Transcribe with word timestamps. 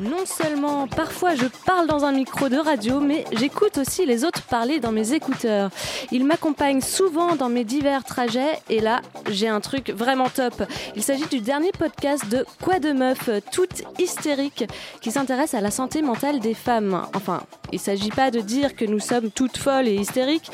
Non 0.00 0.26
seulement 0.26 0.86
parfois 0.86 1.34
je 1.34 1.46
parle 1.66 1.88
dans 1.88 2.04
un 2.04 2.12
micro 2.12 2.48
de 2.48 2.56
radio, 2.56 3.00
mais 3.00 3.24
j'écoute 3.32 3.78
aussi 3.78 4.06
les 4.06 4.24
autres 4.24 4.42
parler 4.42 4.78
dans 4.78 4.92
mes 4.92 5.12
écouteurs. 5.12 5.70
Ils 6.12 6.24
m'accompagnent 6.24 6.80
souvent 6.80 7.34
dans 7.34 7.48
mes 7.48 7.64
divers 7.64 8.04
trajets 8.04 8.60
et 8.70 8.78
là, 8.80 9.00
j'ai 9.28 9.48
un 9.48 9.60
truc 9.60 9.90
vraiment 9.90 10.28
top. 10.28 10.62
Il 10.94 11.02
s'agit 11.02 11.26
du 11.26 11.40
dernier 11.40 11.72
podcast 11.72 12.28
de 12.28 12.46
Quoi 12.62 12.78
de 12.78 12.92
meuf, 12.92 13.28
toute 13.50 13.82
hystérique, 13.98 14.64
qui 15.00 15.10
s'intéresse 15.10 15.54
à 15.54 15.60
la 15.60 15.72
santé 15.72 16.00
mentale 16.00 16.38
des 16.38 16.54
femmes. 16.54 17.02
Enfin, 17.14 17.42
il 17.72 17.76
ne 17.76 17.80
s'agit 17.80 18.10
pas 18.10 18.30
de 18.30 18.40
dire 18.40 18.76
que 18.76 18.84
nous 18.84 19.00
sommes 19.00 19.32
toutes 19.32 19.56
folles 19.56 19.88
et 19.88 19.96
hystériques, 19.96 20.50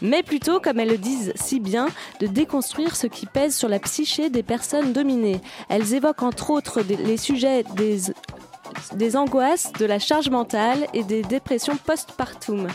mais 0.00 0.24
plutôt, 0.24 0.58
comme 0.58 0.80
elles 0.80 0.88
le 0.88 0.98
disent 0.98 1.32
si 1.36 1.60
bien, 1.60 1.86
de 2.18 2.26
déconstruire 2.26 2.96
ce 2.96 3.06
qui 3.06 3.26
pèse 3.26 3.56
sur 3.56 3.68
la 3.68 3.78
psyché 3.78 4.28
des 4.28 4.42
personnes 4.42 4.92
dominées. 4.92 5.40
Elles 5.68 5.94
évoquent 5.94 6.24
entre 6.24 6.50
autres 6.50 6.80
les 6.80 7.16
sujets 7.16 7.64
des 7.76 8.10
des 8.94 9.16
angoisses, 9.16 9.72
de 9.78 9.86
la 9.86 9.98
charge 9.98 10.30
mentale 10.30 10.86
et 10.94 11.02
des 11.02 11.22
dépressions 11.22 11.76
postpartum. 11.76 12.68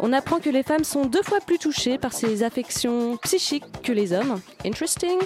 On 0.00 0.12
apprend 0.12 0.40
que 0.40 0.50
les 0.50 0.62
femmes 0.62 0.84
sont 0.84 1.04
deux 1.04 1.22
fois 1.22 1.38
plus 1.40 1.58
touchées 1.58 1.98
par 1.98 2.12
ces 2.12 2.42
affections 2.42 3.16
psychiques 3.18 3.64
que 3.82 3.92
les 3.92 4.12
hommes. 4.12 4.40
Interesting. 4.64 5.18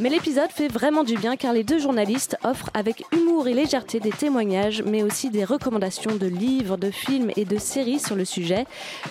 Mais 0.00 0.08
l'épisode 0.08 0.50
fait 0.50 0.68
vraiment 0.68 1.04
du 1.04 1.16
bien 1.16 1.36
car 1.36 1.52
les 1.52 1.62
deux 1.62 1.78
journalistes 1.78 2.36
offrent 2.42 2.70
avec 2.74 3.04
humour 3.12 3.46
et 3.46 3.54
légèreté 3.54 4.00
des 4.00 4.10
témoignages, 4.10 4.82
mais 4.82 5.02
aussi 5.02 5.30
des 5.30 5.44
recommandations 5.44 6.16
de 6.16 6.26
livres, 6.26 6.76
de 6.76 6.90
films 6.90 7.30
et 7.36 7.44
de 7.44 7.58
séries 7.58 8.00
sur 8.00 8.16
le 8.16 8.24
sujet, 8.24 8.66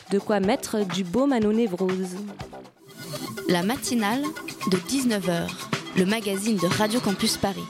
de 0.10 0.20
quoi 0.20 0.40
mettre 0.40 0.86
du 0.86 1.04
baume 1.04 1.32
à 1.32 1.40
nos 1.40 1.54
névroses. 1.54 2.18
La 3.48 3.64
matinale 3.64 4.24
de 4.72 4.78
19h, 4.78 5.50
le 5.98 6.06
magazine 6.06 6.58
de 6.58 6.68
Radio 6.68 7.00
Campus 7.00 7.38
Paris. 7.38 7.62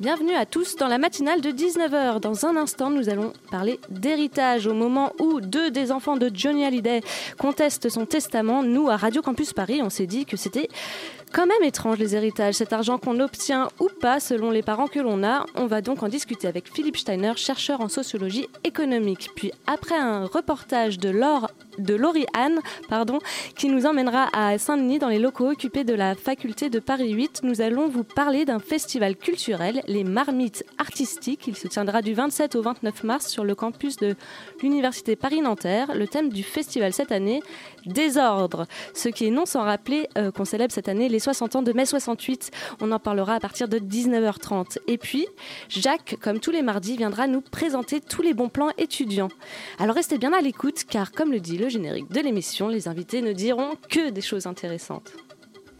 Bienvenue 0.00 0.32
à 0.32 0.46
tous 0.46 0.76
dans 0.76 0.88
la 0.88 0.96
matinale 0.96 1.42
de 1.42 1.50
19h. 1.50 2.20
Dans 2.20 2.46
un 2.46 2.56
instant, 2.56 2.88
nous 2.88 3.10
allons 3.10 3.34
parler 3.50 3.78
d'héritage. 3.90 4.66
Au 4.66 4.72
moment 4.72 5.12
où 5.20 5.42
deux 5.42 5.70
des 5.70 5.92
enfants 5.92 6.16
de 6.16 6.30
Johnny 6.32 6.64
Hallyday 6.64 7.02
contestent 7.36 7.90
son 7.90 8.06
testament, 8.06 8.62
nous, 8.62 8.88
à 8.88 8.96
Radio 8.96 9.20
Campus 9.20 9.52
Paris, 9.52 9.82
on 9.82 9.90
s'est 9.90 10.06
dit 10.06 10.24
que 10.24 10.38
c'était 10.38 10.70
quand 11.34 11.44
même 11.44 11.62
étrange 11.62 11.98
les 11.98 12.16
héritages, 12.16 12.54
cet 12.54 12.72
argent 12.72 12.96
qu'on 12.96 13.20
obtient 13.20 13.68
ou 13.78 13.90
pas 14.00 14.20
selon 14.20 14.50
les 14.50 14.62
parents 14.62 14.88
que 14.88 15.00
l'on 15.00 15.22
a. 15.22 15.44
On 15.54 15.66
va 15.66 15.82
donc 15.82 16.02
en 16.02 16.08
discuter 16.08 16.48
avec 16.48 16.72
Philippe 16.72 16.96
Steiner, 16.96 17.34
chercheur 17.36 17.82
en 17.82 17.90
sociologie 17.90 18.48
économique. 18.64 19.28
Puis 19.36 19.52
après 19.66 19.98
un 19.98 20.24
reportage 20.24 20.98
de 20.98 21.10
Laure 21.10 21.50
de 21.82 21.94
Laurie 21.94 22.26
Anne, 22.36 22.60
pardon, 22.88 23.18
qui 23.56 23.68
nous 23.68 23.86
emmènera 23.86 24.28
à 24.32 24.58
Saint-Denis 24.58 24.98
dans 24.98 25.08
les 25.08 25.18
locaux 25.18 25.50
occupés 25.50 25.84
de 25.84 25.94
la 25.94 26.14
faculté 26.14 26.70
de 26.70 26.78
Paris 26.78 27.12
8. 27.12 27.40
Nous 27.42 27.60
allons 27.60 27.88
vous 27.88 28.04
parler 28.04 28.44
d'un 28.44 28.58
festival 28.58 29.16
culturel, 29.16 29.82
les 29.86 30.04
Marmites 30.04 30.64
artistiques. 30.78 31.46
Il 31.46 31.56
se 31.56 31.68
tiendra 31.68 32.02
du 32.02 32.14
27 32.14 32.56
au 32.56 32.62
29 32.62 33.04
mars 33.04 33.26
sur 33.28 33.44
le 33.44 33.54
campus 33.54 33.96
de 33.96 34.14
l'Université 34.62 35.16
Paris-Nanterre. 35.16 35.94
Le 35.94 36.06
thème 36.06 36.28
du 36.28 36.42
festival 36.42 36.92
cette 36.92 37.12
année, 37.12 37.42
désordre. 37.86 38.66
Ce 38.94 39.08
qui 39.08 39.26
est 39.26 39.30
non 39.30 39.46
sans 39.46 39.62
rappeler 39.62 40.08
euh, 40.18 40.30
qu'on 40.30 40.44
célèbre 40.44 40.72
cette 40.72 40.88
année 40.88 41.08
les 41.08 41.18
60 41.18 41.56
ans 41.56 41.62
de 41.62 41.72
mai 41.72 41.86
68. 41.86 42.50
On 42.80 42.92
en 42.92 42.98
parlera 42.98 43.34
à 43.34 43.40
partir 43.40 43.68
de 43.68 43.78
19h30. 43.78 44.78
Et 44.86 44.98
puis, 44.98 45.26
Jacques, 45.68 46.16
comme 46.20 46.40
tous 46.40 46.50
les 46.50 46.62
mardis, 46.62 46.96
viendra 46.96 47.26
nous 47.26 47.40
présenter 47.40 48.00
tous 48.00 48.22
les 48.22 48.34
bons 48.34 48.48
plans 48.48 48.70
étudiants. 48.78 49.30
Alors 49.78 49.94
restez 49.94 50.18
bien 50.18 50.32
à 50.32 50.40
l'écoute, 50.40 50.84
car 50.88 51.12
comme 51.12 51.32
le 51.32 51.40
dit 51.40 51.56
le 51.56 51.68
générique 51.70 52.10
de 52.10 52.20
l'émission, 52.20 52.68
les 52.68 52.88
invités 52.88 53.22
ne 53.22 53.32
diront 53.32 53.76
que 53.88 54.10
des 54.10 54.20
choses 54.20 54.46
intéressantes. 54.46 55.12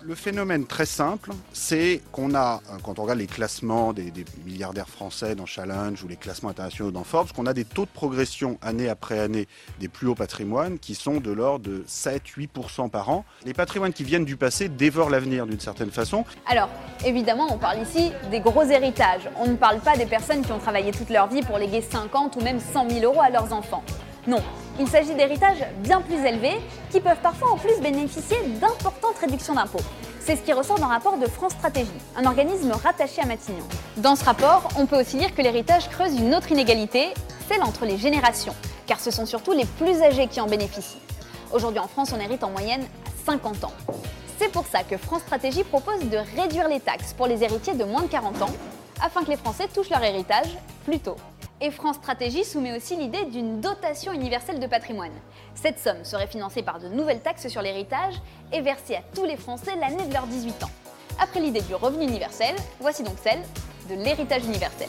Le 0.02 0.14
phénomène 0.14 0.66
très 0.66 0.86
simple, 0.86 1.30
c'est 1.52 2.00
qu'on 2.10 2.34
a, 2.34 2.62
euh, 2.70 2.78
quand 2.82 2.98
on 2.98 3.02
regarde 3.02 3.18
les 3.18 3.26
classements 3.26 3.92
des, 3.92 4.10
des 4.10 4.24
milliardaires 4.46 4.88
français 4.88 5.34
dans 5.34 5.44
Challenge 5.44 6.02
ou 6.02 6.08
les 6.08 6.16
classements 6.16 6.48
internationaux 6.48 6.90
dans 6.90 7.04
Forbes, 7.04 7.32
qu'on 7.32 7.44
a 7.44 7.52
des 7.52 7.66
taux 7.66 7.84
de 7.84 7.90
progression 7.92 8.56
année 8.62 8.88
après 8.88 9.18
année 9.18 9.46
des 9.78 9.88
plus 9.88 10.06
hauts 10.08 10.14
patrimoines 10.14 10.78
qui 10.78 10.94
sont 10.94 11.20
de 11.20 11.30
l'ordre 11.30 11.68
de 11.68 11.84
7-8% 11.86 12.88
par 12.88 13.10
an. 13.10 13.26
Les 13.44 13.52
patrimoines 13.52 13.92
qui 13.92 14.04
viennent 14.04 14.24
du 14.24 14.38
passé 14.38 14.70
dévorent 14.70 15.10
l'avenir 15.10 15.46
d'une 15.46 15.60
certaine 15.60 15.90
façon. 15.90 16.24
Alors, 16.46 16.70
évidemment, 17.04 17.48
on 17.50 17.58
parle 17.58 17.82
ici 17.82 18.10
des 18.30 18.40
gros 18.40 18.64
héritages. 18.64 19.28
On 19.38 19.48
ne 19.48 19.56
parle 19.56 19.80
pas 19.80 19.98
des 19.98 20.06
personnes 20.06 20.42
qui 20.42 20.52
ont 20.52 20.58
travaillé 20.58 20.92
toute 20.92 21.10
leur 21.10 21.28
vie 21.28 21.42
pour 21.42 21.58
léguer 21.58 21.82
50 21.82 22.36
ou 22.36 22.40
même 22.40 22.58
100 22.58 22.88
000 22.88 23.04
euros 23.04 23.20
à 23.20 23.28
leurs 23.28 23.52
enfants. 23.52 23.84
Non, 24.26 24.42
il 24.78 24.86
s'agit 24.86 25.14
d'héritages 25.14 25.64
bien 25.78 26.02
plus 26.02 26.22
élevés 26.24 26.60
qui 26.90 27.00
peuvent 27.00 27.20
parfois 27.22 27.52
en 27.52 27.56
plus 27.56 27.80
bénéficier 27.80 28.36
d'importantes 28.60 29.18
réductions 29.18 29.54
d'impôts. 29.54 29.80
C'est 30.20 30.36
ce 30.36 30.42
qui 30.42 30.52
ressort 30.52 30.78
d'un 30.78 30.86
rapport 30.86 31.16
de 31.16 31.26
France 31.26 31.52
Stratégie, 31.52 31.90
un 32.16 32.26
organisme 32.26 32.70
rattaché 32.72 33.22
à 33.22 33.26
Matignon. 33.26 33.64
Dans 33.96 34.16
ce 34.16 34.24
rapport, 34.24 34.68
on 34.76 34.84
peut 34.84 35.00
aussi 35.00 35.16
lire 35.16 35.34
que 35.34 35.40
l'héritage 35.40 35.88
creuse 35.88 36.18
une 36.18 36.34
autre 36.34 36.52
inégalité, 36.52 37.08
celle 37.48 37.62
entre 37.62 37.86
les 37.86 37.96
générations, 37.96 38.54
car 38.86 39.00
ce 39.00 39.10
sont 39.10 39.24
surtout 39.24 39.52
les 39.52 39.64
plus 39.64 40.02
âgés 40.02 40.26
qui 40.26 40.40
en 40.40 40.46
bénéficient. 40.46 41.00
Aujourd'hui 41.52 41.80
en 41.80 41.88
France, 41.88 42.12
on 42.14 42.20
hérite 42.20 42.44
en 42.44 42.50
moyenne 42.50 42.82
à 42.82 43.30
50 43.32 43.64
ans. 43.64 43.72
C'est 44.38 44.52
pour 44.52 44.66
ça 44.66 44.82
que 44.84 44.98
France 44.98 45.22
Stratégie 45.22 45.64
propose 45.64 46.00
de 46.08 46.18
réduire 46.36 46.68
les 46.68 46.80
taxes 46.80 47.14
pour 47.14 47.26
les 47.26 47.42
héritiers 47.42 47.74
de 47.74 47.84
moins 47.84 48.02
de 48.02 48.08
40 48.08 48.42
ans, 48.42 48.52
afin 49.02 49.24
que 49.24 49.30
les 49.30 49.36
Français 49.36 49.68
touchent 49.72 49.90
leur 49.90 50.04
héritage 50.04 50.58
plus 50.84 50.98
tôt. 50.98 51.16
Et 51.62 51.70
France 51.70 51.96
Stratégie 51.96 52.44
soumet 52.44 52.74
aussi 52.74 52.96
l'idée 52.96 53.26
d'une 53.26 53.60
dotation 53.60 54.12
universelle 54.14 54.60
de 54.60 54.66
patrimoine. 54.66 55.12
Cette 55.54 55.78
somme 55.78 56.04
serait 56.04 56.26
financée 56.26 56.62
par 56.62 56.80
de 56.80 56.88
nouvelles 56.88 57.20
taxes 57.20 57.48
sur 57.48 57.60
l'héritage 57.60 58.14
et 58.50 58.62
versée 58.62 58.96
à 58.96 59.02
tous 59.14 59.26
les 59.26 59.36
Français 59.36 59.76
l'année 59.78 60.06
de 60.06 60.12
leurs 60.14 60.26
18 60.26 60.64
ans. 60.64 60.70
Après 61.20 61.38
l'idée 61.38 61.60
du 61.60 61.74
revenu 61.74 62.04
universel, 62.04 62.56
voici 62.80 63.02
donc 63.02 63.16
celle 63.22 63.42
de 63.90 64.02
l'héritage 64.02 64.46
universel. 64.46 64.88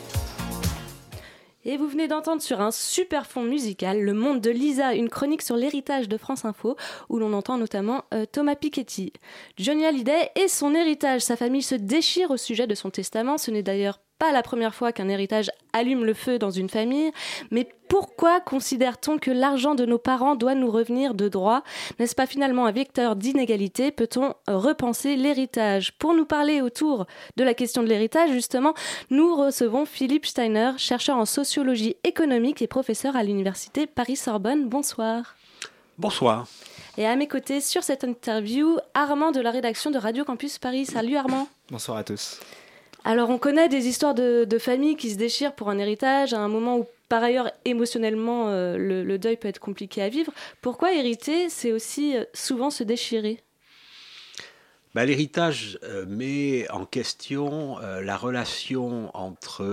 Et 1.66 1.78
vous 1.78 1.88
venez 1.88 2.08
d'entendre 2.08 2.42
sur 2.42 2.62
un 2.62 2.72
super 2.72 3.28
fond 3.28 3.44
musical 3.44 4.02
Le 4.02 4.14
Monde 4.14 4.40
de 4.40 4.50
Lisa, 4.50 4.96
une 4.96 5.10
chronique 5.10 5.44
sur 5.44 5.58
l'héritage 5.58 6.08
de 6.08 6.18
France 6.18 6.46
Info, 6.46 6.76
où 7.10 7.20
l'on 7.20 7.34
entend 7.34 7.58
notamment 7.58 8.06
euh, 8.14 8.26
Thomas 8.26 8.56
Piketty. 8.56 9.14
Johnny 9.58 9.86
Hallyday 9.86 10.32
et 10.36 10.48
son 10.48 10.74
héritage. 10.74 11.22
Sa 11.22 11.36
famille 11.36 11.62
se 11.62 11.76
déchire 11.76 12.32
au 12.32 12.38
sujet 12.38 12.66
de 12.66 12.74
son 12.76 12.90
testament. 12.90 13.38
Ce 13.38 13.52
n'est 13.52 13.62
d'ailleurs 13.62 14.00
pas 14.22 14.32
la 14.32 14.44
première 14.44 14.76
fois 14.76 14.92
qu'un 14.92 15.10
héritage 15.10 15.50
allume 15.74 16.06
le 16.06 16.14
feu 16.14 16.38
dans 16.38 16.52
une 16.52 16.70
famille. 16.70 17.12
Mais 17.50 17.68
pourquoi 17.88 18.40
considère-t-on 18.40 19.18
que 19.18 19.32
l'argent 19.32 19.74
de 19.74 19.84
nos 19.84 19.98
parents 19.98 20.36
doit 20.36 20.54
nous 20.54 20.70
revenir 20.70 21.16
de 21.16 21.28
droit? 21.28 21.64
N'est-ce 21.98 22.14
pas 22.14 22.28
finalement 22.28 22.68
un 22.68 22.72
vecteur 22.72 23.16
d'inégalité? 23.16 23.90
Peut-on 23.90 24.36
repenser 24.48 25.16
l'héritage? 25.16 25.94
Pour 25.98 26.14
nous 26.14 26.26
parler 26.26 26.62
autour 26.62 27.08
de 27.36 27.44
la 27.44 27.56
question 27.56 27.82
de 27.82 27.88
l'héritage, 27.88 28.30
justement, 28.30 28.76
nous 29.10 29.36
recevons 29.36 29.88
Philippe 29.88 30.28
Steiner, 30.28 30.74
chercheur 30.78 31.18
en 31.18 31.26
sociologie 31.26 31.96
économique 32.04 32.62
et 32.62 32.68
professeur 32.68 33.16
à 33.16 33.24
l'université 33.24 33.88
Paris-Sorbonne. 33.88 34.70
Bonsoir. 34.70 35.36
Bonsoir. 35.98 36.46
Et 36.96 37.08
à 37.08 37.16
mes 37.16 37.28
côtés, 37.28 37.60
sur 37.60 37.82
cette 37.82 38.04
interview, 38.04 38.78
Armand 38.94 39.32
de 39.32 39.42
la 39.42 39.50
rédaction 39.50 39.90
de 39.90 39.98
Radio 39.98 40.24
Campus 40.26 40.60
Paris. 40.60 40.86
Salut 40.86 41.16
Armand. 41.16 41.48
Bonsoir 41.72 41.98
à 41.98 42.04
tous. 42.04 42.40
Alors 43.04 43.30
on 43.32 43.40
connaît 43.40 43.68
des 43.68 43.88
histoires 43.88 44.14
de, 44.14 44.58
familles 44.60 44.96
qui 44.96 45.10
se 45.10 45.18
déchirent 45.18 45.54
pour 45.56 45.70
un 45.70 45.80
héritage 45.80 46.34
à 46.34 46.40
un 46.40 46.48
moment 46.48 46.78
où 46.78 46.86
par 47.10 47.24
ailleurs 47.24 47.52
émotionnellement 47.66 48.50
euh, 48.50 48.78
le, 48.78 49.18
deuil 49.18 49.38
peut 49.38 49.48
être 49.48 49.60
compliqué 49.60 50.02
à 50.02 50.10
vivre. 50.10 50.32
Pourquoi 50.62 50.94
hériter, 50.94 51.50
c'est 51.50 51.72
aussi 51.72 52.16
euh, 52.16 52.24
souvent 52.34 52.70
se 52.70 52.84
déchirer? 52.84 53.42
Bah, 54.94 55.06
L'héritage 55.06 55.80
euh, 55.84 56.06
met 56.06 56.70
en 56.70 56.86
question 56.86 57.78
la 57.80 58.18
relation 58.18 59.10
entre 59.16 59.66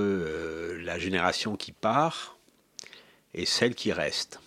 la 0.83 0.99
génération 0.99 1.57
qui 1.57 1.73
part 1.73 2.37
et 3.35 3.45
celle 3.45 3.75
qui 3.75 3.93
reste. 3.93 4.41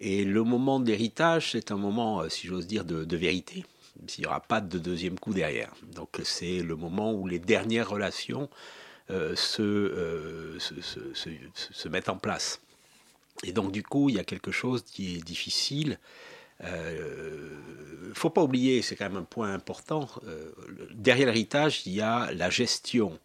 Et 0.00 0.24
le 0.24 0.42
moment 0.42 0.80
de 0.80 0.86
l'héritage, 0.86 1.52
c'est 1.52 1.70
un 1.70 1.76
moment, 1.76 2.28
si 2.28 2.46
j'ose 2.46 2.66
dire, 2.66 2.84
de 2.84 3.16
vérité. 3.16 3.64
Il 4.00 4.20
n'y 4.20 4.26
aura 4.26 4.40
pas 4.40 4.60
de 4.60 4.78
deuxième 4.78 5.18
coup 5.18 5.32
derrière. 5.34 5.72
Donc 5.94 6.20
c'est 6.24 6.60
le 6.62 6.76
moment 6.76 7.12
où 7.12 7.26
les 7.26 7.38
dernières 7.38 7.88
relations 7.88 8.48
euh, 9.10 9.34
euh, 9.60 10.58
se, 10.58 10.80
se- 10.80 11.14
se- 11.14 11.30
se 11.72 11.88
mettent 11.88 12.08
en 12.08 12.16
place. 12.18 12.60
Et 13.44 13.52
donc 13.52 13.72
du 13.72 13.82
coup, 13.82 14.10
il 14.10 14.16
y 14.16 14.20
a 14.20 14.24
quelque 14.24 14.52
chose 14.52 14.82
qui 14.84 15.16
est 15.16 15.22
difficile 15.24 15.98
Il 16.62 18.08
ne 18.08 18.14
faut 18.14 18.30
pas 18.30 18.42
oublier, 18.42 18.82
c'est 18.82 18.96
quand 18.96 19.08
même 19.08 19.16
un 19.18 19.24
point 19.24 19.52
important, 19.52 20.08
derrière 20.94 21.26
l'héritage, 21.28 21.82
il 21.86 21.92
y 21.94 22.00
a 22.00 22.32
la 22.32 22.50
gestion 22.50 23.18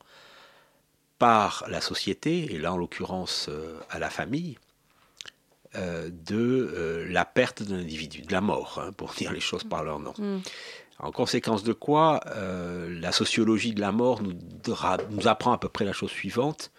par 1.18 1.66
la 1.68 1.82
société, 1.82 2.54
et 2.54 2.58
là 2.58 2.74
en 2.74 2.78
l'occurrence 2.78 3.50
à 3.90 4.00
la 4.00 4.10
famille, 4.10 4.58
de 5.76 7.06
la 7.10 7.26
perte 7.26 7.64
d'un 7.64 7.80
individu, 7.80 8.22
de 8.22 8.32
la 8.32 8.42
mort, 8.42 8.82
hein, 8.84 8.92
pour 8.94 9.14
dire 9.18 9.32
les 9.32 9.40
choses 9.40 9.64
par 9.64 9.84
leur 9.84 10.00
nom. 10.00 10.14
Mm. 10.18 10.40
En 11.00 11.12
conséquence 11.12 11.64
de 11.64 11.72
quoi, 11.72 12.20
la 12.90 13.14
sociologie 13.14 13.74
de 13.74 13.80
la 13.80 13.94
mort 13.94 14.22
nous, 14.22 14.34
nous, 15.12 15.28
apprend 15.28 15.54
à 15.54 15.58
peu 15.58 15.70
près 15.70 15.86
la 15.86 15.94
chose 15.94 16.12
suivante. 16.12 16.72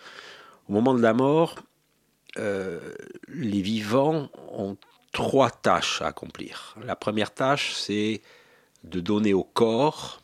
Au 0.69 0.73
moment 0.73 0.93
de 0.93 1.01
la 1.01 1.15
mort, 1.15 1.57
les 2.37 3.63
vivants 3.63 4.29
ont 4.53 4.77
trois 5.13 5.51
tâches 5.51 6.03
à 6.03 6.09
accomplir. 6.09 6.77
La 6.85 6.97
première 6.97 7.33
tâche, 7.33 7.73
c'est 7.75 8.21
de 8.85 9.01
donner 9.01 9.35
au 9.35 9.45
corps 9.45 10.23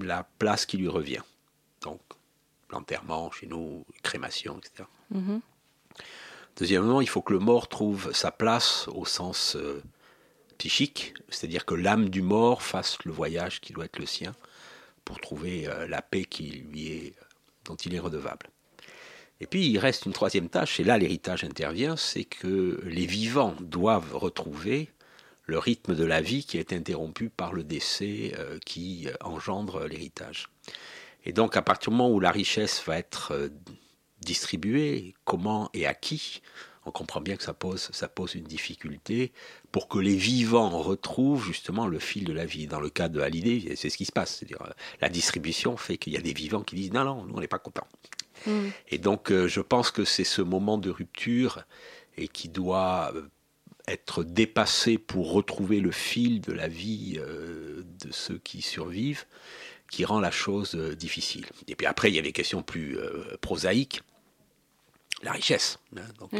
la 0.00 0.26
place 0.38 0.66
qui 0.66 0.76
lui 0.76 0.88
revient. 0.88 1.22
Donc, 1.82 2.00
l'enterrement 2.70 3.30
chez 3.30 3.46
nous, 3.46 3.84
crémation, 4.02 4.58
etc. 4.58 4.88
Deuxièmement, 6.56 7.02
il 7.02 7.08
faut 7.08 7.20
que 7.20 7.34
le 7.34 7.38
mort 7.38 7.68
trouve 7.68 8.12
sa 8.14 8.30
place 8.30 8.88
au 8.88 9.04
sens 9.04 9.56
euh, 9.56 9.82
psychique, 10.56 11.12
c'est-à-dire 11.28 11.66
que 11.66 11.74
l'âme 11.74 12.08
du 12.08 12.22
mort 12.22 12.62
fasse 12.62 12.98
le 13.04 13.12
voyage 13.12 13.60
qui 13.60 13.74
doit 13.74 13.84
être 13.84 13.98
le 13.98 14.06
sien 14.06 14.34
pour 15.04 15.20
trouver 15.20 15.68
euh, 15.68 15.86
la 15.86 16.00
paix 16.00 16.24
qui 16.24 16.64
lui 16.70 16.88
est, 16.88 17.14
dont 17.66 17.76
il 17.76 17.94
est 17.94 17.98
redevable. 17.98 18.48
Et 19.40 19.46
puis 19.46 19.66
il 19.66 19.78
reste 19.78 20.06
une 20.06 20.14
troisième 20.14 20.48
tâche, 20.48 20.80
et 20.80 20.84
là 20.84 20.96
l'héritage 20.96 21.44
intervient, 21.44 21.94
c'est 21.94 22.24
que 22.24 22.80
les 22.86 23.04
vivants 23.04 23.54
doivent 23.60 24.16
retrouver 24.16 24.88
le 25.44 25.58
rythme 25.58 25.94
de 25.94 26.04
la 26.04 26.22
vie 26.22 26.44
qui 26.44 26.56
est 26.56 26.72
interrompu 26.72 27.28
par 27.28 27.52
le 27.52 27.64
décès 27.64 28.32
euh, 28.38 28.58
qui 28.64 29.08
engendre 29.20 29.84
l'héritage. 29.86 30.48
Et 31.26 31.34
donc 31.34 31.54
à 31.58 31.60
partir 31.60 31.90
du 31.90 31.98
moment 31.98 32.10
où 32.10 32.18
la 32.18 32.30
richesse 32.30 32.82
va 32.86 32.96
être 32.96 33.50
distribuée, 34.26 35.14
comment 35.24 35.70
et 35.72 35.86
à 35.86 35.94
qui, 35.94 36.42
on 36.86 36.92
comprend 36.92 37.20
bien 37.20 37.36
que 37.36 37.42
ça 37.42 37.52
pose, 37.52 37.90
ça 37.92 38.08
pose 38.08 38.36
une 38.36 38.44
difficulté 38.44 39.32
pour 39.72 39.88
que 39.88 39.98
les 39.98 40.14
vivants 40.14 40.70
retrouvent 40.70 41.44
justement 41.44 41.86
le 41.88 41.98
fil 41.98 42.24
de 42.24 42.32
la 42.32 42.46
vie. 42.46 42.68
Dans 42.68 42.80
le 42.80 42.90
cas 42.90 43.08
de 43.08 43.20
Hallyday, 43.20 43.74
c'est 43.74 43.90
ce 43.90 43.96
qui 43.96 44.04
se 44.04 44.12
passe. 44.12 44.36
C'est-à-dire, 44.36 44.62
euh, 44.62 44.70
la 45.00 45.08
distribution 45.08 45.76
fait 45.76 45.98
qu'il 45.98 46.12
y 46.12 46.16
a 46.16 46.20
des 46.20 46.32
vivants 46.32 46.62
qui 46.62 46.76
disent 46.76 46.92
non, 46.92 47.04
non, 47.04 47.24
nous 47.24 47.34
on 47.34 47.40
n'est 47.40 47.48
pas 47.48 47.58
contents. 47.58 47.88
Mm. 48.46 48.68
Et 48.88 48.98
donc, 48.98 49.32
euh, 49.32 49.48
je 49.48 49.60
pense 49.60 49.90
que 49.90 50.04
c'est 50.04 50.24
ce 50.24 50.42
moment 50.42 50.78
de 50.78 50.90
rupture 50.90 51.64
et 52.16 52.28
qui 52.28 52.48
doit 52.48 53.12
euh, 53.16 53.28
être 53.88 54.22
dépassé 54.22 54.96
pour 54.96 55.32
retrouver 55.32 55.80
le 55.80 55.90
fil 55.90 56.40
de 56.40 56.52
la 56.52 56.68
vie 56.68 57.18
de 57.18 58.12
ceux 58.12 58.38
qui 58.38 58.60
survivent, 58.60 59.26
qui 59.90 60.04
rend 60.04 60.18
la 60.18 60.32
chose 60.32 60.74
difficile. 60.74 61.46
Et 61.68 61.76
puis 61.76 61.86
après, 61.86 62.10
il 62.10 62.16
y 62.16 62.18
a 62.18 62.22
des 62.22 62.32
questions 62.32 62.64
plus 62.64 62.98
prosaïques. 63.40 64.02
La 65.22 65.32
richesse. 65.32 65.78
Hein. 65.96 66.02
donc, 66.18 66.30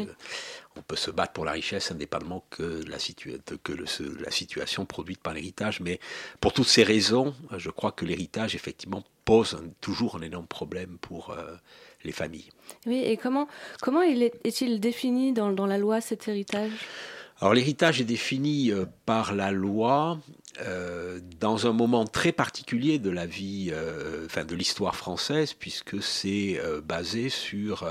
on 0.75 0.81
peut 0.81 0.95
se 0.95 1.09
battre 1.09 1.33
pour 1.33 1.45
la 1.45 1.51
richesse 1.51 1.91
indépendamment 1.91 2.45
que, 2.51 2.83
la, 2.87 2.97
que 3.63 3.73
la 4.23 4.31
situation 4.31 4.85
produite 4.85 5.19
par 5.19 5.33
l'héritage. 5.33 5.79
Mais 5.79 5.99
pour 6.41 6.53
toutes 6.53 6.67
ces 6.67 6.83
raisons, 6.83 7.33
je 7.57 7.71
crois 7.71 7.91
que 7.91 8.05
l'héritage, 8.05 8.53
effectivement, 8.53 9.03
pose 9.25 9.57
toujours 9.81 10.15
un 10.15 10.21
énorme 10.21 10.45
problème 10.45 10.99
pour 11.01 11.35
les 12.03 12.11
familles. 12.11 12.49
Oui, 12.85 13.03
et 13.03 13.17
comment, 13.17 13.47
comment 13.81 14.01
il 14.01 14.23
est, 14.23 14.61
il 14.61 14.79
défini 14.79 15.33
dans, 15.33 15.51
dans, 15.51 15.67
la 15.67 15.77
loi 15.77 16.01
cet 16.01 16.27
héritage? 16.27 16.71
Alors 17.39 17.53
l'héritage 17.53 18.01
est 18.01 18.05
défini 18.05 18.71
euh, 18.71 18.85
par 19.05 19.35
la 19.35 19.51
loi 19.51 20.17
euh, 20.61 21.19
dans 21.39 21.67
un 21.67 21.71
moment 21.71 22.05
très 22.05 22.31
particulier 22.31 22.97
de 22.97 23.11
la 23.11 23.27
vie, 23.27 23.69
euh, 23.71 24.25
enfin 24.25 24.43
de 24.43 24.55
l'histoire 24.55 24.95
française, 24.95 25.53
puisque 25.53 26.01
c'est 26.01 26.59
basé 26.83 27.29
sur 27.29 27.87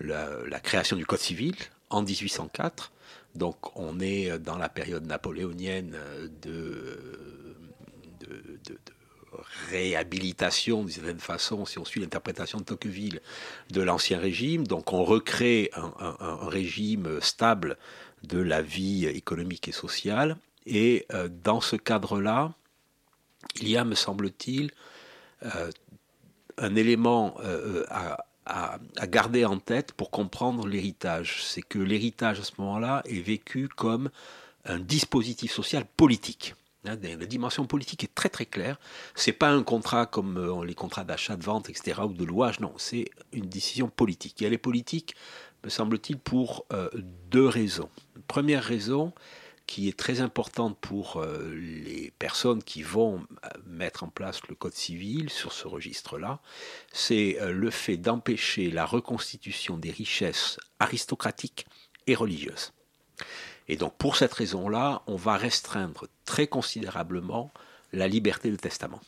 la, 0.00 0.60
création 0.60 0.96
du 0.96 1.06
Code 1.06 1.20
civil 1.20 1.54
en 1.90 2.02
1804. 2.02 2.92
Donc 3.34 3.76
on 3.76 4.00
est 4.00 4.38
dans 4.38 4.58
la 4.58 4.68
période 4.68 5.06
napoléonienne 5.06 5.96
de 6.42 6.98
réhabilitation, 9.70 10.82
d'une 10.82 10.90
certaine 10.90 11.20
façon, 11.20 11.64
si 11.64 11.78
on 11.78 11.84
suit 11.84 12.00
l'interprétation 12.00 12.58
de 12.58 12.64
Tocqueville, 12.64 13.20
de 13.70 13.82
l'Ancien 13.82 14.18
Régime. 14.18 14.66
Donc 14.66 14.92
on 14.92 15.04
recrée 15.04 15.70
un, 15.74 16.48
régime 16.48 17.20
stable 17.20 17.76
de 18.22 18.38
la 18.38 18.62
vie 18.62 19.06
économique 19.06 19.68
et 19.68 19.72
sociale. 19.72 20.36
Et 20.66 21.06
euh, 21.12 21.28
dans 21.28 21.60
ce 21.60 21.76
cadre-là, 21.76 22.54
il 23.60 23.68
y 23.68 23.76
a, 23.76 23.84
me 23.84 23.94
semble-t-il, 23.94 24.70
euh, 25.44 25.70
un 26.56 26.74
élément 26.76 27.36
euh, 27.40 27.84
à, 27.90 28.24
à, 28.46 28.78
garder 29.06 29.44
en 29.44 29.58
tête 29.58 29.92
pour 29.92 30.10
comprendre 30.10 30.66
l'héritage. 30.66 31.42
C'est 31.44 31.62
que 31.62 31.78
l'héritage 31.78 32.40
à 32.40 32.44
ce 32.44 32.52
moment-là 32.58 33.02
est 33.06 33.20
vécu 33.20 33.68
comme 33.68 34.10
un 34.64 34.78
dispositif 34.78 35.52
social 35.52 35.84
politique. 35.96 36.54
Hein, 36.86 36.96
la 37.02 37.26
dimension 37.26 37.66
politique 37.66 38.04
est 38.04 38.14
très 38.14 38.28
très 38.28 38.46
claire. 38.46 38.78
C'est 39.14 39.32
pas 39.32 39.50
un 39.50 39.62
contrat 39.62 40.06
comme 40.06 40.36
euh, 40.36 40.64
les 40.64 40.74
contrats 40.74 41.04
d'achat, 41.04 41.36
de 41.36 41.42
vente, 41.42 41.70
etc. 41.70 42.02
ou 42.04 42.12
de 42.12 42.24
louage. 42.24 42.60
Non, 42.60 42.74
c'est 42.76 43.10
une 43.32 43.48
décision 43.48 43.88
politique. 43.88 44.42
Et 44.42 44.46
elle 44.46 44.52
est 44.52 44.58
politique, 44.58 45.14
me 45.64 45.70
semble-t-il, 45.70 46.18
pour 46.18 46.66
euh, 46.72 46.90
deux 47.30 47.46
raisons. 47.46 47.88
Première 48.28 48.62
raison, 48.62 49.12
qui 49.66 49.88
est 49.88 49.98
très 49.98 50.20
importante 50.20 50.78
pour 50.78 51.16
euh, 51.16 51.54
les 51.54 52.12
personnes 52.18 52.62
qui 52.62 52.82
vont 52.82 53.26
mettre 53.66 54.04
en 54.04 54.08
place 54.08 54.40
le 54.48 54.54
code 54.54 54.74
civil 54.74 55.30
sur 55.30 55.52
ce 55.52 55.66
registre-là, 55.66 56.40
c'est 56.92 57.38
le 57.40 57.70
fait 57.70 57.96
d'empêcher 57.96 58.70
la 58.70 58.84
reconstitution 58.84 59.78
des 59.78 59.90
richesses 59.90 60.58
aristocratiques 60.78 61.66
et 62.06 62.14
religieuses. 62.14 62.72
Et 63.68 63.76
donc 63.76 63.96
pour 63.96 64.16
cette 64.16 64.32
raison-là, 64.32 65.02
on 65.06 65.16
va 65.16 65.36
restreindre 65.36 66.06
très 66.24 66.46
considérablement 66.46 67.52
la 67.92 68.08
liberté 68.08 68.50
de 68.50 68.56
testament. 68.56 69.00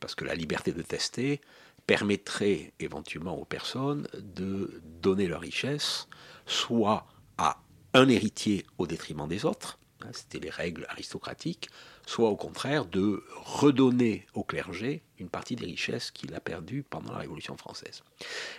Parce 0.00 0.14
que 0.14 0.24
la 0.24 0.34
liberté 0.34 0.72
de 0.72 0.82
tester 0.82 1.40
permettrait 1.86 2.72
éventuellement 2.78 3.36
aux 3.36 3.44
personnes 3.44 4.06
de 4.14 4.80
donner 5.02 5.26
leur 5.26 5.40
richesse 5.40 6.06
soit 6.46 7.06
à 7.38 7.58
un 7.94 8.08
héritier 8.08 8.64
au 8.78 8.86
détriment 8.86 9.28
des 9.28 9.44
autres, 9.44 9.78
hein, 10.02 10.10
c'était 10.12 10.38
les 10.38 10.50
règles 10.50 10.86
aristocratiques, 10.88 11.68
soit 12.06 12.28
au 12.28 12.36
contraire 12.36 12.84
de 12.84 13.22
redonner 13.34 14.26
au 14.34 14.42
clergé 14.42 15.02
une 15.18 15.28
partie 15.28 15.56
des 15.56 15.66
richesses 15.66 16.10
qu'il 16.10 16.34
a 16.34 16.40
perdues 16.40 16.82
pendant 16.82 17.12
la 17.12 17.18
Révolution 17.18 17.56
française. 17.56 18.02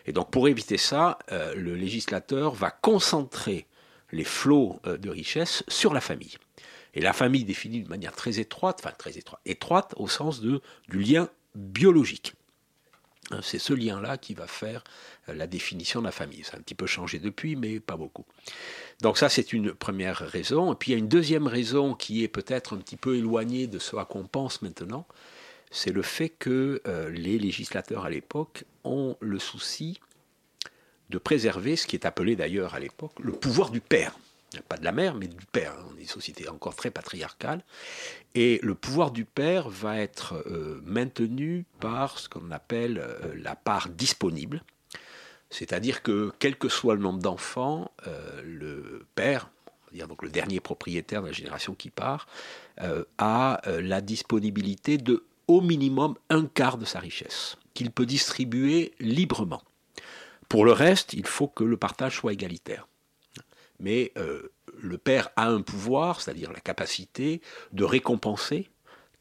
Et 0.05 0.13
donc 0.13 0.31
pour 0.31 0.47
éviter 0.47 0.77
ça, 0.77 1.19
euh, 1.31 1.53
le 1.55 1.75
législateur 1.75 2.53
va 2.53 2.71
concentrer 2.71 3.67
les 4.11 4.23
flots 4.23 4.79
euh, 4.85 4.97
de 4.97 5.09
richesse 5.09 5.63
sur 5.67 5.93
la 5.93 6.01
famille. 6.01 6.37
Et 6.93 7.01
la 7.01 7.13
famille 7.13 7.43
définie 7.43 7.81
de 7.81 7.89
manière 7.89 8.13
très 8.13 8.39
étroite, 8.39 8.79
enfin 8.83 8.93
très 8.95 9.17
étroite, 9.17 9.41
étroite 9.45 9.93
au 9.97 10.07
sens 10.07 10.41
de, 10.41 10.61
du 10.87 10.99
lien 10.99 11.27
biologique. 11.55 12.33
C'est 13.41 13.59
ce 13.59 13.73
lien-là 13.73 14.17
qui 14.17 14.33
va 14.33 14.47
faire 14.47 14.83
euh, 15.29 15.33
la 15.33 15.47
définition 15.47 15.99
de 16.01 16.05
la 16.05 16.11
famille. 16.11 16.43
Ça 16.43 16.53
a 16.53 16.59
un 16.59 16.61
petit 16.61 16.75
peu 16.75 16.87
changé 16.87 17.19
depuis, 17.19 17.55
mais 17.55 17.79
pas 17.79 17.97
beaucoup. 17.97 18.25
Donc 19.01 19.17
ça, 19.17 19.29
c'est 19.29 19.53
une 19.53 19.73
première 19.73 20.17
raison. 20.17 20.73
Et 20.73 20.75
puis 20.75 20.91
il 20.91 20.93
y 20.93 20.95
a 20.95 20.99
une 20.99 21.07
deuxième 21.07 21.47
raison 21.47 21.93
qui 21.93 22.23
est 22.23 22.27
peut-être 22.27 22.75
un 22.75 22.79
petit 22.79 22.97
peu 22.97 23.17
éloignée 23.17 23.67
de 23.67 23.79
ce 23.79 23.95
à 23.95 24.05
quoi 24.05 24.21
on 24.21 24.27
pense 24.27 24.61
maintenant. 24.61 25.05
C'est 25.71 25.91
le 25.91 26.03
fait 26.03 26.29
que 26.29 26.81
euh, 26.87 27.09
les 27.09 27.39
législateurs 27.39 28.05
à 28.05 28.09
l'époque 28.09 28.65
ont 28.83 29.17
le 29.19 29.39
souci 29.39 29.99
de 31.09 31.17
préserver 31.17 31.75
ce 31.75 31.87
qui 31.87 31.95
est 31.95 32.05
appelé 32.05 32.35
d'ailleurs 32.35 32.75
à 32.75 32.79
l'époque 32.79 33.13
le 33.19 33.31
pouvoir 33.31 33.69
du 33.69 33.81
père. 33.81 34.15
Pas 34.61 34.77
de 34.77 34.83
la 34.83 34.91
mère, 34.91 35.15
mais 35.15 35.27
du 35.27 35.45
père. 35.51 35.73
On 35.91 35.97
est 35.97 36.01
une 36.01 36.07
société 36.07 36.47
encore 36.47 36.75
très 36.75 36.91
patriarcale. 36.91 37.63
Et 38.35 38.59
le 38.63 38.75
pouvoir 38.75 39.11
du 39.11 39.25
père 39.25 39.69
va 39.69 39.97
être 39.97 40.35
euh, 40.47 40.81
maintenu 40.85 41.65
par 41.79 42.19
ce 42.19 42.29
qu'on 42.29 42.51
appelle 42.51 42.99
euh, 42.99 43.33
la 43.35 43.55
part 43.55 43.89
disponible. 43.89 44.63
C'est-à-dire 45.49 46.01
que 46.01 46.31
quel 46.39 46.57
que 46.57 46.69
soit 46.69 46.95
le 46.95 47.01
nombre 47.01 47.19
d'enfants, 47.19 47.91
euh, 48.07 48.41
le 48.43 49.05
père, 49.15 49.49
donc 49.93 50.23
le 50.23 50.29
dernier 50.29 50.59
propriétaire 50.59 51.21
de 51.21 51.27
la 51.27 51.33
génération 51.33 51.75
qui 51.75 51.91
part, 51.91 52.27
a 53.19 53.61
la 53.67 54.01
disponibilité 54.01 54.97
de 54.97 55.23
au 55.47 55.61
minimum 55.61 56.15
un 56.31 56.45
quart 56.45 56.79
de 56.79 56.85
sa 56.85 56.99
richesse, 56.99 57.57
qu'il 57.75 57.91
peut 57.91 58.07
distribuer 58.07 58.93
librement. 58.99 59.61
Pour 60.49 60.65
le 60.65 60.71
reste, 60.71 61.13
il 61.13 61.27
faut 61.27 61.47
que 61.47 61.63
le 61.63 61.77
partage 61.77 62.17
soit 62.17 62.33
égalitaire. 62.33 62.87
Mais 63.79 64.11
euh, 64.17 64.51
le 64.77 64.97
père 64.97 65.29
a 65.35 65.47
un 65.47 65.61
pouvoir, 65.61 66.21
c'est-à-dire 66.21 66.51
la 66.51 66.59
capacité 66.59 67.41
de 67.71 67.83
récompenser 67.83 68.69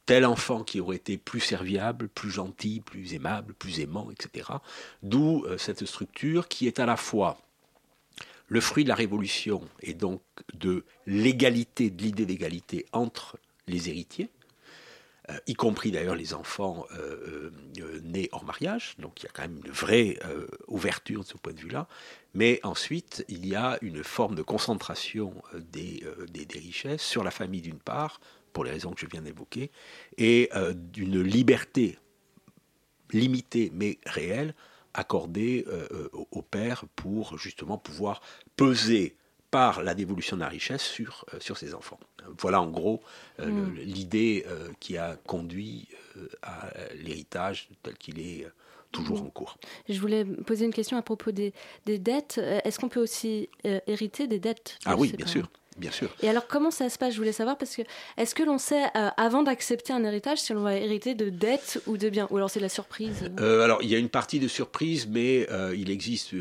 tel 0.06 0.24
enfant 0.24 0.64
qui 0.64 0.80
aurait 0.80 0.96
été 0.96 1.16
plus 1.16 1.40
serviable, 1.40 2.08
plus 2.08 2.30
gentil, 2.30 2.80
plus 2.80 3.14
aimable, 3.14 3.54
plus 3.54 3.80
aimant, 3.80 4.10
etc. 4.10 4.50
D'où 5.02 5.44
euh, 5.44 5.58
cette 5.58 5.86
structure 5.86 6.48
qui 6.48 6.66
est 6.66 6.80
à 6.80 6.86
la 6.86 6.96
fois 6.96 7.38
le 8.48 8.60
fruit 8.60 8.84
de 8.84 8.88
la 8.88 8.94
révolution 8.94 9.62
et 9.80 9.94
donc 9.94 10.20
de 10.54 10.84
l'égalité, 11.06 11.88
de 11.90 12.02
l'idée 12.02 12.26
d'égalité 12.26 12.84
entre 12.92 13.38
les 13.66 13.88
héritiers, 13.88 14.28
euh, 15.30 15.38
y 15.46 15.54
compris 15.54 15.92
d'ailleurs 15.92 16.16
les 16.16 16.34
enfants 16.34 16.84
euh, 16.98 17.50
euh, 17.78 18.00
nés 18.02 18.28
hors 18.32 18.44
mariage. 18.44 18.96
Donc 18.98 19.22
il 19.22 19.26
y 19.26 19.28
a 19.28 19.30
quand 19.32 19.42
même 19.42 19.60
une 19.64 19.70
vraie 19.70 20.18
ouverture 20.66 21.22
de 21.22 21.26
ce 21.26 21.36
point 21.36 21.52
de 21.52 21.60
vue-là. 21.60 21.86
Mais 22.34 22.60
ensuite, 22.64 23.24
il 23.28 23.46
y 23.46 23.54
a 23.54 23.78
une 23.82 24.02
forme 24.02 24.34
de 24.34 24.42
concentration 24.42 25.34
des, 25.54 26.02
des, 26.30 26.58
richesses 26.58 27.02
sur 27.02 27.22
la 27.22 27.30
famille 27.30 27.60
d'une 27.60 27.78
part, 27.78 28.20
pour 28.52 28.64
les 28.64 28.70
raisons 28.70 28.92
que 28.92 29.00
je 29.00 29.06
viens 29.06 29.22
d'évoquer, 29.22 29.70
et 30.16 30.50
d'une 30.74 31.20
liberté 31.20 31.98
limitée 33.10 33.70
mais 33.74 33.98
réelle 34.06 34.54
accordée 34.94 35.66
au 36.12 36.42
père 36.42 36.84
pour 36.96 37.36
justement 37.38 37.76
pouvoir 37.76 38.22
peser 38.56 39.16
par 39.52 39.82
la 39.82 39.94
dévolution 39.94 40.36
de 40.36 40.40
la 40.40 40.48
richesse 40.48 40.82
sur, 40.82 41.26
sur 41.38 41.58
ses 41.58 41.74
enfants. 41.74 42.00
Voilà 42.38 42.60
en 42.60 42.68
gros 42.68 43.02
euh, 43.38 43.46
mm. 43.46 43.74
l'idée 43.76 44.44
euh, 44.48 44.70
qui 44.80 44.96
a 44.96 45.16
conduit 45.26 45.88
euh, 46.16 46.26
à 46.42 46.70
l'héritage 46.94 47.68
tel 47.82 47.96
qu'il 47.98 48.18
est 48.18 48.46
toujours 48.90 49.22
mm. 49.22 49.26
en 49.26 49.30
cours. 49.30 49.58
Je 49.88 50.00
voulais 50.00 50.24
poser 50.24 50.64
une 50.64 50.72
question 50.72 50.96
à 50.96 51.02
propos 51.02 51.32
des, 51.32 51.52
des 51.84 51.98
dettes. 51.98 52.38
Est-ce 52.64 52.78
qu'on 52.78 52.88
peut 52.88 53.02
aussi 53.02 53.50
hériter 53.86 54.26
des 54.26 54.38
dettes 54.38 54.78
Ah 54.86 54.96
oui, 54.96 55.12
bien 55.12 55.26
sûr. 55.26 55.50
Bien 55.78 55.90
sûr. 55.90 56.10
Et 56.22 56.28
alors, 56.28 56.46
comment 56.46 56.70
ça 56.70 56.88
se 56.90 56.98
passe? 56.98 57.14
Je 57.14 57.18
voulais 57.18 57.32
savoir 57.32 57.56
parce 57.56 57.76
que 57.76 57.82
est-ce 58.16 58.34
que 58.34 58.42
l'on 58.42 58.58
sait, 58.58 58.84
euh, 58.96 59.08
avant 59.16 59.42
d'accepter 59.42 59.92
un 59.92 60.04
héritage, 60.04 60.38
si 60.38 60.52
l'on 60.52 60.62
va 60.62 60.76
hériter 60.76 61.14
de 61.14 61.30
dettes 61.30 61.82
ou 61.86 61.96
de 61.96 62.10
biens? 62.10 62.28
Ou 62.30 62.36
alors 62.36 62.50
c'est 62.50 62.60
la 62.60 62.68
surprise? 62.68 63.30
Euh, 63.40 63.62
Alors, 63.62 63.82
il 63.82 63.88
y 63.88 63.94
a 63.94 63.98
une 63.98 64.10
partie 64.10 64.38
de 64.38 64.48
surprise, 64.48 65.06
mais 65.08 65.46
euh, 65.50 65.74
il 65.76 65.90
existe 65.90 66.34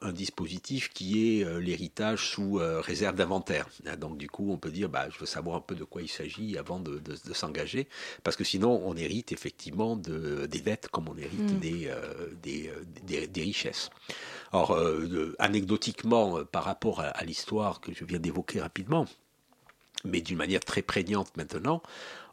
un, 0.00 0.12
dispositif 0.12 0.90
qui 0.90 1.40
est 1.40 1.60
l'héritage 1.60 2.28
sous 2.30 2.60
réserve 2.60 3.16
d'inventaire. 3.16 3.68
Ah, 3.86 3.96
donc, 3.96 4.18
du 4.18 4.28
coup, 4.28 4.52
on 4.52 4.58
peut 4.58 4.70
dire 4.70 4.88
bah, 4.88 5.06
je 5.10 5.18
veux 5.18 5.26
savoir 5.26 5.56
un 5.56 5.60
peu 5.60 5.74
de 5.74 5.84
quoi 5.84 6.02
il 6.02 6.08
s'agit 6.08 6.58
avant 6.58 6.80
de, 6.80 7.00
s'engager, 7.32 7.88
parce 8.24 8.36
que 8.36 8.44
sinon, 8.44 8.82
on 8.84 8.96
hérite 8.96 9.32
effectivement 9.32 9.96
de, 9.96 10.46
des 10.46 10.60
dettes 10.60 10.88
comme 10.90 11.08
on 11.08 11.16
hérite 11.16 11.52
hmm. 11.52 11.60
des, 11.60 11.90
des, 13.06 13.26
des, 13.26 13.42
richesses. 13.42 13.90
Alors, 14.52 14.78
anecdotiquement, 15.38 16.44
par 16.44 16.64
rapport 16.64 17.00
à, 17.00 17.04
à 17.04 17.24
l'histoire 17.24 17.80
que 17.80 17.92
je 17.94 18.04
viens 18.04 18.18
d'évoquer 18.18 18.60
rapidement, 18.72 19.04
mais 20.02 20.22
d'une 20.22 20.38
manière 20.38 20.60
très 20.60 20.80
prégnante 20.80 21.36
maintenant. 21.36 21.82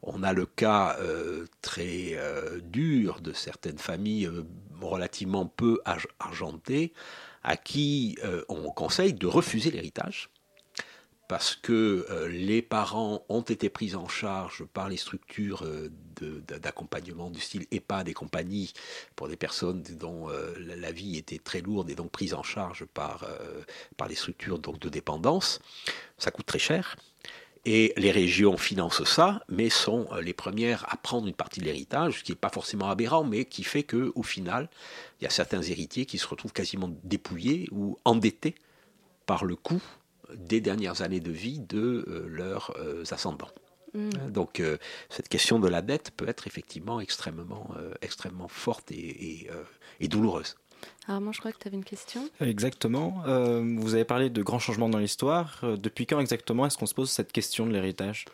On 0.03 0.23
a 0.23 0.31
le 0.31 0.45
cas 0.45 0.95
euh, 1.01 1.45
très 1.61 2.13
euh, 2.13 2.61
dur 2.61 3.19
de 3.19 3.33
certaines 3.33 3.77
familles 3.77 4.27
euh, 4.27 4.45
relativement 4.79 5.45
peu 5.45 5.81
argentées 6.17 6.93
à 7.43 7.57
qui 7.57 8.17
on 8.49 8.69
conseille 8.71 9.13
de 9.13 9.27
refuser 9.27 9.71
l'héritage 9.71 10.29
parce 11.29 11.55
que 11.55 12.27
les 12.29 12.61
parents 12.61 13.23
ont 13.29 13.41
été 13.41 13.69
pris 13.69 13.95
en 13.95 14.09
charge 14.09 14.65
par 14.65 14.89
les 14.89 14.97
structures 14.97 15.63
d'accompagnement 16.61 17.29
du 17.29 17.39
style 17.39 17.65
EHPAD 17.71 18.09
et 18.09 18.13
compagnie 18.13 18.73
pour 19.15 19.29
des 19.29 19.37
personnes 19.37 19.81
dont 19.97 20.27
la 20.57 20.91
vie 20.91 21.17
était 21.17 21.37
très 21.37 21.61
lourde 21.61 21.89
et 21.89 21.95
donc 21.95 22.11
prise 22.11 22.33
en 22.33 22.43
charge 22.43 22.83
par, 22.85 23.25
par 23.95 24.07
les 24.07 24.15
structures 24.15 24.59
donc, 24.59 24.79
de 24.79 24.89
dépendance. 24.89 25.61
Ça 26.17 26.31
coûte 26.31 26.47
très 26.47 26.59
cher. 26.59 26.97
Et 27.65 27.93
les 27.97 28.11
régions 28.11 28.57
financent 28.57 29.03
ça, 29.03 29.43
mais 29.49 29.69
sont 29.69 30.07
euh, 30.11 30.21
les 30.21 30.33
premières 30.33 30.85
à 30.91 30.97
prendre 30.97 31.27
une 31.27 31.33
partie 31.33 31.59
de 31.59 31.65
l'héritage, 31.65 32.19
ce 32.19 32.23
qui 32.23 32.31
n'est 32.31 32.37
pas 32.37 32.49
forcément 32.49 32.89
aberrant, 32.89 33.23
mais 33.23 33.45
qui 33.45 33.63
fait 33.63 33.83
qu'au 33.83 34.23
final, 34.23 34.69
il 35.19 35.25
y 35.25 35.27
a 35.27 35.29
certains 35.29 35.61
héritiers 35.61 36.05
qui 36.05 36.17
se 36.17 36.27
retrouvent 36.27 36.53
quasiment 36.53 36.89
dépouillés 37.03 37.67
ou 37.71 37.97
endettés 38.05 38.55
par 39.25 39.43
le 39.43 39.55
coût 39.55 39.81
des 40.35 40.61
dernières 40.61 41.01
années 41.01 41.19
de 41.19 41.31
vie 41.31 41.59
de 41.59 42.05
euh, 42.07 42.27
leurs 42.27 42.73
euh, 42.77 43.03
ascendants. 43.11 43.51
Mmh. 43.93 44.09
Donc 44.29 44.61
cette 45.09 45.29
question 45.29 45.57
de 45.57 45.67
la 45.67 45.81
dette 45.81 46.11
peut 46.15 46.29
être 46.29 46.45
effectivement 46.45 46.99
extrêmement, 46.99 47.71
extrêmement 48.03 48.47
forte 48.47 48.91
et 48.91 49.49
douloureuse. 49.99 50.55
Armand, 51.07 51.31
je 51.31 51.39
crois 51.39 51.51
que 51.51 51.57
tu 51.57 51.67
avais 51.67 51.77
une 51.77 51.83
question. 51.83 52.29
Exactement. 52.39 53.23
Euh, 53.25 53.63
vous 53.77 53.95
avez 53.95 54.05
parlé 54.05 54.29
de 54.29 54.43
grands 54.43 54.59
changements 54.59 54.89
dans 54.89 54.99
l'histoire. 54.99 55.59
Euh, 55.63 55.75
depuis 55.75 56.05
quand 56.05 56.19
exactement 56.19 56.65
est-ce 56.65 56.77
qu'on 56.77 56.85
se 56.85 56.93
pose 56.93 57.09
cette 57.09 57.31
question 57.31 57.65
de 57.65 57.71
l'héritage? 57.71 58.25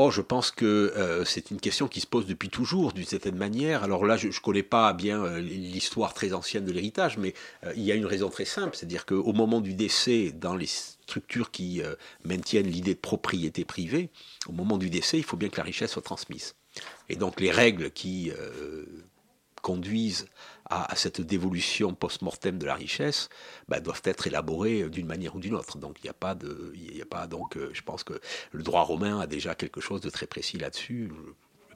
Oh, 0.00 0.12
je 0.12 0.20
pense 0.20 0.52
que 0.52 0.64
euh, 0.64 1.24
c'est 1.24 1.50
une 1.50 1.58
question 1.58 1.88
qui 1.88 2.00
se 2.00 2.06
pose 2.06 2.24
depuis 2.24 2.50
toujours, 2.50 2.92
d'une 2.92 3.04
certaine 3.04 3.34
manière. 3.34 3.82
Alors 3.82 4.06
là, 4.06 4.16
je 4.16 4.28
ne 4.28 4.32
connais 4.32 4.62
pas 4.62 4.92
bien 4.92 5.38
l'histoire 5.38 6.14
très 6.14 6.32
ancienne 6.32 6.64
de 6.64 6.70
l'héritage, 6.70 7.18
mais 7.18 7.34
il 7.74 7.82
y 7.82 7.90
a 7.90 7.96
une 7.96 8.06
raison 8.06 8.28
très 8.28 8.44
simple, 8.44 8.76
c'est-à-dire 8.76 9.06
qu'au 9.06 9.32
moment 9.32 9.60
du 9.60 9.74
décès, 9.74 10.30
dans 10.30 10.54
les 10.54 10.66
structures 10.66 11.50
qui 11.50 11.82
maintiennent 12.24 12.68
l'idée 12.68 12.94
de 12.94 13.00
propriété 13.00 13.64
privée, 13.64 14.10
au 14.48 14.52
moment 14.52 14.78
du 14.78 14.88
décès, 14.88 15.18
il 15.18 15.24
faut 15.24 15.36
bien 15.36 15.48
que 15.48 15.56
la 15.56 15.64
richesse 15.64 15.90
soit 15.90 16.02
transmise. 16.02 16.54
Et 17.08 17.16
donc 17.16 17.40
les 17.40 17.50
règles 17.50 17.90
qui 17.90 18.30
conduisent 19.62 20.28
à, 20.70 20.94
cette 20.96 21.20
dévolution 21.20 21.94
post-mortem 21.94 22.58
de 22.58 22.66
la 22.66 22.74
richesse 22.74 23.28
bah, 23.68 23.80
doivent 23.80 24.02
être 24.04 24.26
élaborées 24.26 24.88
d'une 24.90 25.06
manière 25.06 25.36
ou 25.36 25.40
d'une 25.40 25.54
autre. 25.54 25.78
Donc 25.78 25.98
il 26.00 26.04
n'y 26.04 26.10
a 26.10 26.14
pas 26.14 26.34
de, 26.34 26.72
il 26.74 27.00
a 27.00 27.06
pas 27.06 27.26
donc, 27.26 27.56
euh, 27.56 27.70
je 27.72 27.82
pense 27.82 28.04
que 28.04 28.20
le 28.52 28.62
droit 28.62 28.82
romain 28.82 29.20
a 29.20 29.26
déjà 29.26 29.54
quelque 29.54 29.80
chose 29.80 30.00
de 30.00 30.10
très 30.10 30.26
précis 30.26 30.58
là-dessus. 30.58 31.10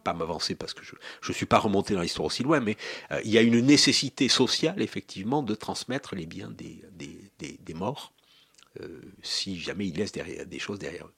Pas 0.05 0.15
m'avancer 0.15 0.57
parce 0.57 0.75
que 0.75 0.85
je 0.85 0.95
ne 1.29 1.35
suis 1.35 1.47
pas 1.47 1.59
remonté 1.59 1.95
dans 1.95 2.01
l'histoire 2.01 2.27
aussi 2.27 2.43
loin, 2.43 2.61
mais 2.61 2.77
euh, 3.13 3.21
il 3.25 3.31
y 3.31 3.39
a 3.39 3.43
une 3.43 3.61
nécessité 3.61 4.29
sociale 4.29 4.83
effectivement 4.83 5.43
de 5.43 5.55
transmettre 5.55 6.15
les 6.15 6.27
biens 6.27 6.51
des, 6.51 7.75
morts 7.75 8.13
euh, 8.81 9.01
si 9.23 9.59
jamais 9.59 9.87
ils 9.87 9.97
laissent 9.97 10.13
derrière, 10.13 10.45
des 10.45 10.59
choses 10.59 10.79
derrière 10.79 11.07
eux. 11.07 11.15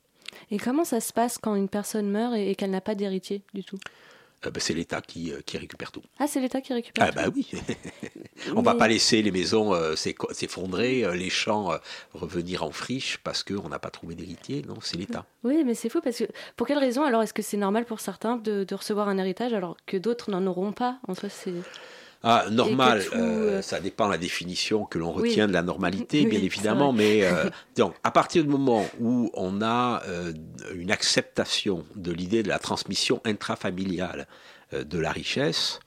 Et 0.50 0.58
comment 0.58 0.84
ça 0.84 1.00
se 1.00 1.12
passe 1.12 1.38
quand 1.38 1.54
une 1.54 1.68
personne 1.68 2.10
meurt 2.10 2.34
et 2.34 2.54
qu'elle 2.54 2.70
n'a 2.70 2.80
pas 2.80 2.94
d'héritier 2.94 3.42
du 3.54 3.64
tout? 3.64 3.78
Euh, 4.46 4.50
ben, 4.50 4.60
c'est 4.60 4.74
l'État 4.74 5.00
qui, 5.00 5.32
euh, 5.32 5.40
qui, 5.44 5.58
récupère 5.58 5.92
tout. 5.92 6.02
Ah, 6.18 6.26
c'est 6.26 6.40
l'État 6.40 6.60
qui 6.60 6.72
récupère 6.72 7.06
ah, 7.08 7.12
bah 7.12 7.30
oui. 7.34 7.50
On 8.54 8.60
ne 8.60 8.64
va 8.64 8.74
pas 8.74 8.88
laisser 8.88 9.22
les 9.22 9.30
maisons 9.30 9.74
euh, 9.74 9.94
s'effondrer, 9.96 11.04
les 11.16 11.30
champs 11.30 11.70
revenir 12.12 12.62
en 12.62 12.70
friche 12.70 13.18
parce 13.18 13.42
qu'on 13.42 13.68
n'a 13.68 13.78
pas 13.78 13.90
trouvé 13.90 14.14
d'héritier. 14.14 14.62
Non, 14.66 14.78
c'est 14.80 14.96
l'État. 14.96 15.24
Oui, 15.44 15.62
mais 15.64 15.74
c'est 15.74 15.88
fou 15.88 16.00
parce 16.02 16.18
que 16.18 16.24
pour 16.56 16.66
quelle 16.66 16.78
raison 16.78 17.04
alors 17.04 17.22
est-ce 17.22 17.34
que 17.34 17.42
c'est 17.42 17.56
normal 17.56 17.84
pour 17.84 18.00
certains 18.00 18.36
de, 18.36 18.64
de, 18.64 18.74
recevoir 18.74 19.08
un 19.08 19.18
héritage 19.18 19.52
alors 19.52 19.76
que 19.86 19.96
d'autres 19.96 20.30
n'en 20.30 20.46
auront 20.46 20.72
pas? 20.72 20.98
En 21.06 21.14
soi, 21.14 21.28
c'est. 21.28 21.52
Ah, 22.26 22.46
normal, 22.50 23.02
euh, 23.12 23.18
euh, 23.18 23.62
ça 23.62 23.80
dépend 23.80 24.06
de 24.06 24.12
la 24.12 24.18
définition 24.18 24.86
que 24.86 24.98
l'on 24.98 25.12
retient 25.12 25.46
de 25.46 25.52
la 25.52 25.62
normalité, 25.62 26.24
bien 26.24 26.40
évidemment, 26.40 26.90
mais 26.90 27.22
euh, 27.22 27.50
donc, 27.76 27.94
à 28.02 28.10
partir 28.10 28.42
du 28.42 28.48
moment 28.48 28.86
où 28.98 29.30
on 29.34 29.60
a 29.60 30.02
une 30.74 30.90
acceptation 30.90 31.84
de 31.96 32.12
l'idée 32.12 32.42
de 32.42 32.48
la 32.48 32.58
transmission 32.58 33.20
intrafamiliale 33.26 34.26
de 34.72 34.98
la 34.98 35.12
richesse, 35.12 35.80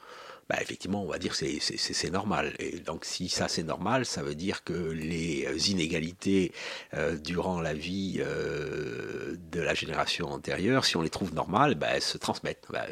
bah, 0.50 0.56
effectivement, 0.62 1.04
on 1.04 1.08
va 1.08 1.18
dire 1.18 1.38
que 1.38 1.46
c'est 1.60 2.10
normal. 2.10 2.54
Et 2.60 2.80
donc, 2.80 3.04
si 3.04 3.28
ça 3.28 3.50
c'est 3.50 3.64
normal, 3.64 4.06
ça 4.06 4.24
veut 4.24 4.36
dire 4.36 4.64
que 4.64 4.74
les 4.74 5.72
inégalités 5.72 6.54
euh, 6.94 7.18
durant 7.18 7.60
la 7.60 7.74
vie 7.74 8.20
euh, 8.20 9.36
de 9.52 9.60
la 9.60 9.74
génération 9.74 10.28
antérieure, 10.28 10.86
si 10.86 10.96
on 10.96 11.02
les 11.02 11.10
trouve 11.10 11.34
normales, 11.34 11.76
bah, 11.76 11.88
elles 11.92 12.02
se 12.02 12.18
transmettent. 12.18 12.66
Bah, 12.72 12.86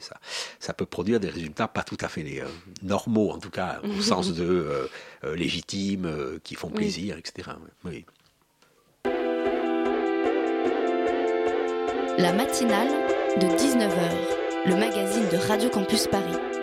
ça, 0.00 0.16
ça, 0.58 0.74
peut 0.74 0.84
produire 0.84 1.18
des 1.18 1.30
résultats 1.30 1.66
pas 1.66 1.82
tout 1.82 1.96
à 2.00 2.08
fait 2.08 2.40
euh, 2.40 2.46
normaux, 2.82 3.30
en 3.30 3.38
tout 3.38 3.50
cas, 3.50 3.80
au 3.84 4.02
sens 4.02 4.34
de 4.34 4.88
légitimes, 5.34 6.38
qui 6.44 6.54
font 6.54 6.68
plaisir, 6.68 7.16
etc. 7.16 7.50
Oui. 7.84 8.04
La 12.18 12.32
matinale 12.32 12.88
de 13.38 13.46
19h, 13.46 14.66
le 14.66 14.76
magazine 14.76 15.28
de 15.30 15.36
Radio 15.36 15.70
Campus 15.70 16.06
Paris. 16.08 16.57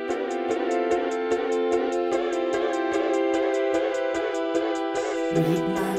My. 5.35 5.94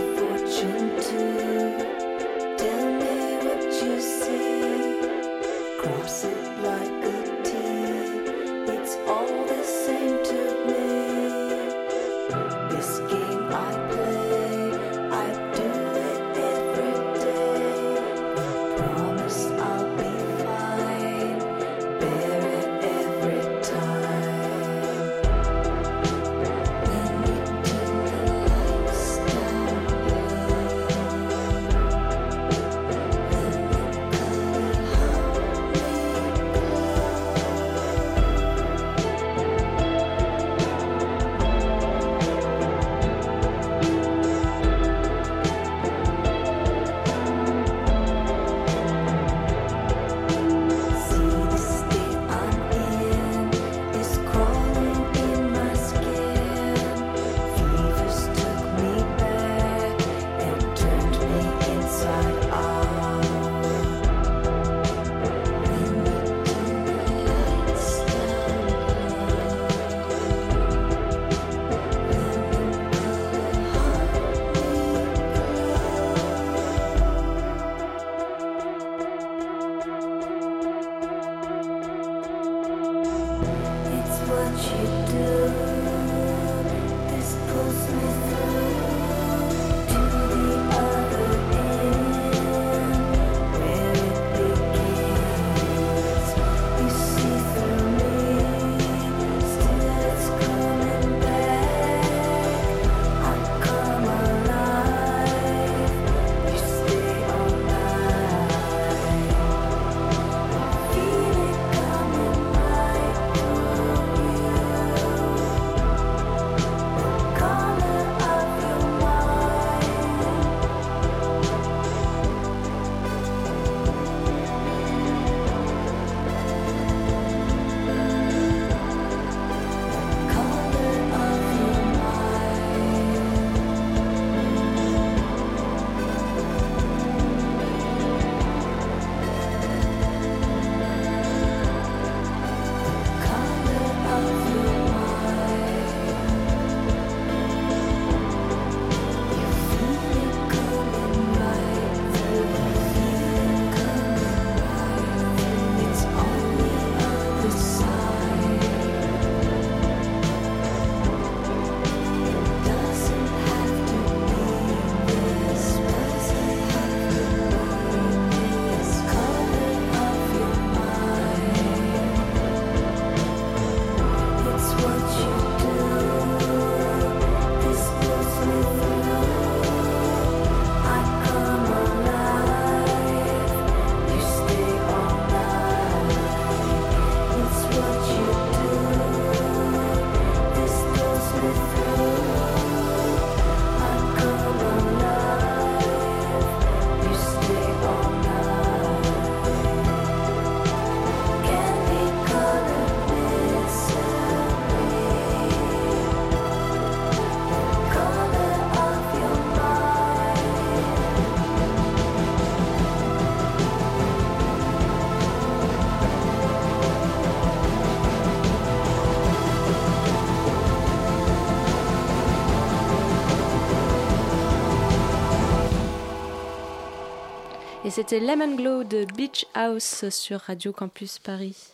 C'était 227.97 228.21
Lemon 228.21 228.57
Glow 228.57 228.85
de 228.85 229.07
Beach 229.17 229.47
House 229.55 230.11
sur 230.11 230.41
Radio 230.41 230.71
Campus 230.71 231.19
Paris. 231.19 231.66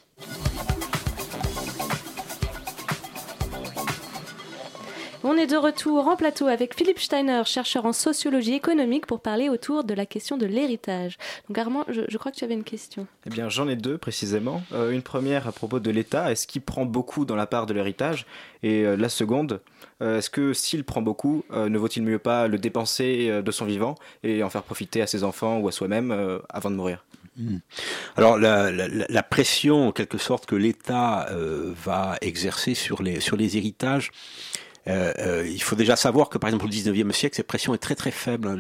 Est 5.43 5.47
de 5.49 5.57
retour 5.57 6.07
en 6.07 6.15
plateau 6.15 6.47
avec 6.47 6.73
Philippe 6.77 7.01
Steiner, 7.01 7.43
chercheur 7.45 7.85
en 7.85 7.93
sociologie 7.93 8.55
économique, 8.55 9.07
pour 9.07 9.21
parler 9.21 9.49
autour 9.49 9.83
de 9.83 9.93
la 9.93 10.07
question 10.07 10.37
de 10.37 10.47
l'héritage. 10.47 11.19
Donc 11.49 11.59
Armand, 11.59 11.85
je, 11.89 12.17
crois 12.17 12.31
que 12.31 12.37
tu 12.37 12.45
avais 12.45 12.55
une 12.55 12.63
question. 12.63 13.09
Eh 13.27 13.31
bien, 13.31 13.49
j'en 13.49 13.67
ai 13.67 13.75
deux 13.75 13.99
précisément. 13.99 14.63
Euh, 14.73 14.93
une 14.93 15.03
première 15.03 15.49
à 15.49 15.53
propos 15.53 15.81
de 15.81 15.91
l'État. 15.91 16.31
Est-ce 16.31 16.47
qu'il 16.47 16.63
prend 16.63 16.85
beaucoup 16.85 17.25
dans 17.25 17.35
la 17.35 17.47
part 17.47 17.67
de 17.67 17.75
l'héritage? 17.75 18.25
Et 18.63 18.85
euh, 18.85 18.97
la 18.97 19.09
seconde, 19.09 19.61
euh, 20.01 20.19
est-ce 20.19 20.31
que 20.31 20.53
s'il 20.53 20.85
prend 20.85 21.03
beaucoup, 21.03 21.45
ne 21.51 21.77
vaut-il 21.77 22.05
mieux 22.05 22.21
pas 22.21 22.47
le 22.47 22.59
dépenser 22.59 23.43
de 23.43 23.51
son 23.51 23.65
vivant 23.65 23.97
et 24.23 24.45
en 24.45 24.51
faire 24.51 24.63
profiter 24.63 25.03
à 25.03 25.09
ses 25.09 25.25
enfants 25.25 25.59
ou 25.59 25.67
à 25.67 25.73
soi-même 25.73 26.41
avant 26.51 26.71
de 26.71 26.77
mourir? 26.77 27.05
Hmm. 27.37 27.59
Alors 28.17 28.39
la, 28.39 28.71
la, 28.71 29.23
pression 29.23 29.89
en 29.89 29.93
quelque 29.93 30.19
sorte 30.19 30.47
que 30.47 30.55
l'État 30.55 31.29
va 31.33 32.17
exercer 32.21 32.75
sur 32.75 33.03
les, 33.03 33.21
sur 33.21 33.37
les 33.37 33.57
héritages, 33.57 34.13
euh, 34.89 35.13
euh, 35.19 35.49
il 35.49 35.63
faut 35.63 35.77
déjà 35.77 35.97
savoir 35.97 36.29
que 36.29 36.39
par 36.39 36.49
exemple 36.49 36.67
au 36.67 36.69
19e 36.69 37.13
siècle, 37.13 37.37
cette 37.37 37.47
pression 37.47 37.75
est 37.75 37.79
très 37.79 37.95
très 37.95 38.11
faible. 38.11 38.49
Hein. 38.49 38.59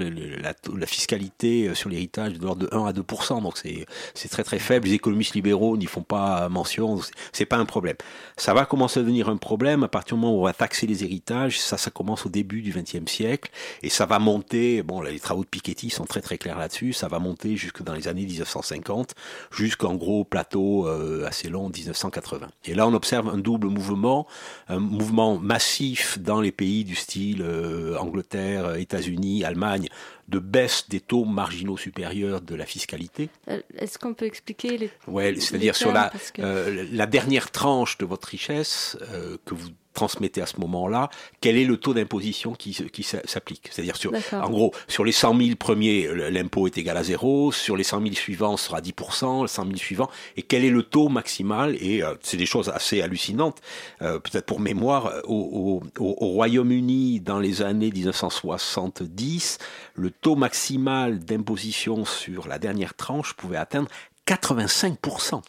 la, 0.76 0.86
fiscalité 0.86 1.68
euh, 1.68 1.74
sur 1.74 1.88
l'héritage 1.88 2.34
est 2.34 2.38
de 2.38 2.44
l'ordre 2.44 2.66
de 2.66 2.74
1 2.74 2.86
à 2.86 2.92
2% 2.92 3.42
donc 3.42 3.58
c'est 3.58 3.86
c'est 4.14 4.28
très 4.28 4.44
très 4.44 4.58
faible. 4.58 4.86
Les 4.86 4.94
économistes 4.94 5.34
libéraux 5.34 5.76
n'y 5.76 5.86
font 5.86 6.02
pas 6.02 6.48
mention. 6.48 7.00
C'est 7.32 7.46
pas 7.46 7.56
un 7.56 7.64
problème. 7.64 7.96
Ça 8.36 8.54
va 8.54 8.66
commencer 8.66 9.00
à 9.00 9.02
devenir 9.02 9.28
un 9.28 9.36
problème 9.36 9.82
à 9.82 9.88
partir 9.88 10.16
du 10.16 10.22
moment 10.22 10.36
où 10.36 10.40
on 10.40 10.44
va 10.44 10.52
taxer 10.52 10.86
les 10.86 11.04
héritages. 11.04 11.60
Ça, 11.60 11.76
ça 11.76 11.90
commence 11.90 12.26
au 12.26 12.28
début 12.28 12.62
du 12.62 12.72
20e 12.72 13.08
siècle 13.08 13.50
et 13.82 13.88
ça 13.88 14.06
va 14.06 14.18
monter. 14.18 14.82
Bon, 14.82 15.00
les 15.00 15.18
travaux 15.18 15.42
de 15.42 15.48
Piketty 15.48 15.90
sont 15.90 16.04
très 16.04 16.20
très 16.20 16.38
clairs 16.38 16.58
là-dessus. 16.58 16.92
Ça 16.92 17.08
va 17.08 17.18
monter 17.18 17.56
jusque 17.56 17.82
dans 17.82 17.94
les 17.94 18.08
années 18.08 18.26
1950, 18.26 19.14
jusqu'en 19.50 19.94
gros 19.94 20.24
plateau 20.24 20.86
euh, 20.86 21.26
assez 21.26 21.48
long 21.48 21.68
1980. 21.68 22.48
Et 22.66 22.74
là, 22.74 22.86
on 22.86 22.94
observe 22.94 23.28
un 23.28 23.38
double 23.38 23.68
mouvement, 23.68 24.26
un 24.68 24.78
mouvement 24.78 25.38
massif 25.38 26.11
dans 26.18 26.40
les 26.40 26.52
pays 26.52 26.84
du 26.84 26.94
style 26.94 27.42
euh, 27.42 27.96
Angleterre, 27.98 28.76
États-Unis, 28.76 29.44
Allemagne, 29.44 29.88
de 30.28 30.38
baisse 30.38 30.88
des 30.88 31.00
taux 31.00 31.24
marginaux 31.24 31.76
supérieurs 31.76 32.40
de 32.40 32.54
la 32.54 32.66
fiscalité. 32.66 33.28
Euh, 33.48 33.60
est-ce 33.76 33.98
qu'on 33.98 34.14
peut 34.14 34.26
expliquer 34.26 34.78
les... 34.78 34.90
Ouais, 35.06 35.34
c'est-à-dire 35.38 35.76
sur 35.76 35.92
la, 35.92 36.12
euh, 36.38 36.86
la 36.92 37.06
dernière 37.06 37.50
tranche 37.50 37.98
de 37.98 38.06
votre 38.06 38.28
richesse 38.28 38.96
que 39.44 39.54
vous 39.54 39.68
transmettez 39.92 40.40
à 40.40 40.46
ce 40.46 40.58
moment-là, 40.60 41.10
quel 41.40 41.56
est 41.56 41.64
le 41.64 41.76
taux 41.76 41.94
d'imposition 41.94 42.54
qui, 42.54 42.72
qui 42.92 43.02
s'applique? 43.02 43.68
C'est-à-dire, 43.70 43.96
sur, 43.96 44.12
en 44.32 44.50
gros, 44.50 44.72
sur 44.88 45.04
les 45.04 45.12
100 45.12 45.38
000 45.38 45.56
premiers, 45.56 46.08
l'impôt 46.30 46.66
est 46.66 46.78
égal 46.78 46.96
à 46.96 47.02
zéro, 47.02 47.52
sur 47.52 47.76
les 47.76 47.84
100 47.84 48.02
000 48.02 48.14
suivants, 48.14 48.56
ce 48.56 48.66
sera 48.66 48.80
10%, 48.80 49.42
les 49.42 49.48
100 49.48 49.64
000 49.64 49.76
suivants, 49.76 50.10
et 50.36 50.42
quel 50.42 50.64
est 50.64 50.70
le 50.70 50.82
taux 50.82 51.08
maximal? 51.08 51.76
Et 51.80 52.02
euh, 52.02 52.14
c'est 52.22 52.36
des 52.36 52.46
choses 52.46 52.68
assez 52.68 53.02
hallucinantes. 53.02 53.58
Euh, 54.00 54.18
peut-être 54.18 54.46
pour 54.46 54.60
mémoire, 54.60 55.12
au, 55.24 55.82
au, 55.98 56.02
au 56.02 56.26
Royaume-Uni, 56.26 57.20
dans 57.20 57.38
les 57.38 57.62
années 57.62 57.90
1970, 57.90 59.58
le 59.94 60.10
taux 60.12 60.36
maximal 60.36 61.18
d'imposition 61.18 62.04
sur 62.04 62.48
la 62.48 62.58
dernière 62.58 62.94
tranche 62.94 63.34
pouvait 63.34 63.56
atteindre 63.56 63.88
85%. 64.26 65.42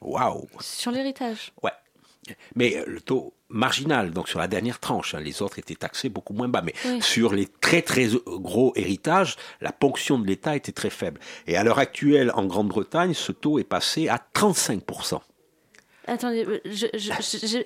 Waouh 0.00 0.46
Sur 0.60 0.92
l'héritage 0.92 1.52
Ouais. 1.62 1.72
Mais 2.54 2.76
euh, 2.76 2.84
le 2.86 3.00
taux 3.00 3.34
marginal, 3.48 4.10
donc 4.10 4.28
sur 4.28 4.38
la 4.38 4.48
dernière 4.48 4.80
tranche, 4.80 5.14
hein, 5.14 5.20
les 5.20 5.42
autres 5.42 5.58
étaient 5.58 5.76
taxés 5.76 6.08
beaucoup 6.08 6.32
moins 6.32 6.48
bas, 6.48 6.62
mais 6.62 6.74
sur 7.00 7.32
les 7.32 7.46
très 7.46 7.82
très 7.82 8.08
gros 8.26 8.72
héritages, 8.74 9.36
la 9.60 9.70
ponction 9.72 10.18
de 10.18 10.26
l'État 10.26 10.56
était 10.56 10.72
très 10.72 10.90
faible. 10.90 11.20
Et 11.46 11.56
à 11.56 11.62
l'heure 11.62 11.78
actuelle, 11.78 12.32
en 12.34 12.44
Grande-Bretagne, 12.44 13.14
ce 13.14 13.30
taux 13.30 13.58
est 13.58 13.64
passé 13.64 14.08
à 14.08 14.20
35%. 14.34 15.20
Attendez, 16.08 16.44
euh, 16.46 16.60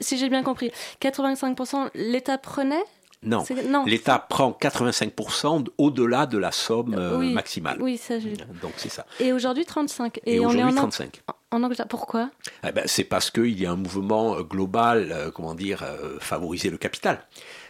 si 0.00 0.18
j'ai 0.18 0.29
bien 0.29 0.42
compris, 0.42 0.70
85% 1.00 1.90
l'État 1.94 2.38
prenait 2.38 2.85
non, 3.22 3.44
l'État 3.85 4.18
prend 4.18 4.56
85% 4.59 5.66
au-delà 5.76 6.24
de 6.24 6.38
la 6.38 6.52
somme 6.52 6.94
euh, 6.96 7.18
maximale. 7.18 7.76
Oui, 7.80 7.98
ça 7.98 8.14
Donc 8.62 8.72
c'est 8.78 8.88
ça. 8.88 9.04
Et 9.18 9.33
aujourd'hui 9.33 9.66
35. 9.66 10.20
Et, 10.24 10.40
aujourd'hui 10.40 10.74
35. 10.74 11.22
En 11.50 11.62
Angleterre, 11.62 11.88
pourquoi? 11.88 12.30
Eh 12.66 12.72
ben, 12.72 12.84
C'est 12.86 13.04
parce 13.04 13.30
qu'il 13.30 13.58
y 13.60 13.66
a 13.66 13.72
un 13.72 13.76
mouvement 13.76 14.36
euh, 14.36 14.42
global, 14.42 15.10
euh, 15.10 15.30
comment 15.30 15.54
dire, 15.54 15.84
favoriser 16.20 16.70
le 16.70 16.78
capital. 16.78 17.26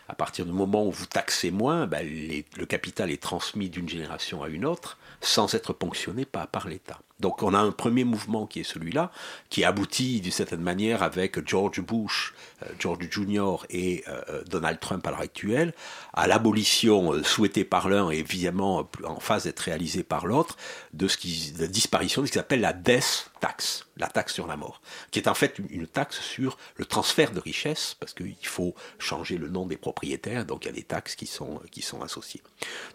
À 0.09 0.15
partir 0.15 0.45
du 0.45 0.53
moment 0.53 0.85
où 0.85 0.91
vous 0.91 1.07
taxez 1.07 1.51
moins, 1.51 1.87
ben, 1.87 2.05
le 2.05 2.67
capital 2.67 3.11
est 3.11 3.23
transmis 3.23 3.71
d'une 3.71 3.89
génération 3.89 4.43
à 4.43 4.49
une 4.49 4.65
autre 4.65 4.99
sans 5.21 5.55
être 5.55 5.73
ponctionné 5.73 6.25
par, 6.25 6.69
l'État. 6.69 6.99
Donc 7.21 7.43
on 7.43 7.53
a 7.53 7.59
un 7.59 7.73
premier 7.73 8.05
mouvement 8.05 8.47
qui 8.47 8.61
est 8.61 8.65
celui-là, 8.65 9.11
qui 9.51 9.65
aboutit 9.65 10.21
d'une 10.21 10.33
certaine 10.33 10.63
manière 10.63 11.03
avec 11.03 11.47
George 11.47 11.81
Bush, 11.81 12.35
euh, 12.63 12.67
George 12.79 13.07
Jr. 13.11 13.67
et 13.69 14.03
euh, 14.09 14.43
Donald 14.49 14.81
Trump 14.81 15.07
à 15.07 15.11
l'heure 15.11 15.21
actuelle, 15.21 15.75
à 16.15 16.27
l'abolition 16.27 17.13
euh, 17.13 17.23
souhaitée 17.23 17.65
par 17.65 17.89
l'un 17.89 18.11
et 18.11 18.19
évidemment 18.19 18.89
en 19.05 19.21
phase 19.21 19.45
d'être 19.45 19.61
réalisée 19.61 20.03
par 20.03 20.27
l'autre, 20.27 20.57
de 20.95 21.09
ce 21.09 21.19
qui, 21.19 21.53
la 21.59 21.67
disparition 21.67 22.23
de 22.23 22.27
ce 22.27 22.33
qui 22.33 22.39
s'appelle 22.39 22.63
la 22.63 22.73
death 22.73 23.30
tax, 23.41 23.87
la 23.97 24.09
taxe 24.09 24.35
sur 24.35 24.47
la 24.47 24.57
mort, 24.57 24.81
qui 25.11 25.19
est 25.19 25.29
en 25.29 25.35
fait 25.35 25.59
une, 25.71 25.87
taxe 25.87 26.21
sur 26.21 26.59
le 26.77 26.85
transfert 26.85 27.33
de 27.33 27.41
richesse, 27.41 27.97
parce 27.99 28.15
qu'il 28.15 28.47
faut 28.47 28.75
changer 28.99 29.39
le 29.39 29.49
nom 29.49 29.67
des 29.67 29.77
propriétaires, 29.77 30.45
donc 30.45 30.65
il 30.65 30.69
y 30.69 30.71
a 30.71 30.75
des 30.75 30.83
taxes 30.83 31.17
qui 31.17 31.27
sont, 31.27 31.61
qui 31.71 31.83
sont 31.83 32.03
associées. 32.03 32.43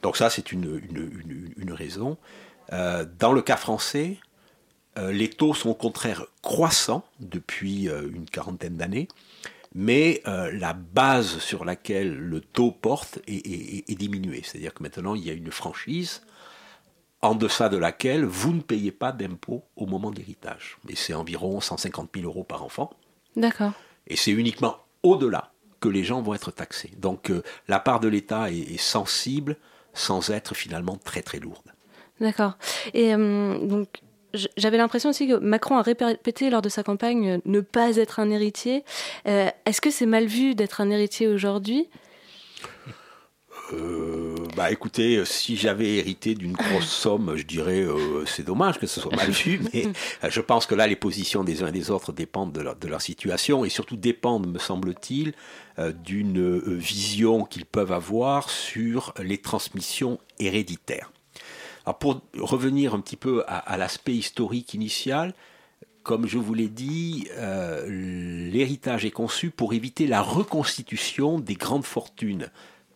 Donc 0.02 0.18
ça 0.18 0.30
c'est 0.30 0.52
une, 0.52 0.82
une, 0.90 1.54
une 1.58 1.74
raison. 1.74 2.18
Euh, 2.74 3.06
dans 3.20 3.32
le 3.32 3.42
cas 3.42 3.58
français, 3.58 4.18
euh, 4.98 5.12
les 5.12 5.30
taux 5.30 5.54
sont 5.54 5.70
au 5.70 5.76
contraire 5.76 6.26
croissants 6.42 7.06
depuis 7.20 7.90
euh, 7.90 8.10
une 8.14 8.26
quarantaine 8.26 8.78
d'années, 8.78 9.08
mais 9.78 10.22
la 10.26 10.72
base 10.72 11.40
sur 11.40 11.66
laquelle 11.66 12.16
le 12.16 12.40
taux 12.40 12.72
porte 12.72 13.20
est, 13.28 13.98
diminuée. 13.98 14.42
C'est-à-dire 14.42 14.74
que 14.74 14.82
maintenant, 14.82 15.16
il 15.16 15.26
y 15.26 15.30
a 15.30 15.34
une 15.34 15.52
franchise 15.52 16.22
en 17.26 17.36
deçà 17.36 17.70
de 17.70 17.78
laquelle 17.78 18.26
vous 18.26 18.54
ne 18.54 18.62
payez 18.62 18.92
pas 18.92 19.12
d'impôt 19.12 19.64
au 19.76 19.86
moment 19.86 20.12
de 20.12 20.18
l'héritage. 20.18 20.78
Mais 20.88 20.96
c'est 20.96 21.14
environ 21.14 21.62
150 21.62 22.10
000 22.16 22.28
euros 22.28 22.44
par 22.44 22.64
enfant. 22.64 22.92
D'accord. 23.36 23.74
Et 24.08 24.16
c'est 24.16 24.32
uniquement 24.32 24.78
au-delà 25.04 25.52
que 25.80 25.90
les 25.90 26.04
gens 26.04 26.22
vont 26.22 26.34
être 26.34 26.52
taxés. 26.52 26.92
Donc 26.98 27.32
la 27.68 27.80
part 27.80 28.00
de 28.00 28.08
l'État 28.08 28.50
est 28.52 28.78
sensible 28.78 29.58
sans 29.94 30.30
être 30.30 30.54
finalement 30.56 30.98
très 31.04 31.22
très 31.22 31.40
lourde. 31.40 31.76
D'accord. 32.20 32.58
Et 32.94 33.14
euh, 33.14 33.58
donc, 33.60 33.88
j'avais 34.58 34.78
l'impression 34.78 35.10
aussi 35.10 35.28
que 35.28 35.36
Macron 35.36 35.78
a 35.78 35.82
répété 35.82 36.50
lors 36.50 36.62
de 36.62 36.70
sa 36.70 36.84
campagne 36.84 37.30
euh, 37.30 37.38
ne 37.46 37.62
pas 37.62 37.98
être 37.98 38.20
un 38.20 38.30
héritier. 38.30 38.84
Euh, 39.28 39.50
est-ce 39.66 39.82
que 39.82 39.90
c'est 39.90 40.06
mal 40.06 40.26
vu 40.26 40.56
d'être 40.56 40.82
un 40.82 40.90
héritier 40.90 41.28
aujourd'hui? 41.28 41.90
Bah 44.56 44.72
écoutez, 44.72 45.24
si 45.26 45.58
j'avais 45.58 45.96
hérité 45.96 46.36
d'une 46.36 46.54
grosse 46.54 46.86
somme, 46.90 47.36
je 47.36 47.44
dirais 47.44 47.86
c'est 48.26 48.46
dommage 48.46 48.80
que 48.80 48.88
ce 48.88 49.00
soit 49.02 49.16
mal 49.16 49.30
vu, 49.32 49.60
mais 49.74 49.88
je 50.30 50.42
pense 50.42 50.66
que 50.66 50.76
là 50.76 50.88
les 50.88 50.96
positions 50.96 51.44
des 51.44 51.64
uns 51.64 51.68
et 51.68 51.72
des 51.72 51.92
autres 51.92 52.12
dépendent 52.12 52.54
de 52.54 52.62
leur, 52.62 52.76
de 52.76 52.88
leur 52.88 53.02
situation 53.02 53.66
et 53.66 53.70
surtout 53.70 53.98
dépendent, 53.98 54.48
me 54.48 54.60
semble-t-il, 54.60 55.34
d'une 56.04 56.78
vision 56.78 57.44
qu'ils 57.44 57.66
peuvent 57.66 57.92
avoir 57.92 58.50
sur 58.50 59.14
les 59.22 59.40
transmissions 59.40 60.20
héréditaires. 60.40 61.12
Alors 61.86 62.00
pour 62.00 62.22
revenir 62.38 62.96
un 62.96 63.00
petit 63.00 63.16
peu 63.16 63.44
à, 63.48 63.78
l'aspect 63.78 64.14
historique 64.14 64.74
initial, 64.74 65.34
comme 66.02 66.28
je 66.28 66.38
vous 66.38 66.54
l'ai 66.54 66.68
dit, 66.68 67.28
euh, 67.34 67.86
l'héritage 68.52 69.06
est 69.06 69.12
conçu 69.12 69.52
pour 69.52 69.74
éviter 69.74 70.08
la 70.08 70.22
reconstitution 70.22 71.40
des 71.40 71.56
grandes 71.56 71.86
fortunes 71.86 72.50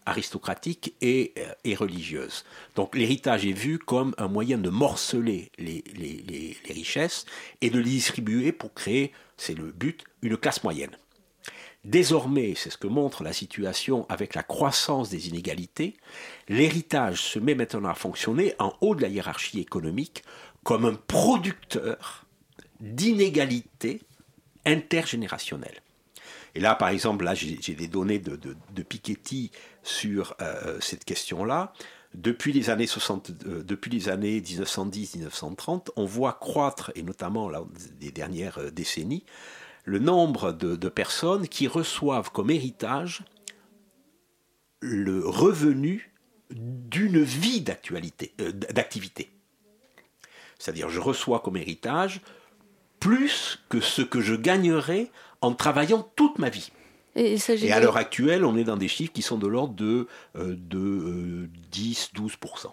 aristocratiques 0.05 0.95
et, 1.01 1.33
et 1.63 1.75
religieuses. 1.75 2.45
Donc 2.75 2.95
l'héritage 2.95 3.45
est 3.45 3.53
vu 3.53 3.79
comme 3.79 4.13
un 4.17 4.27
moyen 4.27 4.57
de 4.57 4.69
morceler 4.69 5.51
les, 5.57 5.83
les 5.95 6.57
richesses 6.73 7.25
et 7.61 7.69
de 7.69 7.79
les 7.79 7.89
distribuer 7.89 8.51
pour 8.51 8.73
créer, 8.73 9.11
c'est 9.37 9.55
le 9.55 9.71
but, 9.71 10.03
une 10.21 10.37
classe 10.37 10.63
moyenne. 10.63 10.95
Désormais, 11.85 12.55
c'est 12.55 12.69
ce 12.69 12.77
que 12.77 12.87
montre 12.87 13.23
la 13.23 13.31
situation 13.31 14.05
avec 14.09 14.35
la 14.35 14.43
croissance 14.43 15.09
des 15.09 15.29
inégalités, 15.29 15.95
l'héritage 16.49 17.21
se 17.21 17.39
met 17.39 17.55
maintenant 17.55 17.89
à 17.89 17.93
fonctionner 17.93 18.53
en 18.59 18.73
haut 18.81 18.95
de 18.95 19.01
la 19.01 19.07
hiérarchie 19.07 19.61
économique 19.61 20.23
comme 20.63 20.85
un 20.85 20.95
producteur 20.95 22.25
d'inégalités 22.81 24.01
intergénérationnelles. 24.65 25.81
Et 26.55 26.59
là, 26.59 26.75
par 26.75 26.89
exemple, 26.89 27.25
là, 27.25 27.33
j'ai 27.33 27.75
des 27.75 27.87
données 27.87 28.19
de, 28.19 28.83
Piketty 28.83 29.51
sur 29.83 30.35
euh, 30.41 30.77
cette 30.81 31.05
question-là. 31.05 31.73
Depuis 32.15 32.51
les 32.53 32.71
années 32.71 32.87
60, 32.87 33.31
euh, 33.45 33.63
1910-1930, 33.63 35.89
on 35.95 36.05
voit 36.05 36.33
croître, 36.33 36.91
et 36.95 37.03
notamment 37.03 37.49
là, 37.49 37.63
des 37.99 38.11
dernières 38.11 38.57
euh, 38.57 38.71
décennies, 38.71 39.25
le 39.85 39.99
nombre 39.99 40.51
de, 40.51 40.89
personnes 40.89 41.47
qui 41.47 41.67
reçoivent 41.67 42.31
comme 42.31 42.49
héritage 42.49 43.23
le 44.81 45.27
revenu 45.27 46.11
d'une 46.51 47.21
vie 47.21 47.61
d'activité. 47.61 48.33
C'est-à-dire, 50.57 50.89
je 50.89 50.99
reçois 50.99 51.39
comme 51.39 51.57
héritage 51.57 52.21
plus 52.99 53.59
que 53.69 53.79
ce 53.79 54.01
que 54.01 54.19
je 54.19 54.33
gagnerais 54.35 55.11
en 55.41 55.53
travaillant 55.53 56.09
toute 56.15 56.39
ma 56.39 56.49
vie. 56.49 56.71
Et, 57.15 57.37
à 57.71 57.79
l'heure 57.79 57.97
actuelle, 57.97 58.45
on 58.45 58.55
est 58.55 58.63
dans 58.63 58.77
des 58.77 58.87
chiffres 58.87 59.11
qui 59.11 59.21
sont 59.21 59.37
de 59.37 59.47
l'ordre 59.47 59.73
de, 59.73 60.07
euh, 60.35 60.55
de 60.57 61.49
10-12%. 61.71 62.67
Euh, 62.67 62.69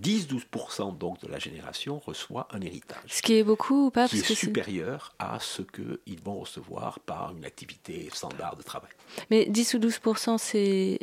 10-12% 0.00 0.96
donc 0.96 1.20
de 1.20 1.28
la 1.28 1.38
génération 1.38 1.98
reçoit 1.98 2.48
un 2.52 2.60
héritage. 2.62 2.98
Ce 3.08 3.20
qui 3.20 3.34
est 3.34 3.44
beaucoup 3.44 3.86
ou 3.86 3.90
pas 3.90 4.08
Qui 4.08 4.20
est 4.20 4.34
supérieur 4.34 5.14
à 5.18 5.38
ce 5.38 5.62
qu'ils 5.62 6.20
vont 6.24 6.40
recevoir 6.40 6.98
par 7.00 7.34
une 7.36 7.44
activité 7.44 8.08
standard 8.12 8.56
de 8.56 8.62
travail. 8.62 8.90
Mais 9.30 9.44
10 9.46 9.74
ou 9.74 9.78
12%, 9.78 10.38
c'est... 10.38 10.98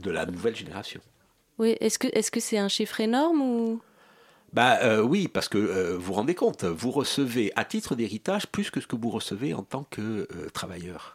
De 0.00 0.10
la 0.10 0.26
nouvelle 0.26 0.56
génération. 0.56 1.00
Oui, 1.58 1.76
est-ce 1.80 1.98
que 2.00 2.08
est-ce 2.12 2.32
que 2.32 2.40
c'est 2.40 2.58
un 2.58 2.68
chiffre 2.68 3.00
énorme 3.00 3.40
ou... 3.40 3.80
Bah 4.54 4.78
euh, 4.84 5.02
oui, 5.02 5.26
parce 5.26 5.48
que 5.48 5.58
euh, 5.58 5.98
vous 5.98 6.12
rendez 6.12 6.36
compte, 6.36 6.62
vous 6.62 6.92
recevez 6.92 7.50
à 7.56 7.64
titre 7.64 7.96
d'héritage 7.96 8.46
plus 8.46 8.70
que 8.70 8.80
ce 8.80 8.86
que 8.86 8.94
vous 8.94 9.10
recevez 9.10 9.52
en 9.52 9.64
tant 9.64 9.82
que 9.82 10.28
euh, 10.32 10.48
travailleur. 10.52 11.13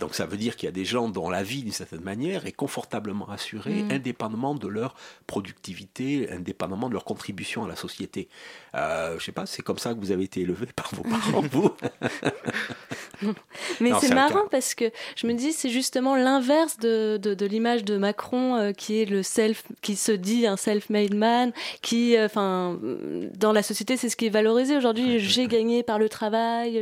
Donc 0.00 0.14
ça 0.14 0.26
veut 0.26 0.38
dire 0.38 0.56
qu'il 0.56 0.66
y 0.66 0.68
a 0.68 0.72
des 0.72 0.86
gens 0.86 1.08
dont 1.08 1.28
la 1.28 1.42
vie, 1.42 1.62
d'une 1.62 1.72
certaine 1.72 2.00
manière, 2.00 2.46
est 2.46 2.52
confortablement 2.52 3.28
assurée, 3.28 3.82
mm. 3.82 3.92
indépendamment 3.92 4.54
de 4.54 4.66
leur 4.66 4.94
productivité, 5.26 6.28
indépendamment 6.32 6.88
de 6.88 6.94
leur 6.94 7.04
contribution 7.04 7.64
à 7.64 7.68
la 7.68 7.76
société. 7.76 8.28
Euh, 8.74 9.18
je 9.18 9.24
sais 9.26 9.32
pas, 9.32 9.44
c'est 9.46 9.62
comme 9.62 9.78
ça 9.78 9.94
que 9.94 10.00
vous 10.00 10.10
avez 10.10 10.24
été 10.24 10.40
élevé 10.40 10.66
par 10.74 10.90
vos 10.94 11.02
parents, 11.02 11.42
vous 11.42 11.70
Mais 13.80 13.90
c'est 14.00 14.14
marrant 14.14 14.48
parce 14.50 14.74
que 14.74 14.90
je 15.16 15.26
me 15.26 15.34
dis, 15.34 15.52
c'est 15.52 15.68
justement 15.68 16.16
l'inverse 16.16 16.78
de, 16.78 17.18
de, 17.18 17.46
l'image 17.46 17.84
de 17.84 17.98
Macron 17.98 18.56
euh, 18.56 18.72
qui 18.72 19.02
est 19.02 19.04
le 19.04 19.22
self, 19.22 19.64
qui 19.82 19.96
se 19.96 20.12
dit 20.12 20.46
un 20.46 20.56
self-made 20.56 21.14
man, 21.14 21.52
qui, 21.82 22.16
euh, 22.16 22.24
enfin, 22.24 22.80
dans 23.36 23.52
la 23.52 23.62
société, 23.62 23.98
c'est 23.98 24.08
ce 24.08 24.16
qui 24.16 24.26
est 24.26 24.30
valorisé 24.30 24.78
aujourd'hui. 24.78 25.20
J'ai 25.20 25.46
gagné 25.46 25.82
par 25.82 25.98
le 25.98 26.08
travail, 26.08 26.78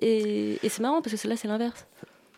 et, 0.00 0.58
et 0.60 0.68
c'est 0.68 0.80
marrant 0.80 1.00
parce 1.00 1.14
que 1.14 1.28
là, 1.28 1.36
c'est 1.36 1.46
l'inverse. 1.46 1.86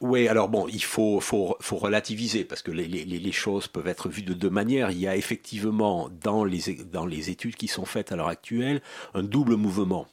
Oui, 0.03 0.27
alors 0.27 0.49
bon, 0.49 0.67
il 0.67 0.83
faut, 0.83 1.21
faut, 1.21 1.57
faut 1.61 1.77
relativiser 1.77 2.45
parce 2.45 2.61
que 2.61 2.73
les, 2.73 2.89
les, 2.89 3.05
les, 3.05 3.33
choses 3.33 3.69
peuvent 3.69 3.87
être 3.87 4.09
vues 4.09 4.23
de 4.23 4.35
deux 4.35 4.51
manières. 4.51 4.91
Il 4.91 4.99
y 4.99 5.07
a 5.07 5.15
effectivement 5.15 6.11
dans 6.21 6.43
les, 6.43 6.75
dans 6.91 7.07
les 7.07 7.31
études 7.31 7.55
qui 7.55 7.69
sont 7.69 7.85
faites 7.85 8.11
à 8.11 8.17
l'heure 8.17 8.27
actuelle 8.27 8.83
un 9.15 9.23
double 9.23 9.55
mouvement. 9.55 10.09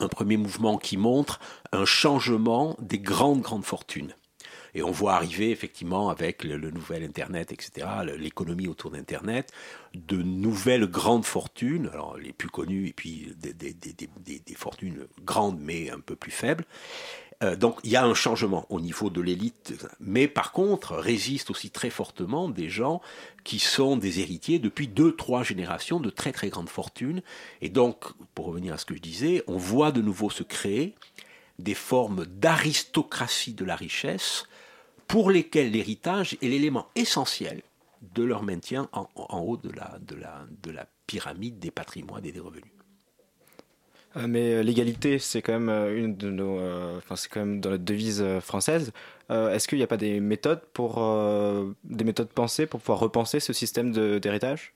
Un 0.00 0.08
premier 0.08 0.38
mouvement 0.38 0.78
qui 0.78 0.96
montre 0.96 1.40
un 1.72 1.84
changement 1.84 2.74
des 2.80 2.98
grandes, 2.98 3.42
grandes 3.42 3.66
fortunes. 3.66 4.14
Et 4.74 4.82
on 4.82 4.90
voit 4.90 5.12
arriver 5.12 5.50
effectivement 5.50 6.08
avec 6.08 6.42
le, 6.42 6.70
nouvel 6.70 7.04
Internet, 7.04 7.52
etc., 7.52 7.86
l'économie 8.16 8.68
autour 8.68 8.92
d'Internet, 8.92 9.52
de 9.92 10.16
nouvelles 10.22 10.86
grandes 10.86 11.26
fortunes, 11.26 11.90
alors 11.92 12.16
les 12.16 12.32
plus 12.32 12.48
connues, 12.48 12.88
et 12.88 12.94
puis 12.94 13.34
des, 13.36 13.52
des, 13.52 13.74
des, 13.74 14.38
des 14.38 14.54
fortunes 14.54 15.06
grandes 15.22 15.60
mais 15.60 15.90
un 15.90 16.00
peu 16.00 16.16
plus 16.16 16.30
faibles. 16.30 16.64
Euh, 17.42 17.56
donc 17.56 17.78
il 17.84 17.90
y 17.90 17.96
a 17.96 18.04
un 18.04 18.14
changement 18.14 18.66
au 18.70 18.80
niveau 18.80 19.10
de 19.10 19.20
l'élite, 19.20 19.74
mais 20.00 20.28
par 20.28 20.52
contre 20.52 20.94
résistent 20.94 21.50
aussi 21.50 21.70
très 21.70 21.90
fortement 21.90 22.48
des 22.48 22.68
gens 22.68 23.00
qui 23.44 23.58
sont 23.58 23.96
des 23.96 24.20
héritiers 24.20 24.58
depuis 24.58 24.88
deux, 24.88 25.14
trois 25.14 25.42
générations 25.42 26.00
de 26.00 26.10
très 26.10 26.32
très 26.32 26.48
grandes 26.48 26.68
fortunes. 26.68 27.22
Et 27.60 27.68
donc, 27.68 28.04
pour 28.34 28.46
revenir 28.46 28.74
à 28.74 28.78
ce 28.78 28.84
que 28.84 28.94
je 28.94 29.00
disais, 29.00 29.42
on 29.46 29.56
voit 29.56 29.92
de 29.92 30.00
nouveau 30.00 30.30
se 30.30 30.42
créer 30.42 30.94
des 31.58 31.74
formes 31.74 32.26
d'aristocratie 32.26 33.54
de 33.54 33.64
la 33.64 33.76
richesse 33.76 34.44
pour 35.06 35.30
lesquelles 35.30 35.70
l'héritage 35.70 36.36
est 36.40 36.48
l'élément 36.48 36.88
essentiel 36.94 37.62
de 38.14 38.22
leur 38.24 38.42
maintien 38.42 38.88
en, 38.92 39.06
haut 39.38 39.56
de 39.56 39.70
la, 39.70 39.98
de, 40.00 40.16
la, 40.16 40.44
de 40.62 40.70
la 40.70 40.86
pyramide 41.06 41.58
des 41.58 41.70
patrimoines 41.70 42.24
et 42.26 42.32
des 42.32 42.40
revenus. 42.40 42.71
Euh, 44.16 44.26
mais 44.28 44.54
euh, 44.54 44.62
l'égalité, 44.62 45.18
c'est 45.18 45.42
quand 45.42 45.52
même 45.52 45.68
euh, 45.68 45.96
une 45.96 46.16
de 46.16 46.30
nos, 46.30 46.58
enfin 46.98 47.16
c'est 47.16 47.28
quand 47.28 47.40
même 47.40 47.60
dans 47.60 47.70
la 47.70 47.78
devise 47.78 48.24
française. 48.40 48.92
Est-ce 49.30 49.66
qu'il 49.66 49.78
n'y 49.78 49.84
a 49.84 49.86
pas 49.86 49.96
des 49.96 50.20
méthodes 50.20 50.60
pour, 50.74 50.96
des 51.84 52.04
méthodes 52.04 52.28
pensées 52.28 52.66
pour 52.66 52.80
pouvoir 52.80 52.98
repenser 52.98 53.40
ce 53.40 53.54
système 53.54 54.18
d'héritage? 54.18 54.74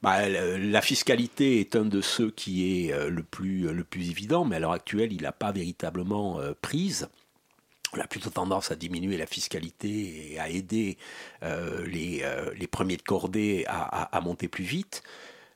Bah, 0.00 0.30
la 0.30 0.80
fiscalité 0.80 1.60
est 1.60 1.76
un 1.76 1.84
de 1.84 2.00
ceux 2.00 2.30
qui 2.30 2.86
est 2.86 3.10
le 3.10 3.22
plus, 3.22 3.70
le 3.70 3.84
plus 3.84 4.08
évident, 4.08 4.46
mais 4.46 4.56
à 4.56 4.60
l'heure 4.60 4.72
actuelle, 4.72 5.12
il 5.12 5.20
n'a 5.20 5.32
pas 5.32 5.52
véritablement 5.52 6.40
prise. 6.62 7.10
On 7.94 8.00
a 8.00 8.06
plutôt 8.06 8.30
tendance 8.30 8.70
à 8.70 8.76
diminuer 8.76 9.18
la 9.18 9.26
fiscalité 9.26 10.32
et 10.32 10.38
à 10.38 10.48
aider 10.48 10.96
les, 11.42 12.24
les 12.56 12.66
premiers 12.66 12.96
de 12.96 13.02
cordée 13.02 13.66
à, 13.68 14.20
monter 14.22 14.48
plus 14.48 14.64
vite. 14.64 15.02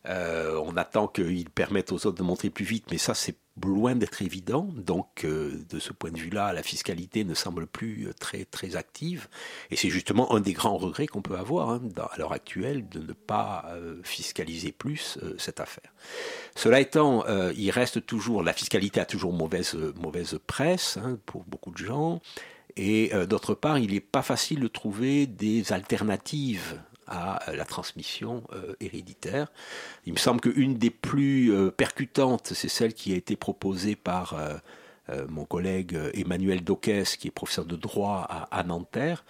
Euh, 0.08 0.60
on 0.64 0.76
attend 0.76 1.08
qu'ils 1.08 1.50
permettent 1.50 1.92
aux 1.92 2.06
autres 2.06 2.18
de 2.18 2.22
montrer 2.22 2.50
plus 2.50 2.64
vite, 2.64 2.86
mais 2.90 2.98
ça, 2.98 3.14
c'est 3.14 3.36
loin 3.64 3.96
d'être 3.96 4.22
évident. 4.22 4.68
Donc, 4.76 5.24
euh, 5.24 5.64
de 5.70 5.78
ce 5.78 5.92
point 5.92 6.10
de 6.10 6.18
vue-là, 6.18 6.52
la 6.52 6.62
fiscalité 6.62 7.24
ne 7.24 7.34
semble 7.34 7.66
plus 7.66 8.06
euh, 8.06 8.12
très, 8.12 8.44
très 8.44 8.76
active. 8.76 9.28
Et 9.70 9.76
c'est 9.76 9.88
justement 9.88 10.34
un 10.34 10.40
des 10.40 10.52
grands 10.52 10.76
regrets 10.76 11.06
qu'on 11.06 11.22
peut 11.22 11.36
avoir 11.36 11.70
hein, 11.70 11.80
à 11.96 12.18
l'heure 12.18 12.32
actuelle 12.32 12.88
de 12.88 13.00
ne 13.00 13.12
pas 13.12 13.64
fiscaliser 14.02 14.72
plus 14.72 15.18
cette 15.38 15.60
affaire. 15.60 15.92
Cela 16.54 16.80
étant, 16.80 17.24
il 17.56 17.70
reste 17.70 18.04
toujours, 18.06 18.42
la 18.42 18.52
fiscalité 18.52 19.00
a 19.00 19.04
toujours 19.04 19.32
mauvaise, 19.32 19.74
mauvaise 20.00 20.38
presse 20.46 20.98
hein, 20.98 21.18
pour 21.26 21.44
beaucoup 21.44 21.70
de 21.70 21.78
gens. 21.78 22.20
Et 22.76 23.10
d'autre 23.28 23.54
part, 23.54 23.78
il 23.78 23.92
n'est 23.92 24.00
pas 24.00 24.22
facile 24.22 24.60
de 24.60 24.68
trouver 24.68 25.26
des 25.26 25.72
alternatives 25.72 26.80
à 27.06 27.40
la 27.54 27.64
transmission 27.64 28.42
euh, 28.52 28.74
héréditaire. 28.80 29.48
Il 30.06 30.12
me 30.12 30.18
semble 30.18 30.40
qu'une 30.40 30.76
des 30.76 30.90
plus 30.90 31.52
euh, 31.52 31.70
percutantes, 31.70 32.52
c'est 32.54 32.68
celle 32.68 32.94
qui 32.94 33.12
a 33.12 33.16
été 33.16 33.36
proposée 33.36 33.96
par 33.96 34.34
euh, 34.34 35.26
mon 35.28 35.44
collègue 35.44 35.96
Emmanuel 36.14 36.64
Doquès, 36.64 37.16
qui 37.16 37.28
est 37.28 37.30
professeur 37.30 37.64
de 37.64 37.76
droit 37.76 38.26
à, 38.50 38.62
Nanterre, 38.64 39.24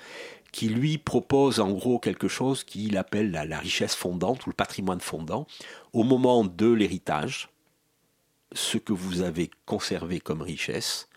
qui 0.51 0.71
lui 0.71 0.97
propose 0.97 1.61
en 1.61 1.71
gros 1.71 1.99
quelque 1.99 2.29
chose 2.29 2.65
qu'il 2.65 2.97
appelle 2.97 3.31
la, 3.31 3.59
richesse 3.59 3.95
fondante 3.95 4.47
ou 4.47 4.51
le 4.51 4.55
patrimoine 4.55 5.01
fondant. 5.01 5.47
Au 5.93 6.03
moment 6.03 6.45
de 6.45 6.71
l'héritage, 6.71 7.51
ce 8.53 8.79
que 8.79 8.95
vous 8.95 9.21
avez 9.21 9.51
conservé 9.67 10.19
comme 10.19 10.41
richesse, 10.41 11.09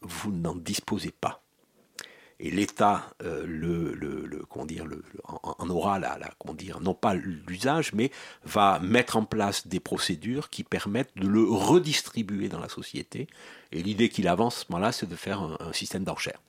vous 0.00 0.32
n'en 0.32 0.56
disposez 0.56 1.12
pas 1.12 1.43
et 2.40 2.50
l'État 2.50 3.10
euh, 3.22 3.46
en, 5.24 5.70
aura 5.70 6.00
non 6.80 6.94
pas 6.94 7.14
l'usage, 7.14 7.92
mais 7.92 8.10
va 8.44 8.78
mettre 8.80 9.16
en 9.16 9.24
place 9.24 9.66
des 9.66 9.80
procédures 9.80 10.50
qui 10.50 10.64
permettent 10.64 11.16
de 11.16 11.26
le 11.26 11.44
redistribuer 11.44 12.48
dans 12.48 12.60
la 12.60 12.68
société. 12.68 13.26
Et 13.72 13.82
l'idée 13.82 14.08
qu'il 14.08 14.28
avance 14.28 14.58
à 14.58 14.60
ce 14.60 14.64
moment-là, 14.70 14.92
c'est 14.92 15.08
de 15.08 15.16
faire 15.16 15.40
un, 15.40 15.56
un 15.60 15.72
système 15.72 16.04
d'enchères. 16.04 16.40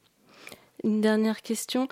Une 0.84 1.02
dernière 1.02 1.42
question. 1.42 1.88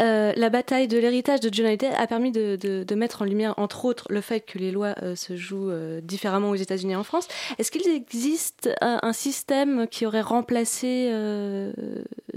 Euh, 0.00 0.32
la 0.36 0.50
bataille 0.50 0.88
de 0.88 0.98
l'héritage 0.98 1.40
de 1.40 1.52
John 1.52 1.66
a 1.66 2.06
permis 2.06 2.32
de, 2.32 2.94
mettre 2.94 3.22
en 3.22 3.24
lumière, 3.24 3.54
entre 3.56 3.84
autres, 3.84 4.06
le 4.10 4.20
fait 4.20 4.40
que 4.40 4.58
les 4.58 4.70
lois 4.70 4.94
euh, 5.02 5.14
se 5.14 5.36
jouent 5.36 5.70
euh, 5.70 6.00
différemment 6.00 6.50
aux 6.50 6.56
États-Unis 6.56 6.92
et 6.92 6.96
en 6.96 7.04
France. 7.04 7.28
Est-ce 7.58 7.70
qu'il 7.70 7.86
existe 7.88 8.70
un, 8.80 9.12
système 9.12 9.86
qui 9.88 10.06
aurait 10.06 10.22
remplacé 10.22 11.10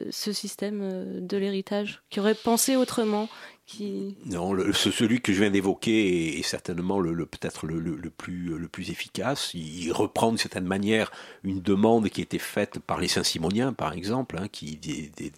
ce 0.10 0.34
système 0.34 1.26
de 1.26 1.38
l'héritage, 1.38 2.02
qui 2.10 2.20
aurait 2.20 2.36
pensé 2.36 2.76
autrement 2.76 3.30
Non, 4.26 4.56
celui 4.74 5.22
que 5.22 5.34
je 5.34 5.42
viens 5.42 5.50
d'évoquer 5.50 6.38
est, 6.38 6.44
certainement 6.44 7.00
le, 7.00 7.26
peut-être 7.26 7.66
le, 7.66 8.10
plus, 8.10 8.92
efficace. 8.92 9.54
Il, 9.56 9.92
reprend 9.92 10.30
d'une 10.30 10.38
certaine 10.38 10.66
manière 10.66 11.12
une 11.44 11.62
demande 11.62 12.10
qui 12.10 12.22
était 12.22 12.38
faite 12.38 12.80
par 12.80 13.00
les 13.00 13.08
Saint-Simoniens, 13.08 13.74
par 13.74 13.94
exemple, 13.94 14.38
hein, 14.38 14.48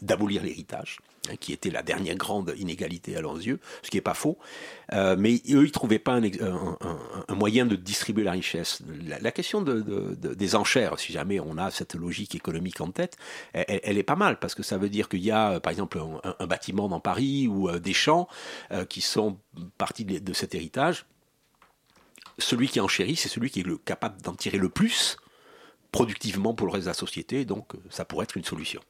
d'abolir 0.02 0.44
l'héritage. 0.44 1.00
Qui 1.36 1.54
était 1.54 1.70
la 1.70 1.84
dernière 1.84 2.16
grande 2.16 2.54
inégalité 2.58 3.16
à 3.16 3.22
leurs 3.22 3.36
yeux, 3.38 3.60
ce 3.84 3.90
qui 3.90 3.98
n'est 3.98 4.02
pas 4.02 4.14
faux. 4.14 4.38
Euh, 4.94 5.16
mais 5.18 5.36
eux, 5.36 5.42
ils 5.48 5.64
ne 5.64 5.68
trouvaient 5.70 6.00
pas 6.00 6.20
un, 6.20 7.36
moyen 7.36 7.66
de 7.66 7.76
distribuer 7.76 8.24
la 8.24 8.32
richesse. 8.32 8.82
La, 9.06 9.32
question 9.32 9.62
de, 9.62 9.82
de, 9.82 10.16
de, 10.16 10.34
des 10.34 10.56
enchères, 10.56 11.00
si 11.00 11.12
jamais 11.12 11.40
on 11.40 11.58
a 11.58 11.72
cette 11.72 11.96
logique 11.96 12.36
économique 12.36 12.82
en 12.82 12.92
tête, 12.92 13.18
elle, 13.54 13.98
est 13.98 14.04
pas 14.04 14.16
mal, 14.16 14.40
parce 14.40 14.56
que 14.56 14.64
ça 14.64 14.78
veut 14.78 14.90
dire 14.90 15.10
qu'il 15.10 15.24
y 15.24 15.32
a, 15.32 15.60
par 15.60 15.72
exemple, 15.72 16.00
un, 16.40 16.48
bâtiment 16.48 16.88
dans 16.88 17.00
Paris 17.00 17.48
ou 17.48 17.70
euh, 17.70 17.80
des 17.80 17.94
champs 17.94 18.28
euh, 18.72 18.86
qui 18.86 19.02
sont 19.02 19.38
partie 19.78 20.06
de, 20.06 20.34
cet 20.34 20.56
héritage. 20.56 21.06
Celui 22.38 22.68
qui 22.68 22.80
enchérit, 22.80 23.16
c'est 23.16 23.30
celui 23.30 23.50
qui 23.50 23.62
est 23.62 23.64
le, 23.64 23.78
capable 23.78 24.22
d'en 24.22 24.34
tirer 24.34 24.58
le 24.58 24.70
plus 24.70 25.18
productivement 25.92 26.54
pour 26.54 26.68
le 26.68 26.74
reste 26.74 26.86
de 26.86 26.90
la 26.90 26.94
société, 26.94 27.46
donc 27.46 27.74
ça 27.90 28.06
pourrait 28.06 28.26
être 28.26 28.38
une 28.38 28.44
solution. 28.44 28.82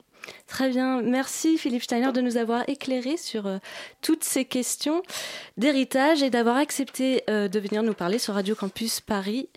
Très 0.47 0.69
bien, 0.69 1.01
merci 1.01 1.57
Philippe 1.57 1.83
Steiner 1.83 2.11
de 2.11 2.21
nous 2.21 2.37
avoir 2.37 2.67
éclairé 2.69 3.17
sur 3.17 3.47
euh, 3.47 3.57
toutes 4.01 4.23
ces 4.23 4.45
questions 4.45 5.01
d'héritage 5.57 6.23
et 6.23 6.29
d'avoir 6.29 6.55
accepté 6.57 7.23
euh, 7.29 7.47
de 7.47 7.59
venir 7.59 7.83
nous 7.83 7.93
parler 7.93 8.19
sur 8.19 8.33
Radio 8.33 8.55
Campus 8.55 8.99
Paris. 9.01 9.49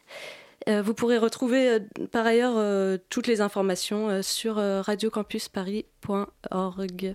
Euh, 0.68 0.82
vous 0.82 0.94
pourrez 0.94 1.18
retrouver 1.18 1.78
par 2.12 2.26
ailleurs 2.26 2.98
toutes 3.08 3.26
les 3.26 3.40
informations 3.40 4.22
sur 4.22 4.56
radiocampusparis.org. 4.56 7.14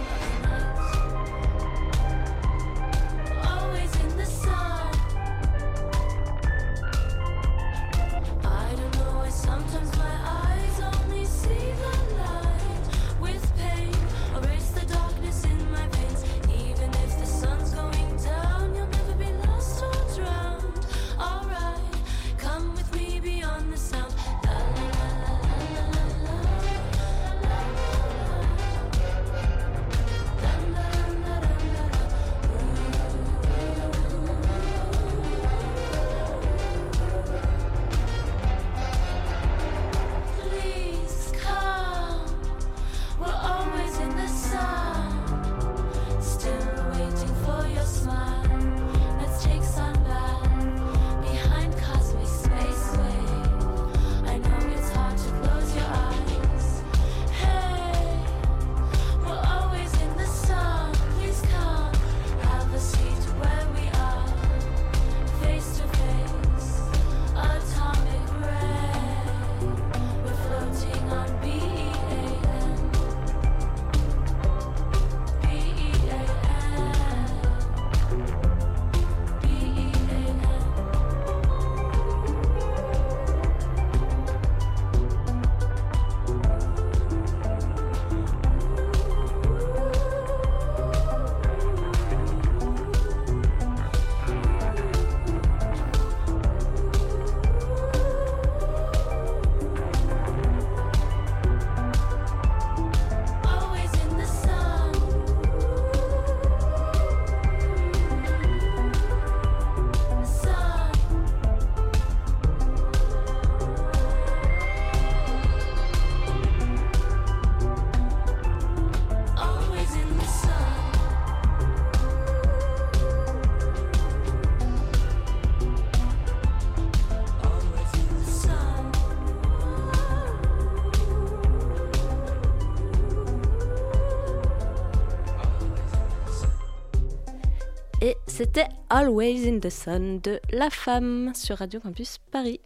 c'était 138.33 138.67
Always 138.89 139.47
in 139.49 139.59
the 139.59 139.69
Sun 139.69 140.19
de 140.21 140.39
La 140.51 140.69
Femme 140.69 141.31
sur 141.35 141.57
Radio 141.57 141.79
Campus 141.79 142.17
Paris. 142.31 142.59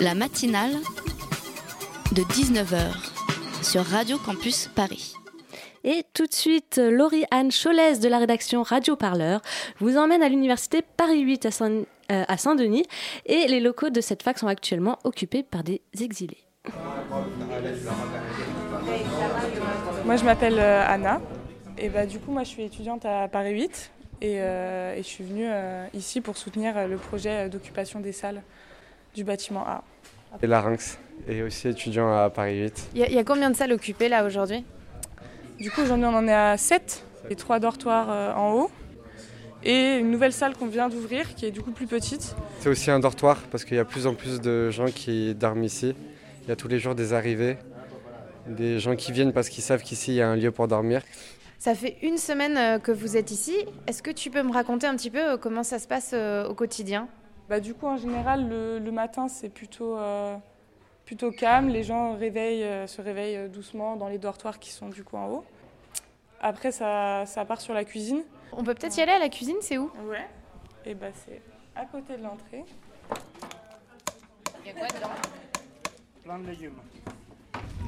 La 0.00 0.14
matinale 0.14 0.72
de 2.12 2.22
19h 2.22 2.92
sur 3.62 3.84
Radio 3.84 4.18
Campus 4.18 4.68
Paris. 4.74 5.14
Et 5.84 6.04
tout 6.14 6.26
de 6.26 6.32
suite, 6.32 6.78
Laurie-Anne 6.82 7.50
Cholès 7.50 8.00
de 8.00 8.08
la 8.08 8.18
rédaction 8.18 8.62
Radio 8.62 8.96
Parleur 8.96 9.40
vous 9.80 9.96
emmène 9.96 10.22
à 10.22 10.28
l'université 10.28 10.82
Paris 10.96 11.20
8 11.20 11.46
à 11.46 11.50
Saint- 11.50 11.84
euh, 12.12 12.24
à 12.28 12.36
Saint-Denis 12.36 12.84
et 13.26 13.46
les 13.48 13.60
locaux 13.60 13.90
de 13.90 14.00
cette 14.00 14.22
fac 14.22 14.38
sont 14.38 14.46
actuellement 14.48 14.98
occupés 15.04 15.42
par 15.42 15.62
des 15.62 15.82
exilés. 16.00 16.38
Moi, 20.04 20.16
je 20.16 20.24
m'appelle 20.24 20.58
euh, 20.58 20.84
Anna. 20.86 21.20
Et 21.76 21.88
bah, 21.88 22.06
du 22.06 22.18
coup, 22.18 22.30
moi, 22.30 22.44
je 22.44 22.48
suis 22.48 22.62
étudiante 22.62 23.04
à 23.04 23.28
Paris 23.28 23.52
8. 23.52 23.90
Et, 24.24 24.36
euh, 24.40 24.94
et 24.94 25.02
je 25.02 25.06
suis 25.06 25.22
venue 25.22 25.44
euh, 25.46 25.84
ici 25.92 26.22
pour 26.22 26.38
soutenir 26.38 26.78
euh, 26.78 26.86
le 26.86 26.96
projet 26.96 27.50
d'occupation 27.50 28.00
des 28.00 28.12
salles 28.12 28.40
du 29.14 29.22
bâtiment 29.22 29.66
A. 29.66 29.82
Et 30.42 30.46
Larynx, 30.46 30.98
et 31.28 31.42
aussi 31.42 31.68
étudiant 31.68 32.10
à 32.10 32.30
Paris 32.30 32.58
8. 32.62 32.88
Il 32.94 33.00
y, 33.00 33.04
a- 33.04 33.08
il 33.08 33.14
y 33.14 33.18
a 33.18 33.24
combien 33.24 33.50
de 33.50 33.56
salles 33.56 33.72
occupées 33.74 34.08
là 34.08 34.24
aujourd'hui? 34.24 34.64
Du 35.60 35.70
coup, 35.70 35.82
aujourd'hui, 35.82 36.06
on 36.06 36.14
en 36.14 36.26
est 36.26 36.32
à 36.32 36.56
7 36.56 37.04
et 37.28 37.36
3 37.36 37.58
dortoirs 37.60 38.06
euh, 38.10 38.32
en 38.32 38.52
haut. 38.54 38.70
Et 39.62 39.98
une 39.98 40.10
nouvelle 40.10 40.32
salle 40.32 40.54
qu'on 40.56 40.66
vient 40.68 40.88
d'ouvrir 40.88 41.34
qui 41.34 41.44
est 41.44 41.50
du 41.50 41.60
coup 41.60 41.72
plus 41.72 41.86
petite. 41.86 42.34
C'est 42.60 42.70
aussi 42.70 42.90
un 42.90 43.00
dortoir 43.00 43.36
parce 43.50 43.66
qu'il 43.66 43.76
y 43.76 43.80
a 43.80 43.84
de 43.84 43.88
plus 43.88 44.06
en 44.06 44.14
plus 44.14 44.40
de 44.40 44.70
gens 44.70 44.86
qui 44.86 45.34
dorment 45.34 45.64
ici. 45.64 45.94
Il 46.44 46.48
y 46.48 46.52
a 46.52 46.56
tous 46.56 46.68
les 46.68 46.78
jours 46.78 46.94
des 46.94 47.12
arrivées, 47.12 47.58
des 48.46 48.78
gens 48.80 48.96
qui 48.96 49.12
viennent 49.12 49.32
parce 49.34 49.50
qu'ils 49.50 49.62
savent 49.64 49.82
qu'ici 49.82 50.12
il 50.12 50.16
y 50.16 50.22
a 50.22 50.28
un 50.30 50.36
lieu 50.36 50.50
pour 50.50 50.66
dormir. 50.66 51.02
Ça 51.64 51.74
fait 51.74 51.96
une 52.02 52.18
semaine 52.18 52.58
euh, 52.58 52.78
que 52.78 52.92
vous 52.92 53.16
êtes 53.16 53.30
ici. 53.30 53.56
Est-ce 53.86 54.02
que 54.02 54.10
tu 54.10 54.30
peux 54.30 54.42
me 54.42 54.52
raconter 54.52 54.86
un 54.86 54.94
petit 54.96 55.08
peu 55.10 55.30
euh, 55.30 55.36
comment 55.38 55.62
ça 55.62 55.78
se 55.78 55.88
passe 55.88 56.10
euh, 56.12 56.46
au 56.46 56.52
quotidien? 56.52 57.08
Bah, 57.48 57.58
du 57.58 57.72
coup, 57.72 57.86
en 57.86 57.96
général, 57.96 58.46
le, 58.46 58.78
le 58.78 58.92
matin, 58.92 59.28
c'est 59.28 59.48
plutôt, 59.48 59.96
euh, 59.96 60.36
plutôt 61.06 61.30
calme. 61.30 61.68
Les 61.68 61.82
gens 61.82 62.18
réveillent, 62.18 62.86
se 62.86 63.00
réveillent 63.00 63.48
doucement 63.48 63.96
dans 63.96 64.08
les 64.08 64.18
dortoirs 64.18 64.58
qui 64.58 64.72
sont 64.72 64.90
du 64.90 65.04
coup 65.04 65.16
en 65.16 65.26
haut. 65.28 65.44
Après, 66.38 66.70
ça, 66.70 67.24
ça 67.24 67.46
part 67.46 67.62
sur 67.62 67.72
la 67.72 67.86
cuisine. 67.86 68.24
On 68.52 68.62
peut 68.62 68.74
peut-être 68.74 68.98
y 68.98 69.00
aller 69.00 69.12
à 69.12 69.18
la 69.18 69.30
cuisine, 69.30 69.56
c'est 69.62 69.78
où? 69.78 69.90
Ouais. 70.06 70.28
Et 70.84 70.92
bah, 70.92 71.06
c'est 71.24 71.40
à 71.74 71.86
côté 71.86 72.18
de 72.18 72.24
l'entrée. 72.24 72.62
Il 74.60 74.66
y 74.66 74.70
a 74.70 74.78
quoi 74.78 74.88
dedans? 74.88 75.08
Plein 76.24 76.38
de 76.40 76.46
légumes. 76.46 76.76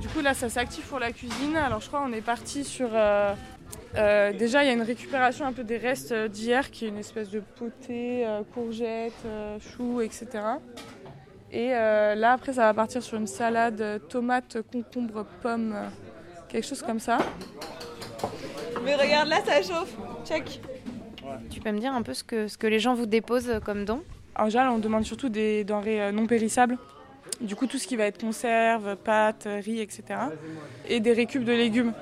Du 0.00 0.08
coup, 0.08 0.22
là, 0.22 0.32
ça 0.32 0.48
s'active 0.48 0.86
pour 0.86 0.98
la 0.98 1.12
cuisine. 1.12 1.58
Alors, 1.58 1.82
je 1.82 1.88
crois 1.88 2.00
qu'on 2.00 2.14
est 2.14 2.22
parti 2.22 2.64
sur. 2.64 2.88
euh, 2.94 3.34
euh, 3.96 4.32
déjà, 4.32 4.62
il 4.62 4.66
y 4.66 4.70
a 4.70 4.74
une 4.74 4.82
récupération 4.82 5.46
un 5.46 5.52
peu 5.52 5.64
des 5.64 5.78
restes 5.78 6.12
euh, 6.12 6.28
d'hier, 6.28 6.70
qui 6.70 6.84
est 6.84 6.88
une 6.88 6.98
espèce 6.98 7.30
de 7.30 7.40
potée, 7.40 8.26
euh, 8.26 8.42
courgettes, 8.52 9.12
euh, 9.24 9.58
choux, 9.58 10.02
etc. 10.02 10.26
Et 11.50 11.74
euh, 11.74 12.14
là, 12.14 12.32
après, 12.32 12.52
ça 12.52 12.62
va 12.62 12.74
partir 12.74 13.02
sur 13.02 13.16
une 13.16 13.26
salade 13.26 14.02
tomate, 14.08 14.58
concombre, 14.70 15.24
pomme, 15.40 15.74
quelque 16.48 16.66
chose 16.66 16.82
comme 16.82 17.00
ça. 17.00 17.18
Mais 18.84 18.94
regarde 18.94 19.28
là, 19.28 19.38
ça 19.44 19.62
chauffe. 19.62 19.96
Check. 20.26 20.60
Tu 21.50 21.60
peux 21.60 21.72
me 21.72 21.78
dire 21.78 21.92
un 21.92 22.02
peu 22.02 22.12
ce 22.12 22.22
que, 22.22 22.48
ce 22.48 22.58
que 22.58 22.66
les 22.66 22.78
gens 22.78 22.94
vous 22.94 23.06
déposent 23.06 23.60
comme 23.64 23.84
don? 23.84 24.02
En 24.36 24.50
général, 24.50 24.72
on 24.72 24.78
demande 24.78 25.04
surtout 25.04 25.30
des 25.30 25.64
denrées 25.64 26.12
non 26.12 26.26
périssables. 26.26 26.76
Du 27.40 27.56
coup, 27.56 27.66
tout 27.66 27.78
ce 27.78 27.86
qui 27.86 27.96
va 27.96 28.04
être 28.04 28.20
conserve, 28.20 28.96
pâtes, 28.96 29.48
riz, 29.64 29.80
etc. 29.80 30.02
Et 30.88 31.00
des 31.00 31.12
récup 31.12 31.44
de 31.44 31.52
légumes 31.52 31.92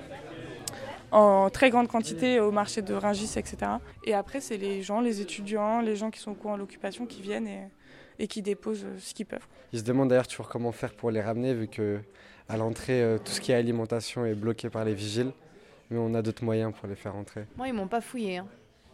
en 1.15 1.49
très 1.51 1.71
grande 1.71 1.89
quantité 1.89 2.41
au 2.41 2.51
marché 2.51 2.83
de 2.83 2.93
Rungis, 2.95 3.33
etc. 3.37 3.57
Et 4.05 4.15
après, 4.15 4.41
c'est 4.41 4.57
les 4.57 4.83
gens, 4.83 5.01
les 5.01 5.21
étudiants, 5.21 5.81
les 5.81 5.97
gens 5.97 6.11
qui 6.11 6.19
sont 6.21 6.33
au 6.33 6.35
courant 6.35 6.55
de 6.55 6.61
l'occupation 6.61 7.07
qui 7.07 7.23
viennent 7.23 7.47
et, 7.47 7.69
et 8.19 8.27
qui 8.27 8.43
déposent 8.43 8.85
euh, 8.85 8.99
ce 8.99 9.15
qu'ils 9.15 9.27
peuvent. 9.27 9.47
Ils 9.73 9.79
se 9.79 9.85
demandent 9.85 10.09
d'ailleurs 10.11 10.27
toujours 10.27 10.49
comment 10.49 10.73
faire 10.73 10.93
pour 10.95 11.11
les 11.11 11.21
ramener 11.23 11.55
vu 11.55 11.69
que 11.69 12.01
à 12.49 12.57
l'entrée 12.57 13.03
euh, 13.03 13.19
tout 13.19 13.33
ce 13.33 13.41
qui 13.41 13.53
est 13.53 13.55
alimentation 13.55 14.25
est 14.27 14.35
bloqué 14.35 14.69
par 14.71 14.85
les 14.85 14.95
vigiles. 14.95 15.33
Mais 15.91 15.99
on 15.99 16.15
a 16.15 16.23
d'autres 16.23 16.43
moyens 16.45 16.73
pour 16.79 16.89
les 16.89 16.95
faire 16.97 17.15
entrer. 17.15 17.45
Moi, 17.57 17.69
ils 17.69 17.75
m'ont 17.75 17.87
pas 17.89 18.01
fouillé. 18.01 18.39
hein. 18.39 18.47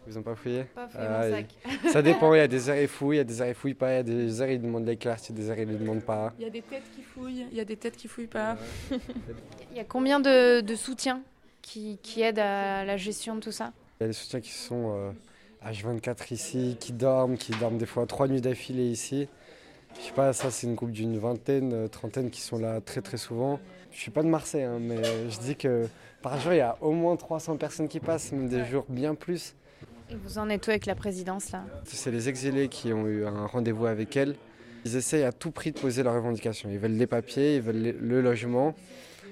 Ils 0.08 0.18
ont 0.18 0.22
pas 0.22 0.34
fouillé? 0.34 0.64
Pas 0.74 0.88
fouillé 0.88 1.06
Ah, 1.08 1.20
mon 1.20 1.26
il- 1.28 1.30
sac. 1.82 1.92
Ça 1.92 2.02
dépend, 2.02 2.34
il 2.34 2.38
y 2.38 2.40
a 2.40 2.48
des 2.48 2.68
heures 2.68 2.76
ils 2.80 2.88
fouillent, 2.88 3.16
il 3.16 3.18
y 3.18 3.20
a 3.20 3.24
des 3.24 3.40
heures 3.42 3.48
ils 3.48 3.54
fouillent 3.54 3.74
pas, 3.74 3.92
il 3.92 3.96
y 3.96 3.98
a 3.98 4.02
des 4.02 4.40
heures 4.40 4.48
ils 4.50 4.60
demandent 4.60 4.86
les 4.86 4.96
cartes, 4.96 5.28
il 5.28 5.36
y 5.36 5.38
a 5.38 5.42
des 5.42 5.50
heures 5.50 5.58
ils 5.58 5.68
ne 5.68 5.76
demandent 5.76 6.02
pas. 6.04 6.32
Il 6.38 6.42
y 6.44 6.46
a 6.46 6.50
des 6.50 6.62
têtes 6.62 6.82
qui 6.96 7.02
fouillent, 7.02 7.46
il 7.50 7.56
y 7.56 7.60
a 7.60 7.64
des 7.64 7.76
têtes 7.76 7.96
qui 7.96 8.08
fouillent 8.08 8.26
pas. 8.26 8.56
Il 9.70 9.76
y 9.76 9.80
a 9.80 9.84
combien 9.84 10.18
de, 10.20 10.60
de 10.62 10.74
soutiens? 10.74 11.22
Qui, 11.62 11.98
qui 12.02 12.22
aident 12.22 12.38
à 12.38 12.84
la 12.84 12.96
gestion 12.96 13.34
de 13.36 13.40
tout 13.40 13.52
ça 13.52 13.72
Il 14.00 14.04
y 14.04 14.04
a 14.04 14.06
des 14.08 14.12
soutiens 14.12 14.40
qui 14.40 14.50
sont 14.50 14.94
euh, 14.94 15.12
H24 15.64 16.32
ici, 16.32 16.76
qui 16.80 16.92
dorment, 16.92 17.36
qui 17.36 17.52
dorment 17.52 17.78
des 17.78 17.86
fois 17.86 18.06
trois 18.06 18.28
nuits 18.28 18.40
d'affilée 18.40 18.90
ici. 18.90 19.28
Je 19.96 20.06
sais 20.06 20.12
pas, 20.12 20.32
ça 20.32 20.50
c'est 20.50 20.66
une 20.66 20.74
groupe 20.74 20.92
d'une 20.92 21.18
vingtaine, 21.18 21.72
euh, 21.72 21.88
trentaine 21.88 22.30
qui 22.30 22.40
sont 22.40 22.58
là 22.58 22.80
très 22.80 23.02
très 23.02 23.16
souvent. 23.16 23.58
Je 23.90 23.98
suis 23.98 24.10
pas 24.10 24.22
de 24.22 24.28
Marseille, 24.28 24.62
hein, 24.62 24.78
mais 24.80 25.02
je 25.28 25.38
dis 25.40 25.56
que 25.56 25.88
par 26.22 26.38
jour 26.38 26.52
il 26.52 26.58
y 26.58 26.60
a 26.60 26.76
au 26.80 26.92
moins 26.92 27.16
300 27.16 27.56
personnes 27.56 27.88
qui 27.88 27.98
passent, 27.98 28.30
même 28.32 28.48
des 28.48 28.64
jours 28.64 28.86
bien 28.88 29.14
plus. 29.14 29.54
Et 30.10 30.14
vous 30.14 30.38
en 30.38 30.48
êtes 30.48 30.66
où 30.66 30.70
avec 30.70 30.86
la 30.86 30.94
présidence 30.94 31.50
là? 31.50 31.64
C'est 31.84 32.10
les 32.10 32.28
exilés 32.28 32.68
qui 32.68 32.92
ont 32.92 33.06
eu 33.06 33.26
un 33.26 33.46
rendez-vous 33.46 33.86
avec 33.86 34.16
elle. 34.16 34.36
Ils 34.84 34.96
essayent 34.96 35.24
à 35.24 35.32
tout 35.32 35.50
prix 35.50 35.72
de 35.72 35.78
poser 35.78 36.02
leurs 36.02 36.14
revendications. 36.14 36.70
Ils 36.70 36.78
veulent 36.78 36.96
les 36.96 37.06
papiers, 37.06 37.56
ils 37.56 37.62
veulent 37.62 37.96
le 38.00 38.20
logement. 38.20 38.74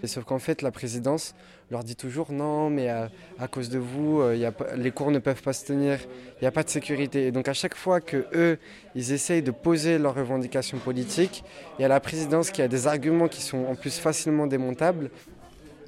Sauf 0.07 0.25
qu'en 0.25 0.39
fait, 0.39 0.63
la 0.63 0.71
présidence 0.71 1.35
leur 1.71 1.85
dit 1.85 1.97
toujours 1.97 2.33
non, 2.33 2.71
mais 2.71 2.89
à, 2.89 3.11
à 3.39 3.49
cause 3.49 3.69
de 3.69 3.79
vous, 3.79 4.21
euh, 4.21 4.51
les 4.77 4.91
cours 4.91 5.11
ne 5.11 5.19
peuvent 5.19 5.43
pas 5.43 5.53
se 5.53 5.67
tenir, 5.67 5.99
il 6.37 6.43
n'y 6.43 6.49
a 6.49 6.51
pas 6.51 6.63
de 6.63 6.71
sécurité. 6.71 7.27
Et 7.27 7.33
donc 7.33 7.49
à 7.49 7.53
chaque 7.53 7.75
fois 7.75 8.01
que 8.01 8.27
eux, 8.35 8.59
ils 8.95 9.13
essayent 9.13 9.43
de 9.43 9.51
poser 9.51 9.99
leurs 9.99 10.15
revendications 10.15 10.79
politiques, 10.79 11.45
il 11.79 11.83
y 11.83 11.85
a 11.85 11.89
la 11.89 12.01
présidence 12.01 12.51
qui 12.51 12.63
a 12.63 12.69
des 12.69 12.87
arguments 12.87 13.29
qui 13.29 13.43
sont 13.43 13.67
en 13.67 13.75
plus 13.75 13.99
facilement 13.99 14.47
démontables. 14.47 15.11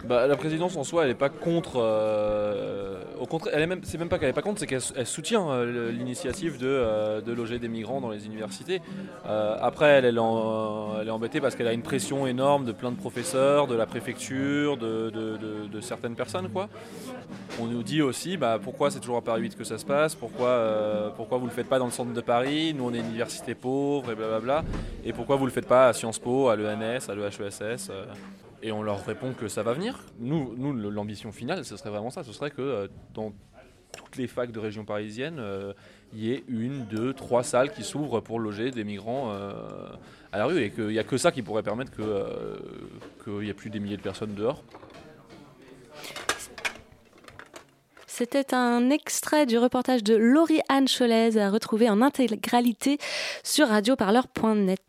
Bah, 0.05 0.26
la 0.26 0.36
présidence 0.36 0.76
en 0.76 0.84
soi, 0.84 1.03
elle 1.03 1.11
n'est 1.11 1.14
pas 1.14 1.28
contre. 1.28 1.74
euh, 1.76 3.03
au 3.18 3.26
contraire, 3.26 3.55
elle 3.55 3.70
est 3.70 3.76
c'est 3.82 3.98
même 3.98 4.09
pas 4.09 4.18
qu'elle 4.18 4.28
n'est 4.28 4.34
pas 4.34 4.42
contre, 4.42 4.61
c'est 4.61 4.66
qu'elle 4.66 4.80
elle 4.96 5.07
soutient 5.07 5.51
euh, 5.51 5.92
l'initiative 5.92 6.59
de, 6.59 6.66
euh, 6.66 7.20
loger 7.26 7.59
des 7.59 7.68
migrants 7.68 8.01
dans 8.01 8.11
les 8.11 8.26
universités. 8.26 8.80
Après, 9.24 9.86
elle, 9.86 10.16
est 10.16 11.11
embêtée 11.11 11.40
parce 11.40 11.55
qu'elle 11.55 11.68
a 11.68 11.72
une 11.72 11.82
pression 11.82 12.26
énorme 12.26 12.64
de 12.64 12.72
plein 12.72 12.90
de 12.90 12.96
professeurs, 12.96 13.66
de 13.66 13.74
la 13.74 13.86
préfecture, 13.86 14.76
de, 14.76 15.80
certaines 15.80 16.14
personnes, 16.14 16.48
quoi. 16.48 16.68
On 17.61 17.66
nous 17.66 17.82
dit 17.82 18.03
aussi, 18.03 18.36
bah, 18.36 18.59
pourquoi 18.62 18.90
c'est 18.90 19.01
toujours 19.01 19.18
à 19.18 19.22
Paris 19.22 19.42
8 19.42 19.57
que 19.57 19.64
ça 19.64 19.78
se 19.78 19.84
passe, 19.84 20.14
pourquoi, 20.14 21.12
pourquoi 21.16 21.38
vous 21.38 21.46
le 21.46 21.53
faites 21.53 21.68
pas 21.68 21.78
dans 21.78 21.86
le 21.86 21.90
centre 21.90 22.12
de 22.12 22.20
Paris, 22.20 22.74
nous 22.74 22.84
on 22.84 22.94
est 22.94 22.98
une 22.98 23.07
université 23.07 23.55
pauvre 23.55 24.12
et 24.12 24.14
blablabla, 24.14 24.64
et 25.05 25.12
pourquoi 25.12 25.36
vous 25.36 25.46
le 25.46 25.53
faites 25.53 25.66
pas 25.66 25.88
à 25.88 25.92
Sciences 25.92 26.18
Po, 26.18 26.48
à 26.48 26.57
l'ENS, 26.57 27.09
à 27.09 27.14
l'EHESS. 27.14 27.90
Euh, 28.62 28.66
et 28.66 28.72
on 28.72 28.82
leur 28.82 29.04
répond 29.04 29.32
que 29.32 29.48
ça 29.48 29.62
va 29.62 29.72
venir. 29.72 29.98
Nous, 30.18 30.54
nous 30.56 30.72
l'ambition 30.90 31.32
finale, 31.32 31.64
ce 31.64 31.76
serait 31.76 31.90
vraiment 31.90 32.11
ça. 32.11 32.24
Ce 32.24 32.32
serait 32.32 32.50
que 32.50 32.62
euh, 32.62 32.88
dans 33.14 33.32
toutes 33.96 34.16
les 34.16 34.26
facs 34.26 34.52
de 34.52 34.58
région 34.58 34.84
parisienne, 34.84 35.36
euh, 35.38 35.72
il 36.12 36.24
y 36.24 36.32
ait 36.32 36.44
une, 36.48 36.84
deux, 36.86 37.12
trois 37.12 37.42
salles 37.42 37.72
qui 37.72 37.84
s'ouvrent 37.84 38.20
pour 38.20 38.38
loger 38.38 38.70
des 38.70 38.84
migrants 38.84 39.32
euh, 39.32 39.52
à 40.32 40.38
la 40.38 40.46
rue. 40.46 40.62
Et 40.62 40.70
qu'il 40.70 40.88
n'y 40.88 40.98
a 40.98 41.04
que 41.04 41.16
ça 41.16 41.32
qui 41.32 41.42
pourrait 41.42 41.62
permettre 41.62 41.92
euh, 42.00 42.56
qu'il 43.24 43.34
n'y 43.34 43.48
ait 43.48 43.54
plus 43.54 43.70
des 43.70 43.80
milliers 43.80 43.96
de 43.96 44.02
personnes 44.02 44.34
dehors. 44.34 44.62
C'était 48.06 48.54
un 48.54 48.90
extrait 48.90 49.46
du 49.46 49.56
reportage 49.56 50.04
de 50.04 50.14
Laurie-Anne 50.14 50.88
Cholez 50.88 51.38
à 51.38 51.50
retrouver 51.50 51.88
en 51.88 52.02
intégralité 52.02 52.98
sur 53.42 53.68
radioparleur.net. 53.68 54.80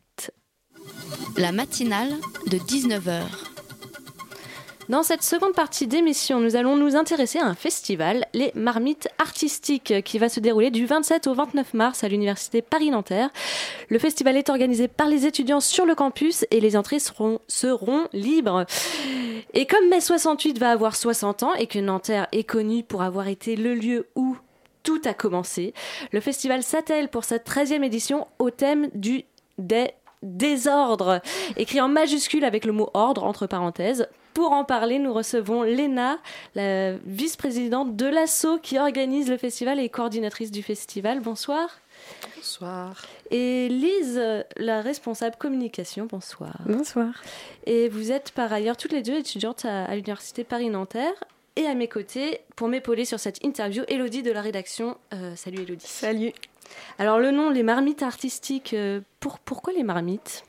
La 1.38 1.54
matinale 1.54 2.10
de 2.48 2.58
19h. 2.58 3.51
Dans 4.90 5.04
cette 5.04 5.24
seconde 5.24 5.54
partie 5.54 5.88
d'émission, 5.88 6.40
nous 6.40 6.56
allons 6.56 6.76
nous 6.76 6.96
intéresser 6.96 7.40
à 7.40 7.46
un 7.46 7.54
festival, 7.54 8.26
les 8.34 8.52
Marmites 8.56 9.08
Artistiques, 9.20 9.94
qui 10.04 10.18
va 10.18 10.28
se 10.28 10.40
dérouler 10.40 10.72
du 10.72 10.86
27 10.86 11.28
au 11.28 11.34
29 11.34 11.74
mars 11.74 12.04
à 12.04 12.10
l'Université 12.10 12.62
Paris-Nanterre. 12.62 13.30
Le 13.90 14.00
festival 14.00 14.38
est 14.38 14.50
organisé 14.50 14.88
par 14.88 15.08
les 15.08 15.26
étudiants 15.26 15.60
sur 15.60 15.86
le 15.86 15.96
campus 15.96 16.46
et 16.52 16.60
les 16.60 16.76
entrées 16.76 17.00
seront, 17.00 18.08
libres. 18.12 18.66
Et 19.54 19.66
comme 19.66 19.88
mai 19.88 20.02
68 20.02 20.58
va 20.58 20.72
avoir 20.72 20.96
60 20.96 21.44
ans 21.44 21.54
et 21.54 21.68
que 21.68 21.80
Nanterre 21.80 22.28
est 22.32 22.44
connu 22.44 22.84
pour 22.84 23.04
avoir 23.04 23.28
été 23.28 23.56
le 23.56 23.76
lieu 23.76 24.08
où 24.16 24.36
tout 24.84 25.02
a 25.06 25.14
commencé, 25.14 25.74
le 26.12 26.20
festival 26.20 26.64
s'attelle 26.64 27.08
pour 27.08 27.24
sa 27.24 27.38
13e 27.38 27.84
édition 27.84 28.28
au 28.40 28.50
thème 28.50 28.90
du 28.96 29.26
désordre, 30.24 31.22
écrit 31.56 31.82
en 31.82 31.88
majuscule 31.88 32.46
avec 32.46 32.66
le 32.66 32.72
mot 32.72 32.90
ordre 32.94 33.24
entre 33.24 33.46
parenthèses. 33.46 34.08
Pour 34.34 34.54
en 34.54 34.64
parler, 34.64 34.98
nous 35.00 35.14
recevons 35.14 35.64
Léna, 35.64 36.20
la 36.56 36.94
vice-présidente 37.06 37.96
de 37.96 38.06
l'ASSO 38.06 38.60
qui 38.60 38.80
organise 38.80 39.30
le 39.30 39.38
festival 39.38 39.80
et 39.80 39.90
coordinatrice 39.90 40.52
du 40.52 40.64
festival. 40.64 41.20
Bonsoir. 41.20 41.80
Bonsoir. 42.36 43.06
Et 43.30 43.68
Lise, 43.70 44.22
la 44.58 44.82
responsable 44.82 45.36
communication. 45.38 46.08
Bonsoir. 46.10 46.58
Bonsoir. 46.66 47.22
Et 47.66 47.90
vous 47.90 48.12
êtes 48.12 48.32
par 48.32 48.52
ailleurs 48.52 48.78
toutes 48.78 48.94
les 48.94 49.02
deux 49.02 49.18
étudiantes 49.18 49.66
à, 49.66 49.86
à 49.86 49.96
l'université 49.96 50.44
Paris-Nanterre. 50.44 51.14
Et 51.58 51.66
à 51.66 51.76
mes 51.76 51.90
côtés, 51.90 52.40
pour 52.56 52.70
m'épauler 52.70 53.04
sur 53.04 53.20
cette 53.20 53.44
interview, 53.44 53.84
Elodie 53.90 54.24
de 54.24 54.32
la 54.32 54.42
rédaction. 54.42 54.98
Euh, 55.14 55.36
salut 55.36 55.64
Elodie. 55.64 55.86
Salut. 55.86 56.32
Alors 56.98 57.20
le 57.20 57.32
nom, 57.32 57.50
les 57.50 57.64
marmites 57.64 58.04
artistiques, 58.04 58.74
euh, 58.74 59.02
pour, 59.20 59.40
pourquoi 59.40 59.74
les 59.74 59.84
marmites? 59.84 60.46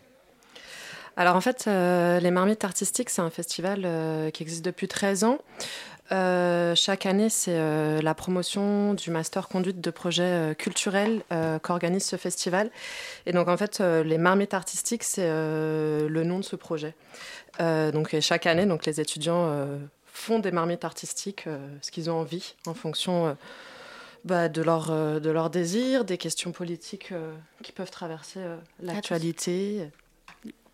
Alors 1.17 1.37
en 1.37 1.41
fait, 1.41 1.65
euh, 1.67 2.21
les 2.21 2.31
marmites 2.31 2.65
artistiques, 2.65 3.11
c'est 3.11 3.23
un 3.23 3.31
festival 3.31 3.87
qui 4.33 4.43
existe 4.43 4.65
depuis 4.65 4.89
13 4.89 5.25
ans. 5.25 5.39
chaque 6.11 7.07
année, 7.07 7.29
c'est 7.29 8.03
la 8.03 8.15
promotion 8.15 8.95
du 8.95 9.11
master 9.11 9.49
conduite 9.49 9.81
de 9.81 9.91
projets 9.91 10.55
culturels 10.59 11.23
qu'organise 11.63 12.05
ce 12.05 12.17
festival. 12.17 12.71
Et 13.27 13.33
donc, 13.33 13.49
en 13.49 13.57
fait, 13.57 13.81
les 13.81 14.19
marmites 14.19 14.55
artistiques, 14.55 15.05
c'est 15.05 15.29
le 15.29 16.23
nom 16.25 16.39
de 16.39 16.45
ce 16.45 16.57
projet. 16.57 16.95
donc, 17.59 18.15
chaque 18.21 18.47
année, 18.47 18.67
donc, 18.67 18.87
les 18.87 19.01
étudiants 19.01 19.67
font 20.07 20.39
des 20.39 20.51
marmites 20.53 20.85
artistiques, 20.85 21.45
ce 21.81 21.91
qu'ils 21.91 22.11
ont 22.11 22.21
envie, 22.21 22.55
en 22.67 22.75
fonction 22.75 23.37
bah, 24.25 24.49
de, 24.49 24.63
leur, 24.63 24.91
euh, 24.91 25.19
de 25.19 25.31
leur 25.31 25.51
désir, 25.51 26.05
des 26.05 26.17
questions 26.17 26.53
politiques 26.53 27.11
euh, 27.11 27.35
qui 27.63 27.73
peuvent 27.73 27.91
traverser 27.91 28.39
euh, 28.39 28.57
l'actualité. 28.81 29.89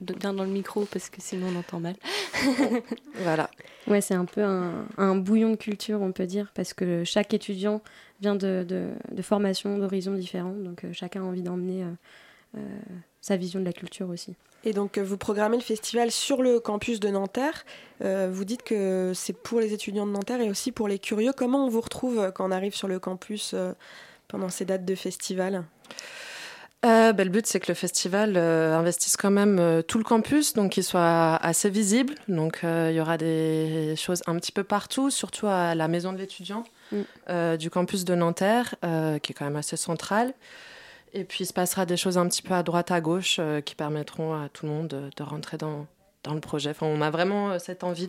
Bien 0.01 0.32
dans 0.32 0.44
le 0.44 0.51
micro 0.51 0.84
parce 0.84 1.11
que 1.11 1.20
sinon 1.20 1.49
on 1.55 1.59
entend 1.59 1.80
mal. 1.80 1.96
voilà. 3.22 3.51
Ouais, 3.86 4.01
c'est 4.01 4.14
un 4.14 4.26
peu 4.26 4.42
un, 4.42 4.86
un, 4.96 5.16
bouillon 5.16 5.51
de 5.51 5.57
culture, 5.57 6.01
on 6.03 6.12
peut 6.12 6.26
dire, 6.26 6.53
parce 6.55 6.72
que 6.72 7.03
chaque 7.05 7.34
étudiant 7.34 7.82
vient 8.20 8.36
de, 8.36 8.64
de, 8.68 8.90
de 9.11 9.22
formations, 9.22 9.78
d'horizons 9.78 10.14
différents, 10.14 10.55
donc 10.55 10.84
chacun 10.92 11.22
a 11.22 11.24
envie 11.24 11.42
d'emmener 11.42 11.84
sa 13.20 13.36
vision 13.36 13.61
de 13.61 13.64
la 13.64 13.72
culture 13.72 14.09
aussi. 14.09 14.36
Et 14.64 14.72
donc, 14.72 14.99
vous 14.99 15.16
programmez 15.16 15.57
le 15.57 15.62
festival 15.62 16.11
sur 16.11 16.42
le 16.42 16.59
campus 16.59 16.99
de 16.99 17.09
Nanterre. 17.09 17.64
Euh, 18.03 18.28
vous 18.32 18.44
dites 18.44 18.62
que 18.62 19.12
c'est 19.14 19.32
pour 19.32 19.61
les 19.61 19.72
étudiants 19.72 20.07
de 20.07 20.12
Nanterre 20.12 20.40
et 20.40 20.51
aussi 20.51 20.72
pour 20.72 20.88
les 20.88 20.99
curieux. 20.99 21.32
Comment 21.36 21.64
on 21.64 21.68
vous 21.68 21.80
retrouve 21.80 22.32
quand 22.34 22.49
on 22.49 22.51
arrive 22.51 22.74
sur 22.74 22.88
le 22.88 22.99
campus 22.99 23.53
euh, 23.55 23.72
pendant 24.26 24.49
ces 24.49 24.64
dates 24.64 24.84
de 24.84 24.94
festival? 24.94 25.64
Euh, 26.87 27.12
ben, 27.12 27.24
le 27.24 27.31
but, 27.31 27.47
c'est 27.47 27.61
que 27.61 27.68
le 27.68 27.74
festival 27.74 28.37
investisse 28.37 29.16
quand 29.16 29.31
même 29.31 29.83
tout 29.89 29.99
le 29.99 30.05
campus, 30.05 30.55
donc 30.55 30.72
qu'il 30.72 30.85
soit 30.85 31.37
assez 31.37 31.70
visible. 31.70 32.14
Donc, 32.29 32.61
il 32.62 32.93
y 32.93 33.01
aura 33.01 33.18
des 33.18 33.95
choses 33.97 34.22
un 34.26 34.37
petit 34.37 34.53
peu 34.53 34.62
partout, 34.62 35.11
surtout 35.11 35.49
à 35.49 35.74
la 35.74 35.89
maison 35.89 36.12
de 36.12 36.18
l'étudiant 36.18 36.64
mm. 36.93 37.57
du 37.57 37.70
campus 37.70 38.05
de 38.05 38.14
Nanterre, 38.14 38.76
qui 38.81 39.33
est 39.33 39.35
quand 39.35 39.45
même 39.45 39.57
assez 39.57 39.76
centrale. 39.76 40.35
Et 41.14 41.24
puis, 41.24 41.45
il 41.45 41.47
se 41.47 41.53
passera 41.53 41.87
des 41.87 41.97
choses 41.97 42.18
un 42.18 42.29
petit 42.29 42.43
peu 42.43 42.55
à 42.55 42.62
droite, 42.62 42.91
à 42.91 43.01
gauche, 43.01 43.37
euh, 43.39 43.61
qui 43.61 43.74
permettront 43.74 44.35
à 44.35 44.49
tout 44.49 44.66
le 44.66 44.72
monde 44.72 44.89
de, 44.89 45.22
rentrer 45.22 45.57
dans, 45.57 45.87
dans, 46.22 46.35
le 46.35 46.41
projet. 46.41 46.70
Enfin, 46.70 46.87
on 46.87 47.01
a 47.01 47.11
vraiment 47.11 47.51
euh, 47.51 47.59
cette 47.59 47.85
envie 47.85 48.09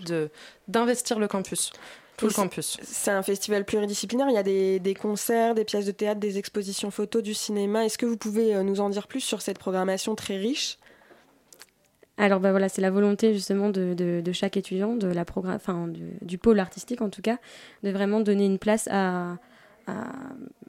d'investir 0.68 1.20
le 1.20 1.28
campus. 1.28 1.72
Tout 2.20 2.28
le 2.28 2.34
campus. 2.34 2.78
C'est 2.84 3.12
un 3.12 3.24
festival 3.24 3.64
pluridisciplinaire. 3.64 4.28
Il 4.30 4.36
y 4.36 4.38
a 4.38 4.44
des, 4.44 4.80
des, 4.80 4.94
concerts, 4.94 5.56
des 5.56 5.64
pièces 5.64 5.86
de 5.86 5.92
théâtre, 5.92 6.20
des 6.20 6.38
expositions 6.38 6.92
photos, 6.92 7.24
du 7.24 7.34
cinéma. 7.34 7.86
Est-ce 7.86 7.98
que 7.98 8.06
vous 8.06 8.18
pouvez 8.18 8.56
euh, 8.56 8.64
nous 8.64 8.82
en 8.82 8.90
dire 8.90 9.08
plus 9.08 9.22
sur 9.22 9.42
cette 9.42 9.58
programmation 9.58 10.16
très 10.16 10.38
riche? 10.38 10.78
Alors 12.18 12.42
bah 12.42 12.52
voilà, 12.52 12.68
c'est 12.68 12.82
la 12.82 12.92
volonté 12.92 13.34
justement 13.34 13.70
de, 13.70 13.94
de, 13.94 14.32
chaque 14.34 14.58
étudiant, 14.58 14.96
de 14.96 15.08
la 15.08 15.24
enfin, 15.46 15.88
du, 15.88 16.04
du, 16.22 16.38
pôle 16.38 16.60
artistique 16.60 17.02
en 17.02 17.10
tout 17.10 17.22
cas, 17.22 17.38
de 17.84 17.92
vraiment 17.92 18.20
donner 18.20 18.46
une 18.46 18.60
place 18.60 18.90
à, 18.92 19.38
à, 19.88 20.12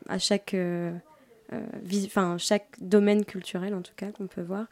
à 0.09 0.19
chaque, 0.19 0.55
euh, 0.55 0.93
enfin 2.07 2.39
chaque 2.39 2.69
domaine 2.81 3.25
culturel 3.25 3.75
en 3.75 3.83
tout 3.83 3.93
cas 3.97 4.13
qu'on 4.13 4.29
peut 4.29 4.43
voir. 4.43 4.67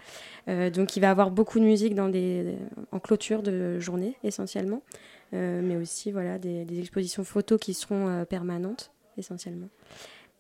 Euh, 0.47 0.71
donc 0.71 0.97
il 0.97 1.01
va 1.01 1.11
avoir 1.11 1.33
beaucoup 1.33 1.59
de 1.59 1.65
musique 1.65 1.97
dans 1.97 2.09
des, 2.09 2.55
en 2.93 3.01
clôture 3.01 3.43
de 3.43 3.81
journée 3.81 4.17
essentiellement, 4.23 4.83
euh, 4.85 4.99
mais 5.33 5.77
aussi 5.77 6.13
voilà 6.13 6.39
des, 6.39 6.67
expositions 6.79 7.25
photos 7.25 7.59
qui 7.61 7.75
seront 7.75 8.25
permanentes 8.25 8.91
essentiellement. 9.17 9.69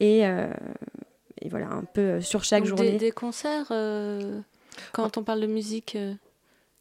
Et, 0.00 0.20
et, 0.20 1.48
voilà 1.48 1.68
un 1.68 1.84
peu 1.84 2.20
sur 2.20 2.44
chaque 2.44 2.64
journée. 2.64 2.96
Des, 2.98 3.10
concerts 3.10 3.72
quand 4.92 5.16
on 5.16 5.22
parle 5.22 5.40
de 5.40 5.46
musique. 5.46 5.96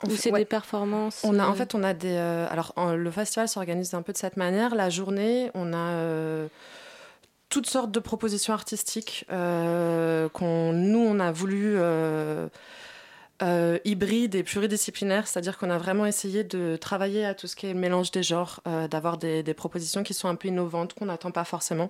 Ou 0.05 0.12
c'est 0.12 0.32
des 0.32 0.45
performances 0.45 1.22
On 1.24 1.39
a 1.39 1.47
en 1.47 1.55
fait 1.55 1.74
on 1.74 1.82
a 1.84 1.95
des 1.95 2.16
alors 2.16 2.74
le 2.95 3.12
festival 3.12 3.47
s'organise 3.47 3.93
un 3.93 4.01
peu 4.01 4.14
de 4.14 4.18
cette 4.18 4.38
manière. 4.38 4.76
La 4.76 4.89
journée, 4.89 5.49
on 5.55 5.74
a 5.74 6.47
toutes 7.49 7.68
sortes 7.68 7.91
de 7.91 7.99
propositions 7.99 8.53
artistiques 8.53 9.26
euh, 9.32 10.28
qu'on 10.30 10.74
nous 10.74 10.99
on 10.99 11.20
a 11.20 11.32
voulu 11.32 11.76
euh, 13.41 13.57
euh, 13.67 13.79
hybrides 13.85 14.35
et 14.35 14.43
pluridisciplinaires, 14.43 15.27
c'est-à-dire 15.27 15.57
qu'on 15.57 15.69
a 15.69 15.77
vraiment 15.77 16.05
essayé 16.05 16.43
de 16.43 16.77
travailler 16.77 17.25
à 17.25 17.33
tout 17.33 17.47
ce 17.47 17.55
qui 17.55 17.67
est 17.67 17.73
mélange 17.73 18.11
des 18.11 18.23
genres, 18.23 18.61
d'avoir 18.89 19.17
des, 19.17 19.43
propositions 19.53 20.03
qui 20.03 20.13
sont 20.13 20.27
un 20.27 20.35
peu 20.35 20.47
innovantes, 20.47 20.93
qu'on 20.93 21.05
n'attend 21.05 21.31
pas 21.31 21.43
forcément. 21.43 21.89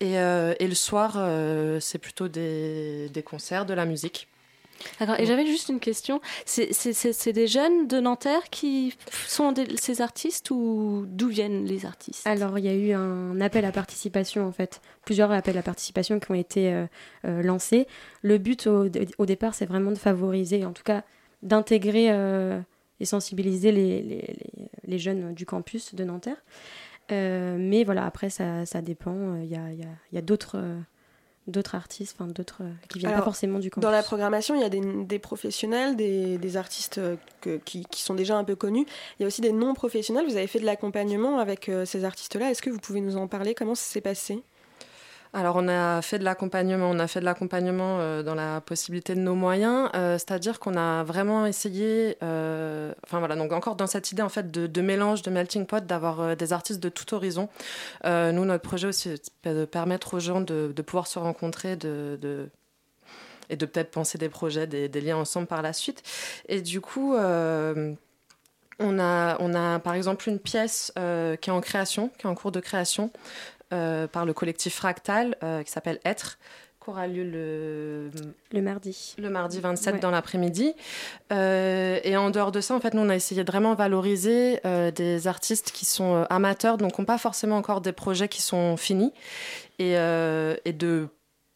Et, 0.00 0.14
et 0.14 0.68
le 0.68 0.74
soir, 0.74 1.18
c'est 1.80 1.98
plutôt 1.98 2.28
des, 2.28 3.24
concerts, 3.24 3.66
de 3.66 3.74
la 3.74 3.86
musique. 3.86 4.28
Et 5.18 5.26
j'avais 5.26 5.46
juste 5.46 5.68
une 5.68 5.80
question. 5.80 6.20
C'est 6.44 7.32
des 7.32 7.46
jeunes 7.46 7.86
de 7.86 8.00
Nanterre 8.00 8.50
qui 8.50 8.94
sont 9.26 9.54
ces 9.76 10.00
artistes 10.00 10.50
ou 10.50 11.04
d'où 11.06 11.28
viennent 11.28 11.64
les 11.64 11.86
artistes? 11.86 12.26
Alors, 12.26 12.58
il 12.58 12.64
y 12.64 12.68
a 12.68 12.74
eu 12.74 12.92
un 12.92 13.40
appel 13.40 13.64
à 13.64 13.72
participation, 13.72 14.46
en 14.46 14.52
fait. 14.52 14.80
Plusieurs 15.04 15.30
appels 15.30 15.58
à 15.58 15.62
participation 15.62 16.18
qui 16.18 16.30
ont 16.30 16.34
été 16.34 16.72
euh, 16.72 16.86
euh, 17.24 17.42
lancés. 17.42 17.86
Le 18.22 18.38
but, 18.38 18.66
au, 18.66 19.26
départ, 19.26 19.54
c'est 19.54 19.66
vraiment 19.66 19.92
de 19.92 19.98
favoriser, 19.98 20.64
en 20.64 20.72
tout 20.72 20.82
cas, 20.82 21.04
d'intégrer 21.42 22.10
euh, 22.10 22.60
et 23.00 23.04
sensibiliser 23.04 23.72
les, 23.72 24.02
les, 24.02 24.36
les, 24.84 24.98
jeunes 24.98 25.34
du 25.34 25.46
campus 25.46 25.94
de 25.94 26.04
Nanterre. 26.04 26.42
mais 27.10 27.84
voilà, 27.84 28.06
après, 28.06 28.30
ça, 28.30 28.66
ça 28.66 28.80
dépend. 28.80 29.36
Il 29.36 29.48
y 29.48 29.56
a, 29.56 29.70
y 30.12 30.18
a 30.18 30.22
d'autres 30.22 30.58
d'autres 31.46 31.74
artistes, 31.74 32.16
enfin 32.18 32.30
d'autres 32.30 32.62
euh, 32.62 32.70
qui 32.88 32.98
viennent 32.98 33.14
pas 33.14 33.22
forcément 33.22 33.58
du 33.58 33.70
campus. 33.70 33.82
Dans 33.82 33.90
la 33.90 34.02
programmation, 34.02 34.54
il 34.54 34.60
y 34.60 34.64
a 34.64 34.68
des, 34.68 34.80
des 34.80 35.18
professionnels, 35.18 35.96
des, 35.96 36.38
des 36.38 36.56
artistes 36.56 36.98
euh, 36.98 37.16
que, 37.40 37.58
qui, 37.58 37.84
qui, 37.84 38.02
sont 38.02 38.14
déjà 38.14 38.36
un 38.36 38.44
peu 38.44 38.56
connus. 38.56 38.86
Il 39.18 39.22
y 39.22 39.24
a 39.24 39.28
aussi 39.28 39.40
des 39.40 39.52
non 39.52 39.74
professionnels. 39.74 40.26
Vous 40.26 40.36
avez 40.36 40.46
fait 40.46 40.60
de 40.60 40.64
l'accompagnement 40.64 41.38
avec 41.38 41.68
euh, 41.68 41.84
ces 41.84 42.04
artistes-là. 42.04 42.50
Est-ce 42.50 42.62
que 42.62 42.70
vous 42.70 42.78
pouvez 42.78 43.00
nous 43.00 43.16
en 43.16 43.28
parler? 43.28 43.54
Comment 43.54 43.74
ça 43.74 43.84
s'est 43.84 44.00
passé? 44.00 44.42
Alors 45.36 45.56
on 45.56 45.68
a 45.68 46.00
fait 46.00 46.18
de 46.18 46.24
l'accompagnement, 46.24 46.88
on 46.88 46.98
a 46.98 47.06
fait 47.06 47.20
de 47.20 47.26
l'accompagnement 47.26 47.98
euh, 48.00 48.22
dans 48.22 48.34
la 48.34 48.62
possibilité 48.62 49.14
de 49.14 49.20
nos 49.20 49.34
moyens, 49.34 49.90
euh, 49.94 50.14
c'est-à-dire 50.14 50.58
qu'on 50.58 50.76
a 50.78 51.04
vraiment 51.04 51.44
essayé, 51.44 52.16
euh, 52.22 52.94
enfin 53.04 53.18
voilà, 53.18 53.36
donc 53.36 53.52
encore 53.52 53.76
dans 53.76 53.86
cette 53.86 54.10
idée 54.10 54.22
en 54.22 54.30
fait 54.30 54.50
de, 54.50 54.80
mélange, 54.80 55.20
de 55.20 55.30
melting 55.30 55.66
pot, 55.66 55.84
d'avoir 55.84 56.36
des 56.36 56.54
artistes 56.54 56.82
de 56.82 56.88
tout 56.88 57.12
horizon. 57.14 57.50
nous 58.04 58.44
notre 58.46 58.62
projet 58.62 58.88
aussi 58.88 59.20
c'est 59.42 59.52
de 59.52 59.66
permettre 59.66 60.14
aux 60.14 60.20
gens 60.20 60.40
de, 60.40 60.72
pouvoir 60.80 61.06
se 61.06 61.18
rencontrer, 61.18 61.76
de, 61.76 62.48
et 63.50 63.56
de 63.56 63.66
peut-être 63.66 63.90
penser 63.90 64.16
des 64.16 64.30
projets, 64.30 64.66
des, 64.66 65.00
liens 65.02 65.18
ensemble 65.18 65.46
par 65.46 65.60
la 65.60 65.74
suite. 65.74 66.02
Et 66.48 66.62
du 66.62 66.80
coup. 66.80 67.14
On 68.78 68.98
a, 68.98 69.38
on 69.40 69.54
a 69.54 69.78
par 69.78 69.94
exemple 69.94 70.28
une 70.28 70.38
pièce 70.38 70.92
qui 71.40 71.48
est 71.48 71.52
en 71.52 71.62
création, 71.62 72.10
qui 72.18 72.26
est 72.26 72.28
en 72.28 72.34
cours 72.34 72.52
de 72.52 72.60
création, 72.60 73.10
par 73.70 74.24
le 74.24 74.32
collectif 74.32 74.76
Fractal 74.76 75.36
euh, 75.42 75.62
qui 75.62 75.72
s'appelle 75.72 75.98
Être 76.04 76.38
qui 76.82 76.90
aura 76.90 77.08
lieu 77.08 77.24
le, 77.24 78.10
le 78.52 78.62
mardi. 78.62 79.16
Le 79.18 79.28
mardi 79.28 79.58
27 79.58 80.00
dans 80.00 80.12
l'après-midi. 80.12 80.72
Euh, 81.32 81.98
et 82.04 82.16
en 82.16 82.30
dehors 82.30 82.52
de 82.52 82.60
ça, 82.60 82.74
en 82.74 82.80
fait, 82.80 82.94
nous, 82.94 83.02
on 83.02 83.08
a 83.08 83.16
essayé 83.16 83.42
de 83.42 83.50
vraiment 83.50 83.74
valoriser 83.74 84.60
des 84.94 85.26
artistes 85.26 85.72
qui 85.72 85.84
sont 85.84 86.24
amateurs, 86.30 86.78
donc 86.78 86.96
n'ont 86.96 87.04
pas 87.04 87.18
forcément 87.18 87.56
encore 87.56 87.80
des 87.80 87.92
projets 87.92 88.28
qui 88.28 88.40
sont 88.40 88.76
finis, 88.76 89.12
et, 89.80 89.94
et, 89.94 90.72
de 90.72 91.08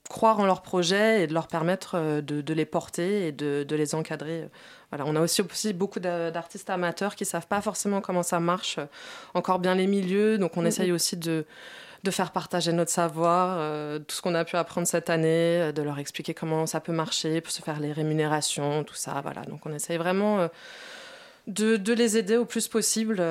croire 0.09 0.41
en 0.41 0.47
leurs 0.47 0.63
projets 0.63 1.23
et 1.23 1.27
de 1.29 1.35
leur 1.35 1.47
permettre 1.47 2.21
de, 2.21 2.41
de 2.41 2.55
les 2.55 2.65
porter 2.67 3.29
et 3.29 3.33
de, 3.33 3.63
de, 3.63 3.77
les 3.77 3.95
encadrer. 3.95 4.49
Voilà, 4.91 5.05
on 5.07 5.15
a 5.15 5.21
aussi, 5.21 5.43
aussi 5.43 5.73
beaucoup 5.73 6.01
d'artistes 6.01 6.69
amateurs 6.71 7.15
qui 7.15 7.23
ne 7.23 7.29
savent 7.29 7.47
pas 7.47 7.61
forcément 7.61 8.01
comment 8.01 8.25
ça 8.25 8.41
marche, 8.41 8.81
encore 9.35 9.61
bien 9.61 9.77
les 9.77 9.87
milieux, 9.87 10.39
donc 10.39 10.57
on 10.57 10.65
essaye 10.65 10.91
aussi 10.91 11.17
de 11.17 11.47
de 12.03 12.11
faire 12.11 12.33
partager 12.33 12.73
notre 12.73 12.91
savoir, 12.91 13.57
euh, 13.59 13.99
tout 13.99 14.15
ce 14.15 14.23
qu'on 14.23 14.35
a 14.35 14.45
pu 14.45 14.57
apprendre 14.57 14.87
cette 14.87 15.11
année, 15.11 15.61
euh, 15.61 15.73
de 15.73 15.83
leur 15.83 15.99
expliquer 15.99 16.35
comment 16.35 16.67
ça 16.67 16.81
peut 16.81 16.93
marcher, 16.93 17.41
pour 17.41 17.53
se 17.53 17.63
faire 17.63 17.81
les 17.81 17.93
rémunérations, 17.93 18.85
tout 18.85 18.95
ça. 18.95 19.21
Voilà. 19.23 19.43
Donc 19.43 19.67
on 19.67 19.73
essaye 19.75 19.99
vraiment 19.99 20.41
euh, 20.41 20.49
de, 21.47 21.93
les 21.93 22.17
aider 22.17 22.37
au 22.37 22.45
plus 22.45 22.69
possible 22.69 23.23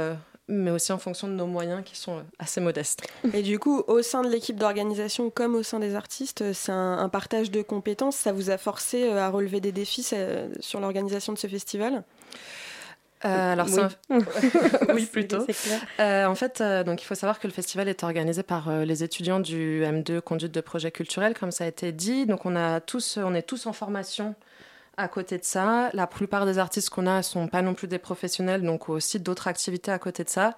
mais 0.52 0.72
aussi 0.72 0.92
en 0.92 0.98
fonction 0.98 1.28
de 1.28 1.34
nos 1.34 1.46
moyens 1.46 1.84
qui 1.86 1.96
sont 1.96 2.24
assez 2.40 2.60
modestes. 2.60 3.08
Et 3.36 3.44
du 3.44 3.60
coup, 3.60 3.84
au 3.86 4.02
sein 4.02 4.24
de 4.24 4.30
l'équipe 4.30 4.56
d'organisation 4.56 5.30
comme 5.30 5.54
au 5.54 5.62
sein 5.62 5.78
des 5.78 5.94
artistes, 5.94 6.54
c'est 6.54 6.72
un, 6.72 6.98
un, 6.98 7.08
partage 7.08 7.52
de 7.52 7.62
compétences. 7.62 8.16
Ça 8.16 8.32
vous 8.32 8.50
a 8.50 8.58
forcé 8.58 9.12
à 9.12 9.30
relever 9.30 9.62
des 9.62 9.72
défis 9.72 10.12
sur 10.60 10.80
l'organisation 10.80 11.34
de 11.34 11.38
ce 11.38 11.46
festival? 11.46 12.04
Euh, 13.26 13.54
alors 13.54 13.68
oui, 14.10 14.18
oui 14.94 15.06
plutôt. 15.06 15.46
Euh, 16.00 16.26
en 16.26 16.36
fait, 16.36 16.62
euh, 16.62 16.84
donc 16.84 17.02
il 17.02 17.06
faut 17.06 17.16
savoir 17.16 17.40
que 17.40 17.48
le 17.48 17.54
festival 17.54 17.90
est 17.90 18.04
organisé 18.04 18.44
par 18.44 18.72
les 18.72 19.04
étudiants 19.04 19.40
du 19.40 19.84
M2 19.84 20.22
conduite 20.22 20.54
de 20.54 20.62
projet 20.62 20.92
culturel, 20.92 21.34
comme 21.38 21.52
ça 21.52 21.66
a 21.66 21.68
été 21.68 21.92
dit. 21.92 22.26
Donc 22.26 22.46
on 22.46 22.56
a 22.56 22.80
tous, 22.80 23.18
on 23.22 23.34
est 23.34 23.42
tous 23.42 23.66
en 23.66 23.74
formation 23.74 24.36
À 24.96 25.10
côté 25.10 25.38
de 25.38 25.44
ça, 25.44 25.90
la 25.94 26.08
plupart 26.08 26.46
des 26.46 26.60
artistes 26.60 26.90
qu'on 26.90 27.08
a 27.08 27.22
sont 27.22 27.48
pas 27.50 27.62
non 27.62 27.74
plus 27.74 27.88
des 27.88 28.00
professionnels, 28.00 28.64
donc 28.64 28.88
aussi 28.88 29.20
d'autres 29.20 29.50
activités 29.50 29.92
à 29.92 30.00
côté 30.00 30.24
de 30.24 30.30
ça. 30.30 30.56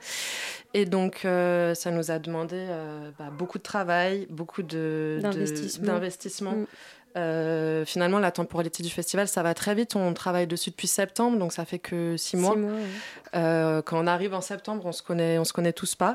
Et 0.75 0.85
donc, 0.85 1.21
ça 1.21 1.91
nous 1.91 2.11
a 2.11 2.19
demandé 2.19 2.67
bah, 3.17 3.31
beaucoup 3.35 3.57
de 3.57 3.63
travail, 3.63 4.27
beaucoup 4.29 4.61
de 4.61 5.19
D'investissement. 5.21 6.53
Euh, 7.17 7.83
finalement, 7.85 8.19
la 8.19 8.31
temporalité 8.31 8.83
du 8.83 8.89
festival, 8.89 9.27
ça 9.27 9.43
va 9.43 9.53
très 9.53 9.75
vite. 9.75 9.95
On 9.95 10.13
travaille 10.13 10.47
dessus 10.47 10.69
depuis 10.69 10.87
septembre, 10.87 11.37
donc 11.37 11.51
ça 11.53 11.65
fait 11.65 11.79
que 11.79 12.15
six 12.17 12.37
mois. 12.37 12.53
Six 12.53 12.57
mois, 12.59 12.71
ouais. 12.71 12.77
Euh, 13.35 13.81
quand 13.81 14.01
on 14.03 14.07
arrive 14.07 14.33
en 14.33 14.41
septembre, 14.41 14.83
on 14.85 14.91
se 14.91 15.03
connaît, 15.03 15.37
on 15.37 15.43
se 15.43 15.53
connaît 15.53 15.73
tous 15.73 15.95
pas. 15.95 16.13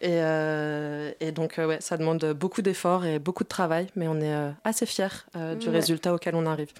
Et, 0.00 0.18
euh, 0.20 1.12
et 1.20 1.30
donc, 1.32 1.58
euh, 1.58 1.66
ouais, 1.66 1.78
ça 1.80 1.96
demande 1.96 2.24
beaucoup 2.32 2.62
d'efforts 2.62 3.04
et 3.06 3.18
beaucoup 3.18 3.44
de 3.44 3.48
travail, 3.48 3.86
mais 3.96 4.08
on 4.08 4.20
est 4.20 4.34
euh, 4.34 4.50
assez 4.64 4.86
fiers 4.86 5.06
euh, 5.36 5.54
du 5.54 5.68
Ouais. 5.68 5.74
résultat 5.74 6.12
auquel 6.14 6.34
on 6.34 6.46
arrive. 6.46 6.70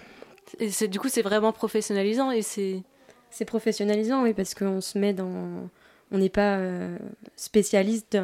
Et 0.59 0.71
c'est 0.71 0.89
du 0.89 1.01
coup 1.01 1.09
c'est 1.09 1.23
vraiment 1.23 1.53
professionnalisant 1.53 2.31
et 2.31 2.43
c'est 2.43 2.83
C'est 3.31 3.45
professionnalisant, 3.45 4.23
oui, 4.23 4.35
parce 4.35 4.55
qu'on 4.55 4.81
se 4.81 4.99
met 4.99 5.13
dans. 5.13 5.69
On 6.13 6.19
n'est 6.19 6.29
pas 6.29 6.57
euh, 6.59 6.97
spécialiste 7.35 8.17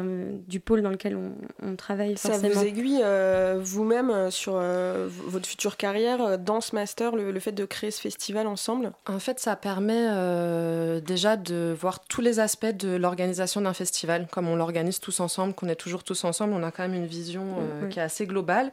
du 0.47 0.59
pôle 0.59 0.81
dans 0.81 0.91
lequel 0.91 1.15
on, 1.17 1.33
on 1.61 1.75
travaille 1.75 2.17
Ça 2.17 2.29
forcément. 2.29 2.53
vous 2.53 2.65
aiguille 2.65 3.01
euh, 3.03 3.59
vous-même 3.61 4.09
euh, 4.09 4.31
sur 4.31 4.53
euh, 4.55 5.09
votre 5.09 5.45
future 5.47 5.75
carrière 5.75 6.39
dans 6.39 6.61
ce 6.61 6.73
master, 6.75 7.15
le, 7.15 7.31
le 7.31 7.39
fait 7.39 7.51
de 7.51 7.65
créer 7.65 7.91
ce 7.91 7.99
festival 7.99 8.47
ensemble? 8.47 8.91
En 9.07 9.19
fait, 9.19 9.39
ça 9.39 9.55
permet 9.55 10.07
euh, 10.11 11.01
déjà 11.01 11.35
de 11.35 11.75
voir 11.77 12.05
tous 12.05 12.21
les 12.21 12.39
aspects 12.39 12.65
de 12.65 12.95
l'organisation 12.95 13.61
d'un 13.61 13.73
festival, 13.73 14.27
comme 14.31 14.47
on 14.47 14.55
l'organise 14.55 14.99
tous 14.99 15.19
ensemble, 15.19 15.53
qu'on 15.53 15.67
est 15.67 15.75
toujours 15.75 16.03
tous 16.03 16.23
ensemble, 16.23 16.53
on 16.53 16.63
a 16.63 16.71
quand 16.71 16.83
même 16.83 16.93
une 16.93 17.07
vision 17.07 17.57
euh, 17.59 17.87
qui 17.89 17.99
est 17.99 18.03
assez 18.03 18.25
globale. 18.25 18.71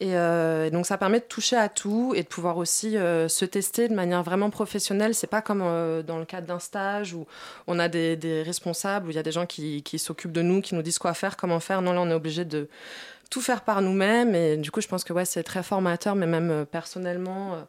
Et 0.00 0.16
euh, 0.16 0.70
donc, 0.70 0.86
ça 0.86 0.98
permet 0.98 1.20
de 1.20 1.24
toucher 1.24 1.56
à 1.56 1.68
tout 1.68 2.12
et 2.14 2.22
de 2.22 2.28
pouvoir 2.28 2.56
aussi 2.58 2.96
euh, 2.96 3.26
se 3.28 3.44
tester 3.44 3.88
de 3.88 3.94
manière 3.94 4.22
vraiment 4.22 4.50
professionnelle. 4.50 5.14
C'est 5.14 5.26
pas 5.26 5.42
comme 5.42 5.62
euh, 5.64 6.02
dans 6.02 6.18
le 6.18 6.24
cadre 6.24 6.46
d'un 6.46 6.58
stage 6.58 7.14
où 7.14 7.26
on 7.66 7.78
a 7.78 7.88
des, 7.88 8.14
des 8.16 8.43
responsables, 8.44 9.08
où 9.08 9.10
il 9.10 9.16
y 9.16 9.18
a 9.18 9.24
des 9.24 9.32
gens 9.32 9.46
qui, 9.46 9.82
qui 9.82 9.98
s'occupent 9.98 10.30
de 10.32 10.42
nous, 10.42 10.60
qui 10.60 10.76
nous 10.76 10.82
disent 10.82 10.98
quoi 10.98 11.12
faire, 11.14 11.36
comment 11.36 11.58
faire. 11.58 11.82
Non, 11.82 11.92
là, 11.92 12.00
on 12.02 12.08
est 12.10 12.14
obligé 12.14 12.44
de 12.44 12.68
tout 13.30 13.40
faire 13.40 13.62
par 13.62 13.82
nous-mêmes. 13.82 14.34
Et 14.36 14.56
du 14.56 14.70
coup, 14.70 14.80
je 14.80 14.86
pense 14.86 15.02
que 15.02 15.12
ouais, 15.12 15.24
c'est 15.24 15.42
très 15.42 15.62
formateur, 15.64 16.14
mais 16.14 16.26
même 16.26 16.50
euh, 16.50 16.64
personnellement. 16.64 17.54
euh, 17.54 17.62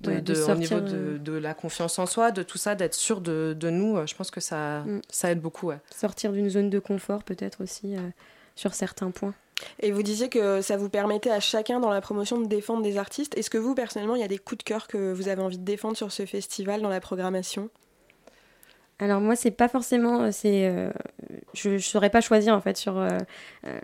de, 0.00 0.10
Ouais, 0.10 0.20
de 0.20 0.34
de- 0.34 0.42
au 0.42 0.54
niveau 0.56 0.80
de, 0.80 1.18
de 1.18 1.32
la 1.32 1.54
confiance 1.54 1.98
en 2.00 2.06
soi, 2.06 2.32
de 2.32 2.42
tout 2.42 2.58
ça, 2.58 2.74
d'être 2.74 2.94
sûr 2.94 3.20
de, 3.20 3.54
de 3.58 3.70
nous, 3.70 3.96
euh, 3.96 4.06
je 4.06 4.14
pense 4.16 4.30
que 4.32 4.40
ça, 4.40 4.80
Mm. 4.80 5.00
ça 5.08 5.30
aide 5.30 5.40
beaucoup. 5.40 5.68
Ouais. 5.68 5.78
Sortir 5.94 6.32
d'une 6.32 6.50
zone 6.50 6.68
de 6.68 6.80
confort, 6.80 7.22
peut-être 7.22 7.62
aussi, 7.62 7.94
euh, 7.96 8.00
sur 8.56 8.74
certains 8.74 9.12
points. 9.12 9.34
Et 9.78 9.92
vous 9.92 10.02
disiez 10.02 10.28
que 10.28 10.60
ça 10.62 10.76
vous 10.76 10.88
permettait 10.90 11.30
à 11.30 11.38
chacun 11.38 11.78
dans 11.78 11.90
la 11.90 12.00
promotion 12.00 12.40
de 12.40 12.46
défendre 12.46 12.82
des 12.82 12.98
artistes. 12.98 13.38
Est-ce 13.38 13.50
que 13.50 13.56
vous, 13.56 13.76
personnellement, 13.76 14.16
il 14.16 14.20
y 14.20 14.24
a 14.24 14.28
des 14.28 14.36
coups 14.36 14.58
de 14.58 14.64
cœur 14.64 14.88
que 14.88 15.12
vous 15.12 15.28
avez 15.28 15.40
envie 15.40 15.58
de 15.58 15.64
défendre 15.64 15.96
sur 15.96 16.10
ce 16.10 16.26
festival 16.26 16.82
dans 16.82 16.88
la 16.90 17.00
programmation? 17.00 17.70
Alors 18.98 19.20
moi, 19.20 19.34
c'est 19.34 19.50
pas 19.50 19.68
forcément, 19.68 20.22
euh, 20.22 20.28
c'est, 20.30 20.68
euh, 20.68 20.90
je, 21.52 21.70
ne 21.70 21.78
saurais 21.78 22.10
pas 22.10 22.20
choisir 22.20 22.54
en 22.54 22.60
fait 22.60 22.76
sur 22.76 22.96
euh, 22.96 23.08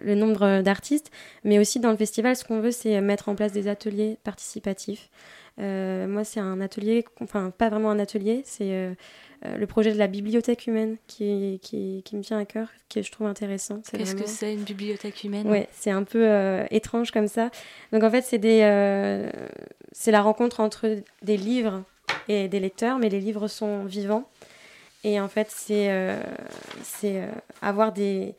le 0.01 0.15
nombre 0.15 0.63
d'artistes, 0.63 1.11
mais 1.43 1.59
aussi 1.59 1.81
dans 1.81 1.91
le 1.91 1.97
festival, 1.97 2.37
ce 2.37 2.45
qu'on 2.45 2.61
veut, 2.61 2.71
c'est 2.71 3.01
mettre 3.01 3.29
en 3.29 3.35
place 3.35 3.53
des 3.53 3.67
ateliers 3.67 4.19
participatifs. 4.23 5.11
Euh, 5.59 6.07
moi, 6.07 6.23
c'est 6.23 6.41
un 6.41 6.61
atelier, 6.61 7.05
enfin 7.21 7.51
pas 7.51 7.69
vraiment 7.69 7.91
un 7.91 7.99
atelier, 7.99 8.43
c'est 8.45 8.95
le 9.43 9.67
projet 9.67 9.93
de 9.93 9.99
la 9.99 10.07
bibliothèque 10.07 10.67
humaine 10.67 10.97
qui, 11.07 11.59
qui, 11.63 12.03
qui 12.05 12.17
me 12.17 12.23
tient 12.23 12.39
à 12.39 12.45
cœur, 12.45 12.69
que 12.89 13.03
je 13.03 13.11
trouve 13.11 13.27
intéressant. 13.27 13.83
Qu'est-ce 13.93 14.15
que 14.15 14.29
c'est 14.29 14.55
une 14.55 14.63
bibliothèque 14.63 15.25
humaine? 15.25 15.47
Ouais, 15.49 15.69
c'est 15.73 15.91
un 15.91 16.05
peu 16.05 16.61
étrange 16.71 17.11
comme 17.11 17.29
ça. 17.29 17.51
Donc 17.93 18.05
en 18.05 18.11
fait, 18.11 18.23
c'est 18.23 18.39
des, 18.39 18.61
c'est 19.93 20.13
la 20.13 20.23
rencontre 20.23 20.61
entre 20.61 20.97
des 21.23 21.37
livres 21.37 21.83
et 22.29 22.49
des 22.49 22.61
lecteurs, 22.61 22.99
mais 22.99 23.09
les 23.09 23.21
livres 23.21 23.49
sont 23.49 23.85
vivants. 23.85 24.29
Et 25.05 25.19
en 25.21 25.29
fait, 25.29 25.49
c'est 25.51 25.91
euh, 25.91 26.21
euh, 27.05 27.31
avoir 27.63 27.93
des, 27.93 28.35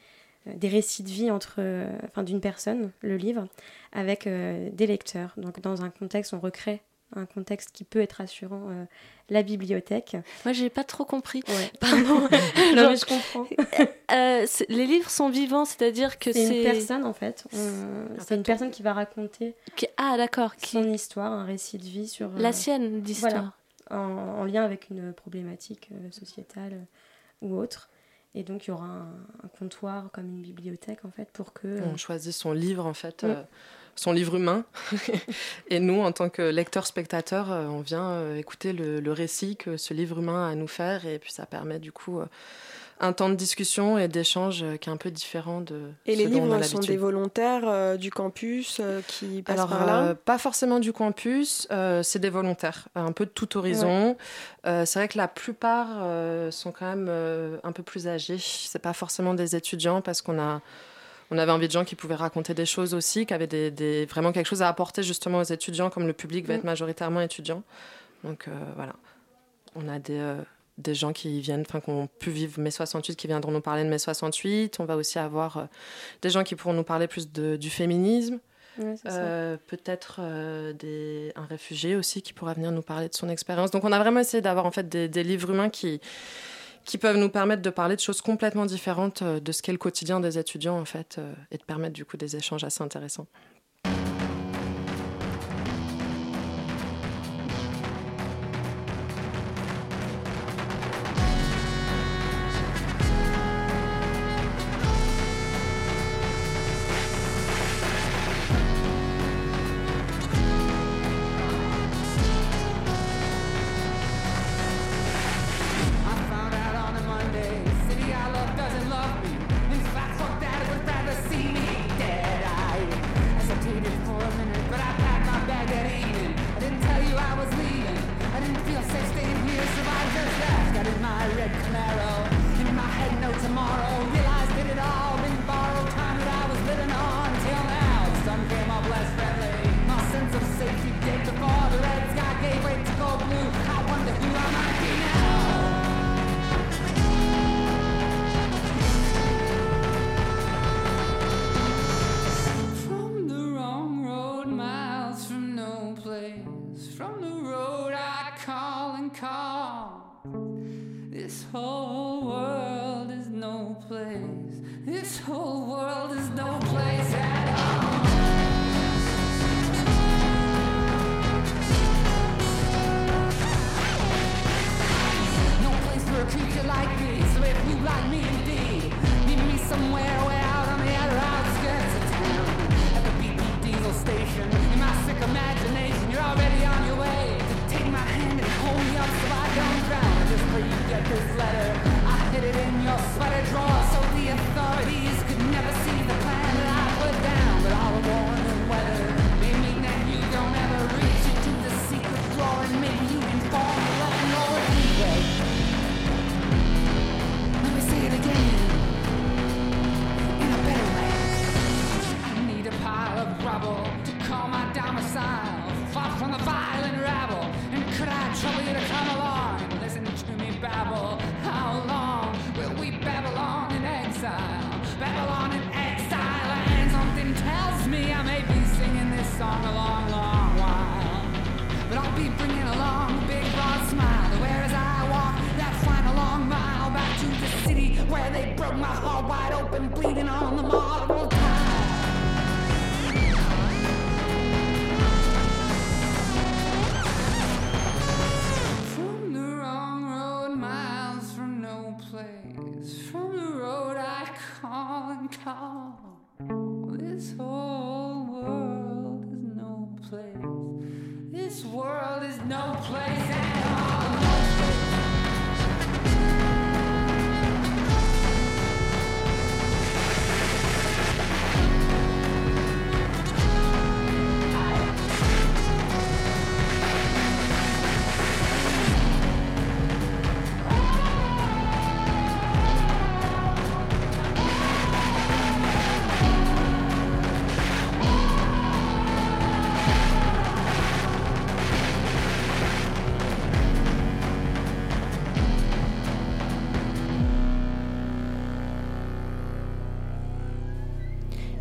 des 0.46 0.68
récits 0.68 1.04
de 1.04 1.10
vie 1.10 1.32
entre, 1.32 1.56
euh, 1.60 1.90
enfin, 2.10 2.24
d'une 2.24 2.42
personne, 2.42 2.92
le 3.02 3.18
livre, 3.18 3.48
avec 3.94 4.28
euh, 4.28 4.70
des 4.72 4.88
lecteurs. 4.88 5.34
Donc 5.38 5.60
dans 5.62 5.84
un 5.84 5.90
contexte, 5.90 6.34
on 6.34 6.40
recrée 6.40 6.82
un 7.14 7.26
contexte 7.26 7.72
qui 7.74 7.84
peut 7.84 8.00
être 8.00 8.14
rassurant, 8.14 8.70
euh, 8.70 8.86
la 9.30 9.44
bibliothèque. 9.44 10.16
Moi, 10.46 10.54
j'ai 10.54 10.70
pas 10.70 10.86
trop 10.86 11.04
compris. 11.04 11.44
Ouais. 11.50 11.70
Pardon. 11.82 12.22
non, 12.74 12.76
Genre, 12.84 12.90
mais 12.92 12.96
je 12.96 13.06
comprends. 13.06 13.48
euh, 14.14 14.46
les 14.70 14.86
livres 14.86 15.10
sont 15.10 15.28
vivants, 15.30 15.66
c'est-à-dire 15.66 16.20
que 16.20 16.32
C'est 16.32 16.46
c'est 16.46 16.58
une 16.58 16.64
personne 16.64 17.04
en 17.06 17.12
fait. 17.12 17.44
C'est 18.20 18.36
une 18.36 18.44
personne 18.44 18.72
qui 18.72 18.82
va 18.82 18.94
raconter 18.94 19.56
Qui- 19.76 19.88
Ah, 19.98 20.14
d'accord. 20.16 20.54
son 20.64 20.88
histoire, 20.94 21.34
un 21.34 21.44
récit 21.44 21.78
de 21.78 21.84
vie 21.84 22.08
sur 22.08 22.30
La 22.38 22.50
euh, 22.50 22.52
sienne 22.54 23.02
d'histoire. 23.02 23.32
voilà, 23.34 23.54
en, 23.92 24.40
en 24.40 24.46
lien 24.46 24.64
avec 24.64 24.90
une 24.90 25.14
problématique 25.14 25.90
euh, 25.92 26.12
sociétale 26.12 26.74
euh, 26.74 27.46
ou 27.48 27.56
autre. 27.58 27.90
Et 28.34 28.44
donc 28.44 28.66
il 28.66 28.70
y 28.70 28.74
aura 28.74 28.86
un, 28.86 29.10
un 29.44 29.48
comptoir 29.60 30.10
comme 30.14 30.26
une 30.26 30.42
bibliothèque 30.42 31.04
en 31.04 31.12
fait 31.12 31.30
pour 31.34 31.52
que 31.54 31.68
euh, 31.68 31.82
On 31.94 31.98
choisit 31.98 32.34
son 32.34 32.54
livre, 32.54 32.86
en 32.86 32.94
fait, 32.94 33.24
Mm. 33.24 33.28
euh, 33.30 33.44
son 33.96 34.14
livre 34.14 34.36
humain. 34.38 34.64
et 35.70 35.80
nous, 35.80 36.00
en 36.00 36.12
tant 36.14 36.30
que 36.30 36.42
lecteur-spectateur, 36.42 37.50
on 37.50 37.82
vient 37.82 38.36
écouter 38.36 38.72
le, 38.72 39.02
le 39.02 39.12
récit 39.12 39.58
que 39.58 39.76
ce 39.76 39.94
livre 39.94 40.20
humain 40.20 40.48
a 40.48 40.52
à 40.52 40.56
nous 40.56 40.68
faire. 40.68 41.06
Et 41.06 41.20
puis 41.20 41.32
ça 41.34 41.46
permet 41.46 41.78
du 41.80 41.92
coup 41.92 42.20
euh, 42.22 42.26
un 43.04 43.14
temps 43.14 43.30
de 43.30 43.36
discussion 43.36 43.98
et 43.98 44.08
d'échange 44.08 44.62
euh, 44.64 44.78
qui 44.78 44.88
est 44.90 44.92
un 44.94 44.98
peu 44.98 45.10
différent 45.12 45.60
de 45.60 45.90
Et 46.06 46.14
ce 46.14 46.20
les 46.20 46.28
dont 46.28 46.42
on 46.44 46.52
a 46.52 46.58
livres 46.58 46.64
sont 46.68 46.80
des 46.80 46.98
volontaires 46.98 47.64
euh, 47.68 47.98
du 47.98 48.12
campus 48.12 48.78
euh, 48.80 49.02
qui 49.08 49.42
passent 49.42 49.56
Alors, 49.58 49.70
par 49.70 49.86
là 49.88 50.02
euh, 50.04 50.14
pas 50.14 50.38
forcément 50.38 50.80
du 50.80 50.94
campus, 50.94 51.68
c'est 52.04 52.20
des 52.20 52.30
volontaires, 52.30 52.88
un 52.96 53.12
peu 53.12 53.26
de 53.26 53.32
tout 53.32 53.58
horizon. 53.58 54.16
C'est 54.64 54.94
vrai 54.96 55.08
que 55.08 55.18
la 55.18 55.28
plupart 55.28 55.88
sont 56.52 56.72
quand 56.72 56.96
même 56.96 57.10
un 57.64 57.72
peu 57.72 57.84
plus 57.84 58.08
âgés. 58.08 58.38
C'est 58.40 58.80
pas 58.80 58.94
forcément 58.94 59.34
des 59.34 59.56
étudiants 59.56 60.02
parce 60.02 60.22
qu'on 60.22 60.40
a, 60.40 60.62
on 61.32 61.38
avait 61.38 61.52
envie 61.52 61.68
de 61.68 61.72
gens 61.72 61.86
qui 61.86 61.96
pouvaient 61.96 62.16
raconter 62.16 62.54
des 62.54 62.66
choses 62.66 62.94
aussi, 62.94 63.26
qui 63.26 63.34
avaient 63.34 63.48
des, 63.48 63.72
des- 63.72 64.06
vraiment 64.06 64.32
quelque 64.32 64.48
chose 64.48 64.62
à 64.62 64.68
apporter 64.68 65.02
justement 65.02 65.40
aux 65.40 65.44
étudiants, 65.44 65.90
comme 65.90 66.06
le 66.06 66.14
public 66.14 66.46
va 66.46 66.54
Mm. 66.54 66.58
être 66.58 66.64
majoritairement 66.66 67.22
étudiant. 67.22 67.64
Donc 68.24 68.48
voilà, 68.76 68.94
on 69.76 69.88
a 69.90 69.98
des, 69.98 70.22
des 70.82 70.96
gens 70.96 71.14
qui 71.14 71.40
viennent, 71.42 71.62
enfin, 71.68 71.80
qui 71.80 71.90
ont 71.90 72.08
pu 72.20 72.30
vivre 72.32 72.60
mai 72.60 72.72
68, 72.72 73.16
qui 73.16 73.28
viendront 73.28 73.52
nous 73.52 73.62
parler 73.62 73.84
de 73.84 73.90
mai 73.90 73.98
68. 74.00 74.80
On 74.80 74.86
va 74.86 74.96
aussi 74.98 75.20
avoir 75.20 75.58
euh, 75.58 75.64
des 76.22 76.30
gens 76.30 76.44
qui 76.44 76.56
pourront 76.56 76.74
nous 76.74 76.84
parler 76.84 77.08
plus 77.08 77.32
de- 77.32 77.56
du 77.56 77.70
féminisme. 77.70 78.40
Ouais. 78.80 78.96
Euh, 79.08 79.58
peut-être 79.68 80.18
euh, 80.20 80.72
des, 80.74 81.34
un 81.36 81.46
réfugié 81.46 81.96
aussi 81.96 82.22
qui 82.22 82.32
pourra 82.34 82.54
venir 82.54 82.72
nous 82.72 82.82
parler 82.82 83.10
de 83.10 83.14
son 83.16 83.28
expérience. 83.30 83.70
Donc 83.72 83.84
on 83.84 83.92
a 83.92 84.00
vraiment 84.00 84.22
essayé 84.22 84.42
d'avoir 84.42 84.66
en 84.66 84.72
fait 84.72 84.88
des, 84.88 85.08
des 85.10 85.24
livres 85.24 85.50
humains 85.52 85.70
qui, 85.70 86.00
qui 86.86 86.98
peuvent 86.98 87.18
nous 87.18 87.30
permettre 87.30 87.62
de 87.62 87.70
parler 87.70 87.96
de 87.96 88.02
choses 88.02 88.22
complètement 88.22 88.66
différentes 88.66 89.24
de 89.24 89.52
ce 89.52 89.62
qu'est 89.62 89.74
le 89.74 89.78
quotidien 89.78 90.20
des 90.22 90.38
étudiants 90.40 90.80
en 90.80 90.86
fait 90.86 91.20
et 91.52 91.58
de 91.58 91.64
permettre 91.64 91.94
du 91.94 92.06
coup 92.06 92.16
des 92.18 92.36
échanges 92.38 92.64
assez 92.64 92.82
intéressants. 92.82 93.28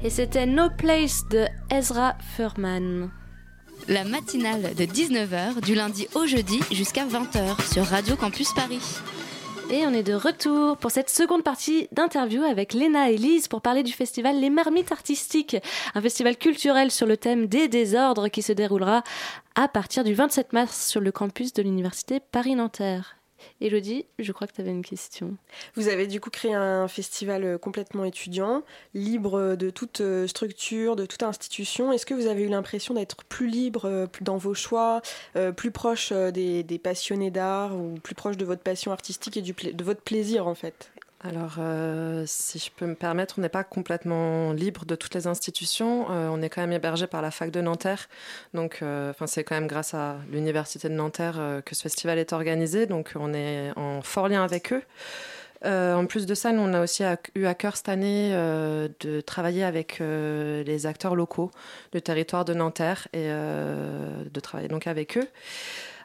Et 0.03 0.09
c'était 0.09 0.47
No 0.47 0.71
Place 0.71 1.29
de 1.29 1.45
Ezra 1.71 2.17
Furman. 2.35 3.11
La 3.87 4.05
matinale 4.05 4.75
de 4.75 4.85
19h 4.85 5.61
du 5.61 5.75
lundi 5.75 6.09
au 6.15 6.27
jeudi 6.27 6.59
jusqu'à 6.73 7.05
20h 7.05 7.71
sur 7.71 7.85
Radio 7.85 8.17
Campus 8.17 8.55
Paris. 8.55 8.81
Et 9.71 9.87
on 9.87 9.93
est 9.93 10.03
de 10.03 10.15
retour 10.15 10.79
pour 10.79 10.91
cette 10.91 11.11
seconde 11.11 11.45
partie 11.45 11.87
d'interview 11.93 12.43
avec 12.43 12.73
Léna 12.73 13.11
et 13.11 13.19
Lise 13.19 13.47
pour 13.47 13.61
parler 13.61 13.83
du 13.83 13.93
festival 13.93 14.41
Les 14.41 14.49
Marmites 14.49 14.91
Artistiques, 14.91 15.59
un 15.95 16.01
festival 16.01 16.39
culturel 16.39 16.91
sur 16.91 17.07
le 17.07 17.19
thème 17.19 17.47
des 17.47 17.69
désordres 17.69 18.29
qui 18.29 18.41
se 18.41 18.53
déroulera 18.53 19.03
à 19.55 19.69
partir 19.69 20.03
du 20.03 20.15
27 20.15 20.55
mars 20.55 20.89
sur 20.89 21.03
le 21.03 21.13
campus 21.13 21.53
de 21.53 21.63
l'université 21.63 22.21
Paris-Nanterre. 22.21 23.20
Elodie, 23.61 24.07
je 24.19 24.33
crois 24.33 24.47
que 24.47 24.53
tu 24.53 24.61
avais 24.61 24.71
une 24.71 24.85
question. 24.85 25.37
Vous 25.75 25.89
avez 25.89 26.07
du 26.07 26.21
coup 26.21 26.31
créé 26.31 26.55
un 26.55 26.89
festival 26.89 27.45
euh, 27.45 27.59
complètement 27.59 28.05
étudiant, 28.05 28.63
libre 28.95 29.57
de 29.57 29.71
toute 29.71 30.01
euh, 30.01 30.27
structure, 30.27 30.97
de 30.97 31.07
toute 31.07 31.23
institution. 31.23 31.93
Est-ce 31.93 32.07
que 32.07 32.15
vous 32.15 32.27
avez 32.27 32.43
eu 32.43 32.49
l'impression 32.49 32.95
d'être 32.95 33.25
plus 33.25 33.49
libre 33.49 33.87
euh, 33.87 34.07
dans 34.21 34.37
vos 34.37 34.55
choix, 34.55 35.03
plus 35.57 35.71
proche 35.71 36.13
des, 36.13 36.63
des 36.63 36.79
passionnés 36.79 37.31
d'art 37.31 37.77
ou 37.77 37.95
plus 38.03 38.15
proche 38.15 38.37
de 38.37 38.45
votre 38.45 38.63
passion 38.63 38.93
artistique 38.93 39.37
et 39.37 39.43
du 39.43 39.53
de 39.53 39.85
votre 39.85 40.03
plaisir 40.03 40.47
en 40.47 40.55
fait? 40.55 40.91
Alors, 41.23 41.57
euh, 41.59 42.25
si 42.27 42.59
je 42.59 42.71
peux 42.75 42.87
me 42.87 42.95
permettre, 42.95 43.35
on 43.39 43.43
n'est 43.43 43.51
pas 43.51 43.63
complètement 43.63 44.53
libre 44.53 44.87
de 44.87 44.95
toutes 44.95 45.15
les 45.15 45.27
institutions. 45.27 46.11
Euh, 46.11 46.31
on 46.31 46.41
est 46.41 46.49
quand 46.49 46.63
même 46.63 46.73
hébergé 46.73 47.07
par 47.07 47.21
la 47.21 47.31
fac 47.31 47.51
de 47.51 47.61
Nanterre. 47.61 48.09
Donc, 48.55 48.79
euh, 48.81 49.13
c'est 49.27 49.45
quand 49.45 49.55
même 49.55 49.67
grâce 49.67 49.93
à 49.93 50.17
l'université 50.33 50.89
de 50.89 50.95
Nanterre 50.95 51.61
que 51.67 51.75
ce 51.75 51.83
festival 51.83 52.19
est 52.19 52.33
organisé. 52.33 52.87
Donc, 52.87 53.13
on 53.17 53.35
est 53.35 53.71
en 53.77 54.01
fort 54.01 54.29
lien 54.29 54.43
avec 54.43 54.73
eux. 54.73 54.83
En 55.63 56.07
plus 56.07 56.25
de 56.25 56.35
ça, 56.35 56.53
nous, 56.53 56.63
on 56.63 56.73
a 56.73 56.81
aussi 56.81 57.03
eu 57.35 57.45
à 57.45 57.55
cœur 57.55 57.77
cette 57.77 57.91
année 57.91 58.31
de 58.33 59.21
travailler 59.21 59.63
avec 59.63 59.99
les 60.01 60.87
acteurs 60.87 61.15
locaux 61.15 61.51
du 61.93 62.01
territoire 62.01 62.47
de 62.47 62.55
Nanterre 62.55 63.09
et 63.13 63.29
de 63.29 64.41
travailler 64.41 64.69
donc 64.69 64.87
avec 64.87 65.19
eux. 65.19 65.29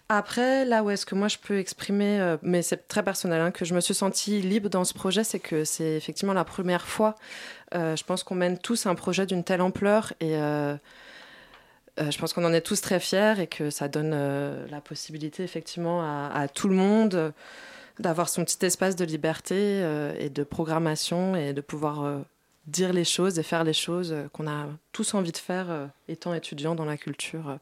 Après, 0.08 0.66
là 0.66 0.84
où 0.84 0.92
est-ce 0.92 1.04
que 1.06 1.16
moi 1.16 1.28
je 1.28 1.38
peux 1.40 1.58
exprimer, 1.58 2.20
euh, 2.22 2.38
mais 2.44 2.62
c'est 2.62 2.88
très 2.88 3.02
personnel, 3.02 3.42
hein, 3.42 3.50
que 3.50 3.66
je 3.66 3.74
me 3.74 3.82
suis 3.82 3.96
sentie 3.96 4.40
libre 4.40 4.70
dans 4.70 4.84
ce 4.84 4.94
projet, 4.94 5.24
c'est 5.24 5.40
que 5.40 5.66
c'est 5.66 5.96
effectivement 5.96 6.34
la 6.34 6.44
première 6.44 6.86
fois. 6.86 7.16
euh, 7.74 7.96
je 7.96 8.04
pense 8.04 8.24
qu'on 8.24 8.36
mène 8.36 8.60
tous 8.60 8.86
un 8.86 8.94
projet 8.94 9.26
d'une 9.26 9.44
telle 9.44 9.62
ampleur 9.62 10.14
et 10.20 10.38
euh, 10.38 10.76
je 11.98 12.18
pense 12.20 12.34
qu'on 12.34 12.46
en 12.46 12.54
est 12.54 12.62
tous 12.62 12.82
très 12.82 13.00
fiers 13.00 13.34
et 13.40 13.48
que 13.48 13.72
ça 13.72 13.88
donne 13.88 14.12
la 14.70 14.82
possibilité 14.82 15.44
effectivement 15.44 16.02
à, 16.04 16.30
à 16.34 16.48
tout 16.48 16.68
le 16.68 16.76
monde 16.76 17.34
d'avoir 18.00 18.30
son 18.30 18.44
petit 18.46 18.64
espace 18.66 18.96
de 18.96 19.06
liberté 19.06 19.80
et 20.20 20.30
de 20.30 20.44
programmation 20.44 21.36
et 21.38 21.54
de 21.54 21.62
pouvoir 21.62 22.22
dire 22.68 22.92
les 22.92 23.06
choses 23.06 23.40
et 23.40 23.44
faire 23.44 23.64
les 23.64 23.74
choses 23.74 24.14
qu'on 24.34 24.48
a 24.48 24.68
tous 24.92 25.14
envie 25.14 25.32
de 25.32 25.38
faire 25.38 25.68
étant 26.10 26.34
étudiant 26.34 26.76
dans 26.76 26.86
la 26.86 26.98
culture. 26.98 27.60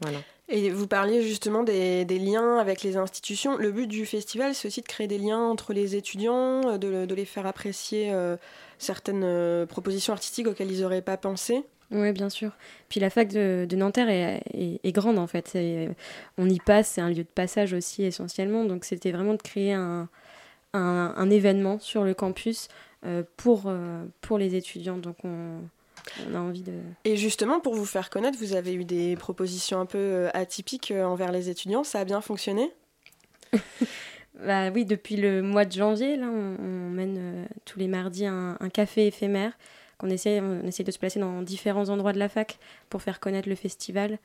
Voilà. 0.00 0.18
Et 0.48 0.70
vous 0.70 0.88
parliez 0.88 1.22
justement 1.22 1.62
des, 1.62 2.04
des 2.04 2.18
liens 2.18 2.58
avec 2.58 2.82
les 2.82 2.96
institutions. 2.96 3.56
Le 3.56 3.70
but 3.70 3.86
du 3.86 4.04
festival, 4.04 4.54
c'est 4.54 4.66
aussi 4.66 4.80
de 4.82 4.86
créer 4.88 5.06
des 5.06 5.18
liens 5.18 5.38
entre 5.38 5.72
les 5.72 5.94
étudiants, 5.94 6.62
euh, 6.68 6.78
de, 6.78 7.06
de 7.06 7.14
les 7.14 7.24
faire 7.24 7.46
apprécier 7.46 8.10
euh, 8.12 8.36
certaines 8.78 9.22
euh, 9.24 9.64
propositions 9.66 10.12
artistiques 10.12 10.48
auxquelles 10.48 10.72
ils 10.72 10.80
n'auraient 10.80 11.02
pas 11.02 11.16
pensé. 11.16 11.62
Oui, 11.92 12.10
bien 12.12 12.28
sûr. 12.30 12.52
Puis 12.88 12.98
la 13.00 13.10
fac 13.10 13.28
de, 13.28 13.66
de 13.68 13.76
Nanterre 13.76 14.08
est, 14.10 14.42
est- 14.54 14.80
est 14.82 14.92
grande 14.92 15.18
en 15.18 15.26
fait. 15.26 15.56
On 16.38 16.48
y 16.48 16.58
passe, 16.58 16.88
c'est 16.90 17.00
un 17.00 17.08
lieu 17.10 17.22
de 17.22 17.28
passage 17.34 17.72
aussi 17.72 18.04
essentiellement. 18.04 18.64
Donc 18.64 18.84
c'était 18.84 19.10
vraiment 19.12 19.34
de 19.34 19.42
créer 19.42 19.72
un, 19.72 20.08
un, 20.72 21.14
un 21.16 21.30
événement 21.30 21.78
sur 21.80 22.04
le 22.04 22.14
campus 22.14 22.68
euh, 23.06 23.22
pour, 23.36 23.72
pour 24.20 24.38
les 24.38 24.54
étudiants. 24.54 24.98
Donc 24.98 25.16
on, 25.24 25.58
on 26.30 26.34
a 26.34 26.38
envie 26.38 26.62
de... 26.62 26.72
Et 27.04 27.16
justement, 27.16 27.60
pour 27.60 27.74
vous 27.74 27.84
faire 27.84 28.10
connaître, 28.10 28.38
vous 28.38 28.54
avez 28.54 28.74
eu 28.74 28.84
des 28.84 29.16
propositions 29.16 29.80
un 29.80 29.86
peu 29.86 29.98
euh, 29.98 30.30
atypiques 30.34 30.90
euh, 30.90 31.04
envers 31.04 31.32
les 31.32 31.48
étudiants. 31.50 31.84
Ça 31.84 32.00
a 32.00 32.04
bien 32.04 32.20
fonctionné? 32.20 32.70
Bah 34.42 34.70
oui, 34.70 34.86
depuis 34.86 35.16
le 35.16 35.42
mois 35.42 35.64
de 35.66 35.72
janvier, 35.72 36.16
là, 36.16 36.26
on, 36.26 36.56
on 36.58 36.88
mène 36.90 37.16
euh, 37.18 37.44
tous 37.66 37.78
les 37.78 37.88
mardis 37.88 38.24
un, 38.24 38.56
un 38.58 38.68
café 38.70 39.06
éphémère. 39.08 39.52
qu'on 39.98 40.08
essaie, 40.08 40.40
on 40.40 40.66
essaie 40.66 40.84
de 40.84 40.90
se 40.90 40.98
placer 40.98 41.20
dans 41.20 41.42
différents 41.42 41.90
endroits 41.90 42.12
de 42.14 42.18
la 42.18 42.28
fac 42.30 42.58
pour 42.88 43.02
faire 43.02 43.20
connaître 43.20 43.48
le 43.50 43.54
festival. 43.54 44.18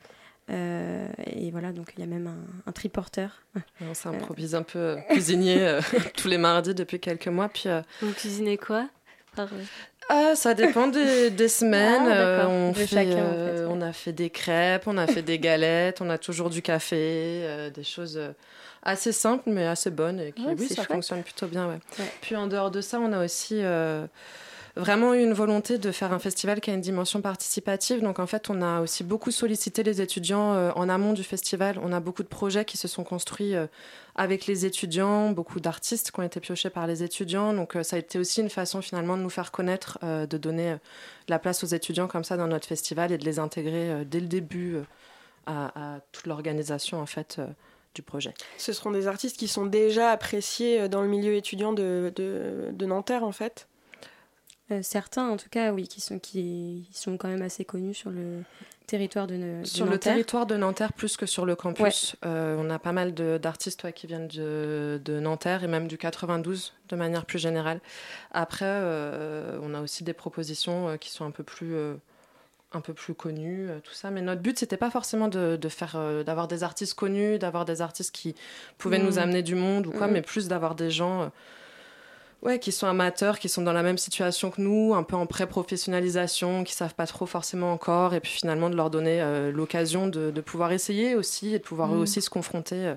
Euh, 0.48 1.06
et 1.26 1.50
voilà, 1.50 1.72
donc 1.72 1.92
il 1.96 2.00
y 2.00 2.02
a 2.04 2.06
même 2.06 2.28
un, 2.28 2.38
un 2.70 2.72
triporteur. 2.72 3.42
On 3.82 3.92
s'improvise 3.92 4.54
un 4.54 4.62
peu 4.62 4.78
euh, 4.78 4.96
cuisinier 5.10 5.58
euh, 5.60 5.80
tous 6.16 6.28
les 6.28 6.38
mardis 6.38 6.74
depuis 6.74 7.00
quelques 7.00 7.28
mois. 7.28 7.48
Puis, 7.50 7.64
euh, 7.66 7.82
Vous 8.00 8.12
cuisinez 8.12 8.56
quoi? 8.56 8.88
Par- 9.34 9.48
Ah, 10.08 10.34
ça 10.36 10.54
dépend 10.54 10.86
des, 10.86 11.30
des 11.30 11.48
semaines. 11.60 12.06
Ah, 12.06 12.14
Euh, 12.14 12.46
on, 12.46 12.72
De 12.72 12.76
fait, 12.76 12.86
chacun, 12.86 13.10
en 13.24 13.32
euh, 13.34 13.66
on 13.70 13.80
a 13.82 13.92
fait 13.92 14.12
des 14.12 14.30
crêpes, 14.30 14.84
on 14.86 14.96
a 14.98 15.06
fait 15.06 15.22
des 15.22 15.38
galettes, 15.38 16.00
on 16.00 16.10
a 16.10 16.18
toujours 16.18 16.50
du 16.50 16.62
café, 16.62 16.96
euh, 17.44 17.70
des 17.70 17.84
choses 17.84 18.20
assez 18.82 19.10
simples 19.12 19.44
mais 19.50 19.66
assez 19.66 19.90
bonnes. 19.90 20.20
Et 20.20 20.32
qui, 20.32 20.46
Ouais, 20.46 20.54
oui, 20.58 20.68
ça 20.68 20.76
chouette. 20.76 20.88
fonctionne 20.88 21.22
plutôt 21.22 21.46
bien. 21.48 21.66
Ouais. 21.68 21.78
Puis 22.20 22.36
en 22.36 22.46
dehors 22.46 22.70
de 22.70 22.80
ça, 22.80 23.00
on 23.00 23.12
a 23.12 23.24
aussi 23.24 23.60
vraiment 24.76 25.14
eu 25.14 25.22
une 25.22 25.32
volonté 25.32 25.78
de 25.78 25.90
faire 25.90 26.12
un 26.12 26.18
festival 26.18 26.60
qui 26.60 26.70
a 26.70 26.74
une 26.74 26.80
dimension 26.80 27.22
participative. 27.22 28.02
Donc 28.02 28.18
en 28.18 28.26
fait, 28.26 28.50
on 28.50 28.60
a 28.60 28.80
aussi 28.82 29.04
beaucoup 29.04 29.30
sollicité 29.30 29.82
les 29.82 30.02
étudiants 30.02 30.54
euh, 30.54 30.70
en 30.76 30.88
amont 30.88 31.14
du 31.14 31.24
festival. 31.24 31.80
On 31.82 31.92
a 31.92 32.00
beaucoup 32.00 32.22
de 32.22 32.28
projets 32.28 32.64
qui 32.64 32.76
se 32.76 32.86
sont 32.86 33.02
construits 33.02 33.54
euh, 33.54 33.66
avec 34.14 34.46
les 34.46 34.66
étudiants, 34.66 35.30
beaucoup 35.30 35.60
d'artistes 35.60 36.10
qui 36.10 36.20
ont 36.20 36.22
été 36.22 36.40
piochés 36.40 36.70
par 36.70 36.86
les 36.86 37.02
étudiants. 37.02 37.54
Donc 37.54 37.74
euh, 37.74 37.82
ça 37.82 37.96
a 37.96 37.98
été 37.98 38.18
aussi 38.18 38.42
une 38.42 38.50
façon 38.50 38.82
finalement 38.82 39.16
de 39.16 39.22
nous 39.22 39.30
faire 39.30 39.50
connaître, 39.50 39.98
de 40.02 40.38
donner 40.38 40.76
la 41.28 41.38
place 41.38 41.64
aux 41.64 41.68
étudiants 41.68 42.06
comme 42.06 42.24
ça 42.24 42.36
dans 42.36 42.46
notre 42.46 42.66
festival 42.66 43.12
et 43.12 43.18
de 43.18 43.24
les 43.24 43.38
intégrer 43.38 44.04
dès 44.04 44.20
le 44.20 44.26
début 44.26 44.78
à, 45.46 46.00
toute 46.12 46.26
l'organisation 46.26 47.00
en 47.00 47.06
fait 47.06 47.40
du 47.94 48.02
projet. 48.02 48.34
Ce 48.58 48.72
seront 48.72 48.90
des 48.90 49.06
artistes 49.06 49.38
qui 49.38 49.48
sont 49.48 49.64
déjà 49.66 50.10
appréciés 50.10 50.88
dans 50.88 51.02
le 51.02 51.08
milieu 51.08 51.34
étudiant 51.34 51.72
de, 51.72 52.12
de 52.16 52.86
Nanterre, 52.86 53.24
en 53.24 53.32
fait? 53.32 53.68
Euh, 54.72 54.80
certains, 54.82 55.28
en 55.28 55.36
tout 55.36 55.48
cas, 55.48 55.72
oui, 55.72 55.86
qui 55.86 56.00
sont, 56.00 56.18
qui 56.18 56.88
sont 56.92 57.16
quand 57.16 57.28
même 57.28 57.42
assez 57.42 57.64
connus 57.64 57.94
sur 57.94 58.10
le 58.10 58.42
territoire 58.88 59.26
de, 59.28 59.60
de 59.60 59.64
Sur 59.64 59.84
le 59.84 59.92
Nanterre. 59.92 60.12
territoire 60.14 60.46
de 60.46 60.56
Nanterre 60.56 60.92
plus 60.92 61.16
que 61.16 61.26
sur 61.26 61.44
le 61.46 61.54
campus. 61.54 62.16
Euh, 62.24 62.56
on 62.58 62.68
a 62.70 62.78
pas 62.80 62.92
mal 62.92 63.14
d'artistes 63.14 63.84
ouais, 63.84 63.92
qui 63.92 64.06
viennent 64.08 64.28
de, 64.28 65.00
de 65.04 65.20
Nanterre 65.20 65.62
et 65.64 65.68
même 65.68 65.86
du 65.86 65.98
92 65.98 66.72
de 66.88 66.96
manière 66.96 67.26
plus 67.26 67.38
générale. 67.38 67.80
Après, 68.32 68.64
euh, 68.66 69.58
on 69.62 69.72
a 69.74 69.80
aussi 69.80 70.02
des 70.04 70.12
propositions 70.14 70.96
qui 70.98 71.10
sont 71.10 71.24
un 71.24 71.30
peu 71.30 71.42
plus, 71.44 71.74
un 72.72 72.80
peu 72.80 72.92
plus 72.92 73.14
connues, 73.14 73.68
tout 73.84 73.94
ça. 73.94 74.10
Mais 74.10 74.20
notre 74.22 74.40
but, 74.42 74.58
c'était 74.58 74.76
pas 74.76 74.90
forcément 74.90 75.28
de, 75.28 75.56
de 75.56 75.68
faire, 75.68 75.94
euh, 75.96 76.24
d'avoir 76.24 76.48
des 76.48 76.64
artistes 76.64 76.94
connus, 76.94 77.38
d'avoir 77.38 77.64
des 77.66 77.82
artistes 77.82 78.12
qui 78.14 78.34
pouvaient 78.78 78.98
nous 78.98 79.18
amener 79.18 79.42
du 79.44 79.54
monde 79.54 79.86
ou 79.86 79.92
quoi, 79.92 80.06
Mhm. 80.08 80.12
mais 80.12 80.22
plus 80.22 80.48
d'avoir 80.48 80.74
des 80.74 80.90
gens. 80.90 81.22
euh, 81.22 81.28
Ouais, 82.42 82.58
qui 82.60 82.70
sont 82.70 82.86
amateurs, 82.86 83.38
qui 83.40 83.48
sont 83.48 83.62
dans 83.62 83.72
la 83.72 83.82
même 83.82 83.98
situation 83.98 84.50
que 84.50 84.60
nous, 84.60 84.94
un 84.94 85.02
peu 85.02 85.16
en 85.16 85.26
pré-professionnalisation, 85.26 86.64
qui 86.64 86.74
savent 86.74 86.94
pas 86.94 87.06
trop 87.06 87.26
forcément 87.26 87.72
encore, 87.72 88.14
et 88.14 88.20
puis 88.20 88.30
finalement 88.32 88.70
de 88.70 88.76
leur 88.76 88.90
donner 88.90 89.20
euh, 89.20 89.50
l'occasion 89.50 90.06
de, 90.06 90.30
de 90.30 90.40
pouvoir 90.40 90.70
essayer 90.72 91.14
aussi 91.14 91.54
et 91.54 91.58
de 91.58 91.64
pouvoir 91.64 91.92
eux 91.94 91.98
Mm. 91.98 92.02
aussi 92.02 92.20
se 92.22 92.30
confronter 92.30 92.76
euh, 92.76 92.94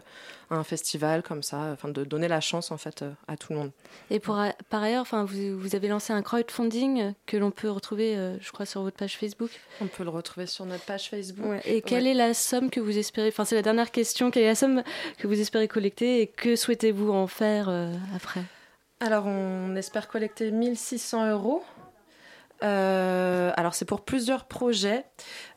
à 0.51 0.55
un 0.55 0.63
festival 0.63 1.23
comme 1.23 1.41
ça, 1.41 1.69
enfin 1.73 1.87
de 1.89 2.03
donner 2.03 2.27
la 2.27 2.41
chance 2.41 2.69
en 2.71 2.77
fait 2.77 3.01
euh, 3.01 3.11
à 3.27 3.37
tout 3.37 3.53
le 3.53 3.59
monde. 3.59 3.71
Et 4.11 4.19
pour, 4.19 4.39
par 4.69 4.83
ailleurs, 4.83 5.01
enfin, 5.01 5.23
vous, 5.23 5.57
vous 5.57 5.75
avez 5.75 5.87
lancé 5.87 6.11
un 6.13 6.21
crowdfunding 6.21 7.13
que 7.25 7.37
l'on 7.37 7.51
peut 7.51 7.69
retrouver, 7.71 8.15
je 8.41 8.51
crois, 8.51 8.65
sur 8.65 8.81
votre 8.83 8.97
page 8.97 9.17
Facebook. 9.17 9.51
On 9.81 9.87
peut 9.87 10.03
le 10.03 10.09
retrouver 10.09 10.45
sur 10.47 10.65
notre 10.65 10.83
page 10.83 11.09
Facebook. 11.09 11.45
Ouais. 11.45 11.61
Et 11.65 11.81
quelle 11.81 12.03
Ouais. 12.03 12.11
est 12.11 12.15
la 12.15 12.33
somme 12.33 12.69
que 12.69 12.79
vous 12.79 12.97
espérez 12.97 13.29
Enfin, 13.29 13.45
c'est 13.45 13.55
la 13.55 13.61
dernière 13.61 13.91
question. 13.91 14.31
Quelle 14.31 14.43
est 14.43 14.47
la 14.47 14.55
somme 14.55 14.83
que 15.17 15.27
vous 15.27 15.39
espérez 15.39 15.67
collecter 15.67 16.21
et 16.21 16.27
que 16.27 16.55
souhaitez-vous 16.55 17.11
en 17.11 17.27
faire 17.27 17.69
après? 18.15 18.41
Alors, 19.01 19.27
on 19.27 19.77
espère 19.77 20.09
collecter 20.09 20.51
1600 20.51 21.31
euros. 21.31 21.63
Euh, 22.63 23.51
alors, 23.55 23.73
c'est 23.73 23.85
pour 23.85 24.01
plusieurs 24.01 24.43
projets. 24.43 25.05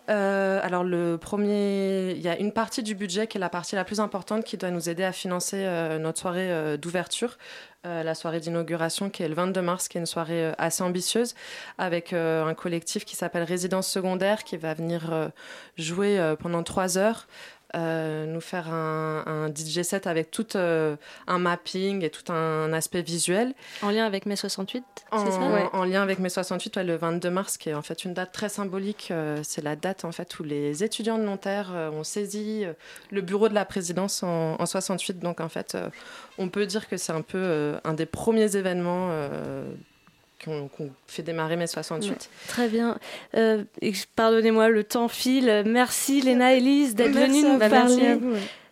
Euh, 0.08 0.60
alors, 0.62 0.84
le 0.84 1.18
premier, 1.18 2.12
il 2.12 2.20
y 2.20 2.28
a 2.28 2.38
une 2.38 2.52
partie 2.52 2.84
du 2.84 2.94
budget 2.94 3.26
qui 3.26 3.38
est 3.38 3.40
la 3.40 3.48
partie 3.48 3.74
la 3.74 3.84
plus 3.84 3.98
importante 3.98 4.44
qui 4.44 4.56
doit 4.56 4.70
nous 4.70 4.88
aider 4.88 5.02
à 5.02 5.10
financer 5.10 5.64
euh, 5.64 5.98
notre 5.98 6.20
soirée 6.20 6.78
d'ouverture, 6.78 7.36
la 7.84 8.14
soirée 8.14 8.38
d'inauguration 8.38 9.10
qui 9.10 9.24
est 9.24 9.28
le 9.28 9.34
22 9.34 9.60
mars, 9.60 9.88
qui 9.88 9.98
est 9.98 10.00
une 10.00 10.06
soirée 10.06 10.52
assez 10.56 10.84
ambitieuse 10.84 11.34
avec 11.78 12.12
un 12.12 12.54
collectif 12.54 13.04
qui 13.04 13.16
s'appelle 13.16 13.42
Résidence 13.42 13.88
Secondaire 13.88 14.44
qui 14.44 14.56
va 14.56 14.72
venir 14.72 15.32
jouer 15.76 16.36
pendant 16.38 16.62
trois 16.62 16.96
heures. 16.96 17.26
Euh, 17.74 18.26
nous 18.26 18.40
faire 18.40 18.72
un, 18.72 19.24
un 19.26 19.48
DJ 19.48 19.82
set 19.82 20.06
avec 20.06 20.30
tout 20.30 20.56
euh, 20.56 20.96
un 21.26 21.38
mapping 21.38 22.04
et 22.04 22.10
tout 22.10 22.30
un 22.32 22.72
aspect 22.72 23.02
visuel. 23.02 23.54
En 23.82 23.90
lien 23.90 24.04
avec 24.04 24.26
mai 24.26 24.36
68, 24.36 24.84
En, 25.10 25.24
c'est 25.24 25.32
ça 25.32 25.38
en 25.72 25.84
lien 25.84 26.02
avec 26.02 26.18
mai 26.18 26.28
68, 26.28 26.76
ouais, 26.76 26.84
le 26.84 26.96
22 26.96 27.30
mars, 27.30 27.56
qui 27.56 27.70
est 27.70 27.74
en 27.74 27.82
fait 27.82 28.04
une 28.04 28.14
date 28.14 28.32
très 28.32 28.48
symbolique. 28.48 29.08
euh, 29.10 29.40
c'est 29.42 29.62
la 29.62 29.76
date 29.76 30.04
en 30.04 30.12
fait 30.12 30.38
où 30.38 30.42
les 30.42 30.84
étudiants 30.84 31.18
de 31.18 31.24
Nanterre 31.24 31.70
ont 31.92 32.04
saisi 32.04 32.64
le 33.10 33.20
bureau 33.20 33.48
de 33.48 33.54
la 33.54 33.64
présidence 33.64 34.22
en, 34.22 34.56
en 34.60 34.66
68. 34.66 35.18
Donc 35.18 35.40
en 35.40 35.48
fait, 35.48 35.76
on 36.38 36.48
peut 36.48 36.66
dire 36.66 36.88
que 36.88 36.96
c'est 36.96 37.12
un 37.12 37.22
peu 37.22 37.74
un 37.84 37.94
des 37.94 38.06
premiers 38.06 38.56
événements 38.56 39.10
qu'on 40.44 40.68
qu'on 40.68 40.90
fait 41.06 41.22
démarrer 41.22 41.56
mai 41.56 41.66
68. 41.66 42.10
Ouais, 42.10 42.16
Très 42.48 42.68
bien. 42.68 42.98
Euh, 43.36 43.64
Pardonnez-moi, 44.16 44.68
le 44.68 44.84
temps 44.84 45.08
file. 45.08 45.62
Merci 45.66 46.20
Léna 46.20 46.54
Elise 46.54 46.94
d'être 46.94 47.12
venue 47.12 47.42
nous 47.42 47.52
vous. 47.52 47.58
parler 47.58 48.18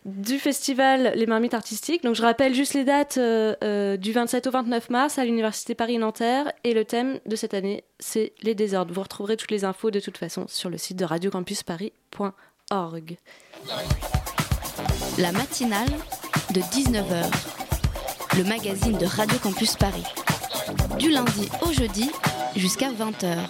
du 0.04 0.38
festival 0.38 1.12
Les 1.14 1.26
Marmites 1.26 1.54
Artistiques. 1.54 2.02
Donc 2.02 2.14
je 2.14 2.22
rappelle 2.22 2.54
juste 2.54 2.74
les 2.74 2.84
dates 2.84 3.18
euh, 3.18 3.54
euh, 3.62 3.96
du 3.96 4.12
27 4.12 4.46
au 4.46 4.50
29 4.50 4.90
mars 4.90 5.18
à 5.18 5.24
l'Université 5.24 5.74
Paris-Nanterre. 5.74 6.52
Et 6.64 6.74
le 6.74 6.84
thème 6.84 7.20
de 7.26 7.36
cette 7.36 7.54
année, 7.54 7.84
c'est 7.98 8.32
les 8.42 8.54
désordres. 8.54 8.92
Vous 8.94 9.02
retrouverez 9.02 9.36
toutes 9.36 9.50
les 9.50 9.64
infos 9.64 9.90
de 9.90 10.00
toute 10.00 10.18
façon 10.18 10.46
sur 10.48 10.70
le 10.70 10.78
site 10.78 10.98
de 10.98 11.04
radiocampusparis.org. 11.04 13.16
La 15.18 15.32
matinale 15.32 15.88
de 16.54 16.60
19h, 16.60 17.30
le 18.38 18.44
magazine 18.44 18.96
de 18.96 19.06
Radio 19.06 19.38
Campus 19.38 19.76
Paris. 19.76 20.04
Du 21.00 21.10
lundi 21.10 21.48
au 21.62 21.72
jeudi 21.72 22.10
jusqu'à 22.54 22.90
20h. 22.90 23.48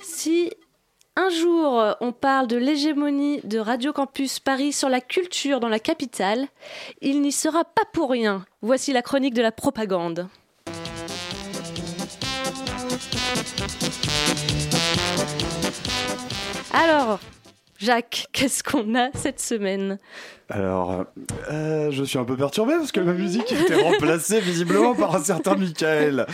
Si 0.00 0.52
un 1.16 1.30
jour 1.30 1.96
on 2.00 2.12
parle 2.12 2.46
de 2.46 2.58
l'hégémonie 2.58 3.40
de 3.44 3.58
Radio 3.58 3.94
Campus 3.94 4.40
Paris 4.40 4.74
sur 4.74 4.90
la 4.90 5.00
culture 5.00 5.58
dans 5.58 5.70
la 5.70 5.78
capitale, 5.78 6.46
il 7.00 7.22
n'y 7.22 7.32
sera 7.32 7.64
pas 7.64 7.84
pour 7.94 8.10
rien. 8.10 8.44
Voici 8.60 8.92
la 8.92 9.00
chronique 9.00 9.32
de 9.32 9.40
la 9.40 9.52
propagande. 9.52 10.28
Alors, 16.74 17.18
Jacques, 17.78 18.26
qu'est-ce 18.32 18.62
qu'on 18.62 18.94
a 18.94 19.10
cette 19.14 19.40
semaine? 19.40 19.98
Alors, 20.48 21.04
euh, 21.50 21.90
je 21.90 22.04
suis 22.04 22.18
un 22.20 22.24
peu 22.24 22.36
perturbé 22.36 22.74
parce 22.78 22.92
que 22.92 23.00
ma 23.00 23.14
musique 23.14 23.52
a 23.52 23.60
été 23.60 23.74
remplacée 23.74 24.38
visiblement 24.38 24.94
par 24.94 25.16
un 25.16 25.20
certain 25.22 25.56
Michael. 25.56 26.24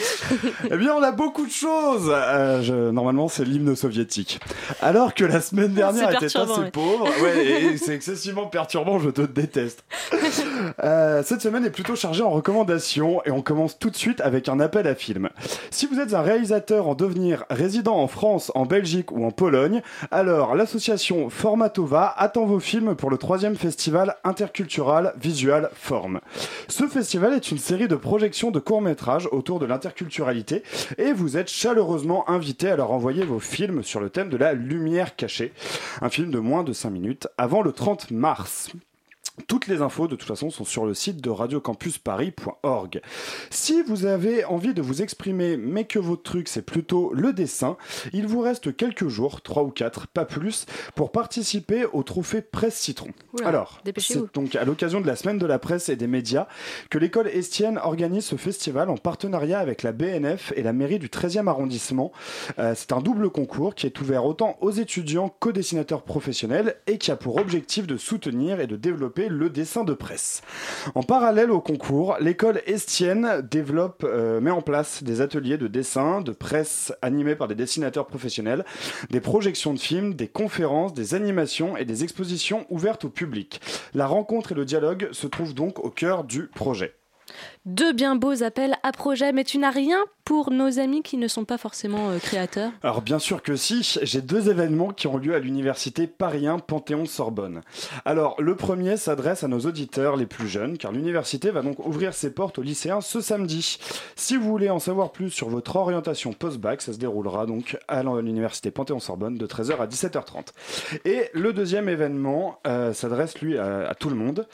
Eh 0.71 0.77
bien, 0.77 0.93
on 0.95 1.03
a 1.03 1.13
beaucoup 1.13 1.47
de 1.47 1.51
choses. 1.51 2.11
Euh, 2.13 2.61
je- 2.61 2.91
normalement, 2.91 3.29
c'est 3.29 3.45
l'hymne 3.47 3.75
soviétique. 3.75 4.39
Alors 4.83 5.15
que 5.15 5.25
la 5.25 5.41
semaine 5.41 5.73
dernière 5.73 6.11
était 6.13 6.27
assez 6.27 6.39
ouais. 6.39 6.71
pauvre, 6.71 7.09
ouais, 7.23 7.47
et 7.47 7.77
c'est 7.79 7.95
excessivement 7.95 8.47
perturbant, 8.47 8.99
je 8.99 9.09
te 9.11 9.23
déteste. 9.23 9.85
Euh, 10.83 11.23
cette 11.25 11.43
semaine 11.43 11.65
est 11.65 11.71
plutôt 11.71 11.97
chargée 11.97 12.23
en 12.23 12.31
recommandations 12.31 13.21
et 13.25 13.31
on 13.31 13.43
commence 13.43 13.79
tout 13.79 13.91
de 13.91 13.97
suite 13.97 14.21
avec 14.21 14.49
un 14.49 14.61
appel 14.61 14.87
à 14.87 14.95
film. 14.95 15.29
Si 15.71 15.87
vous 15.87 15.99
êtes 15.99 16.15
un 16.15 16.23
réalisateur 16.23 16.89
en 16.89 16.95
devenir 16.95 17.45
résident 17.51 17.97
en 17.97 18.07
France, 18.07 18.53
en 18.55 18.65
Belgique 18.65 19.11
ou 19.13 19.25
en 19.25 19.31
Pologne, 19.33 19.83
alors 20.11 20.55
l'association 20.55 21.31
Formatova 21.31 22.15
attend 22.17 22.47
vos 22.47 22.61
films 22.61 22.95
pour 22.95 23.11
le 23.11 23.19
troisième 23.19 23.57
festival 23.57 24.02
intercultural 24.25 25.15
Visual 25.21 25.71
Form. 25.75 26.21
Ce 26.69 26.87
festival 26.87 27.33
est 27.35 27.51
une 27.51 27.59
série 27.59 27.89
de 27.89 27.97
projections 27.97 28.51
de 28.51 28.59
courts-métrages 28.59 29.29
autour 29.33 29.59
de 29.59 29.67
l'interculturalité 29.67 30.63
et 30.99 31.13
vous 31.13 31.37
êtes 31.37 31.49
chaleureusement 31.49 32.29
invité 32.29 32.69
à 32.69 32.77
leur 32.77 32.91
envoyer 32.91 33.25
vos 33.25 33.41
films 33.41 33.83
sur 33.83 34.01
le 34.01 34.11
thème 34.11 34.29
de 34.29 34.37
la 34.37 34.53
lumière 34.53 35.17
cachée. 35.17 35.53
Un 36.01 36.11
film 36.11 36.31
de 36.31 36.39
moins 36.39 36.65
de 36.65 36.73
5 36.73 36.91
minutes 36.91 37.29
avant 37.39 37.63
le 37.63 37.73
30 37.73 38.11
mars. 38.11 38.71
Toutes 39.47 39.67
les 39.67 39.83
infos, 39.83 40.09
de 40.09 40.17
toute 40.17 40.29
façon, 40.29 40.51
sont 40.51 40.65
sur 40.65 40.87
le 40.87 40.95
site 40.95 41.21
de 41.21 41.31
radiocampusparis.org. 41.31 43.01
Si 43.51 43.83
vous 43.83 44.07
avez 44.07 44.45
envie 44.45 44.75
de 44.75 44.83
vous 44.83 45.03
exprimer, 45.03 45.57
mais 45.57 45.85
que 45.85 45.99
votre 45.99 46.23
truc 46.23 46.49
c'est 46.49 46.63
plutôt 46.63 47.13
le 47.15 47.33
dessin, 47.33 47.77
il 48.13 48.27
vous 48.27 48.41
reste 48.41 48.77
quelques 48.77 49.09
jours, 49.09 49.41
3 49.41 49.65
ou 49.65 49.71
4, 49.71 50.07
pas 50.09 50.25
plus, 50.25 50.67
pour 50.95 51.13
participer 51.13 51.85
au 51.93 52.03
trophée 52.03 52.43
Presse 52.43 52.77
Citron. 52.77 53.11
Oula, 53.35 53.49
Alors, 53.49 53.81
c'est 53.99 54.35
donc 54.35 54.55
à 54.57 54.65
l'occasion 54.65 55.01
de 55.01 55.07
la 55.07 55.17
semaine 55.17 55.39
de 55.39 55.47
la 55.47 55.59
presse 55.59 55.89
et 55.89 55.97
des 55.97 56.07
médias 56.07 56.47
que 56.91 56.99
l'école 56.99 57.29
Estienne 57.29 57.79
organise 57.83 58.25
ce 58.25 58.37
festival 58.37 58.91
en 58.91 58.97
partenariat 58.97 59.59
avec 59.59 59.83
la 59.83 59.93
BNF 59.93 60.53
et 60.57 60.63
la 60.63 60.73
mairie 60.73 60.99
du 60.99 61.09
13e 61.09 61.49
arrondissement. 61.49 62.13
Euh, 62.59 62.75
c'est 62.77 62.93
un 62.93 63.01
double 63.01 63.31
concours 63.31 63.75
qui 63.75 63.87
est 63.87 64.01
ouvert 64.01 64.25
autant 64.25 64.57
aux 64.61 64.71
étudiants 64.71 65.35
qu'aux 65.41 65.53
dessinateurs 65.53 66.03
professionnels 66.03 66.77
et 66.87 66.99
qui 66.99 67.11
a 67.11 67.17
pour 67.17 67.37
objectif 67.37 67.87
de 67.87 67.97
soutenir 67.97 68.61
et 68.61 68.67
de 68.67 68.77
développer 68.77 69.29
le 69.33 69.51
dessin 69.51 69.85
de 69.85 69.95
presse. 69.95 70.43
En 70.95 71.03
parallèle 71.03 71.51
au 71.51 71.61
concours, 71.61 72.17
l'école 72.21 72.63
Estienne 72.67 73.47
développe, 73.51 74.05
euh, 74.05 74.41
met 74.41 74.51
en 74.51 74.63
place 74.63 75.03
des 75.03 75.21
ateliers 75.21 75.59
de 75.59 75.67
dessin, 75.67 76.21
de 76.21 76.33
presse 76.33 76.93
animés 77.03 77.35
par 77.35 77.49
des 77.49 77.55
dessinateurs 77.55 78.07
professionnels, 78.07 78.65
des 79.11 79.21
projections 79.21 79.75
de 79.75 79.79
films, 79.79 80.15
des 80.15 80.29
conférences, 80.29 80.95
des 80.95 81.15
animations 81.15 81.77
et 81.77 81.85
des 81.85 82.05
expositions 82.05 82.67
ouvertes 82.71 83.05
au 83.05 83.11
public. 83.11 83.61
La 83.95 84.07
rencontre 84.07 84.53
et 84.53 84.55
le 84.55 84.65
dialogue 84.65 85.09
se 85.13 85.27
trouvent 85.27 85.55
donc 85.55 85.79
au 85.79 85.91
cœur 85.91 86.25
du 86.25 86.47
projet. 86.47 86.95
Deux 87.65 87.93
bien 87.93 88.17
beaux 88.17 88.43
appels 88.43 88.77
à 88.83 88.93
projet, 88.93 89.33
mais 89.33 89.45
tu 89.45 89.59
n'as 89.59 89.71
rien 89.71 89.99
pour 90.25 90.51
nos 90.51 90.79
amis 90.79 91.03
qui 91.03 91.17
ne 91.17 91.27
sont 91.29 91.45
pas 91.45 91.59
forcément 91.59 92.11
euh, 92.11 92.19
créateurs 92.19 92.71
Alors 92.83 93.03
bien 93.03 93.19
sûr 93.19 93.43
que 93.43 93.57
si, 93.57 93.99
j'ai 94.03 94.21
deux 94.21 94.51
événements 94.51 94.93
qui 94.93 95.07
ont 95.07 95.17
lieu 95.17 95.35
à 95.35 95.39
l'université 95.39 96.07
Paris 96.07 96.47
1 96.47 96.61
Panthéon-Sorbonne. 96.61 97.63
Alors 98.05 98.41
le 98.41 98.57
premier 98.57 98.97
s'adresse 98.97 99.43
à 99.43 99.49
nos 99.49 99.61
auditeurs 99.61 100.17
les 100.17 100.27
plus 100.27 100.49
jeunes, 100.49 100.79
car 100.79 100.93
l'université 100.93 101.51
va 101.51 101.63
donc 101.63 101.85
ouvrir 101.85 102.15
ses 102.15 102.33
portes 102.33 102.59
aux 102.59 102.63
lycéens 102.63 103.01
ce 103.01 103.21
samedi. 103.21 103.79
Si 104.17 104.37
vous 104.37 104.49
voulez 104.49 104.71
en 104.71 104.79
savoir 104.79 105.13
plus 105.13 105.31
sur 105.31 105.49
votre 105.49 105.77
orientation 105.77 106.33
post-bac, 106.33 106.83
ça 106.83 106.93
se 106.93 106.99
déroulera 106.99 107.47
donc 107.47 107.79
à 107.89 108.03
l'université 108.03 108.71
Panthéon-Sorbonne 108.71 109.37
de 109.37 109.47
13h 109.47 109.79
à 109.79 109.87
17h30. 109.87 110.49
Et 111.05 111.31
le 111.33 111.53
deuxième 111.53 111.89
événement 111.89 112.59
euh, 112.67 112.93
s'adresse 112.93 113.39
lui 113.41 113.59
à, 113.59 113.89
à 113.89 113.95
tout 113.95 114.09
le 114.09 114.17
monde. 114.17 114.47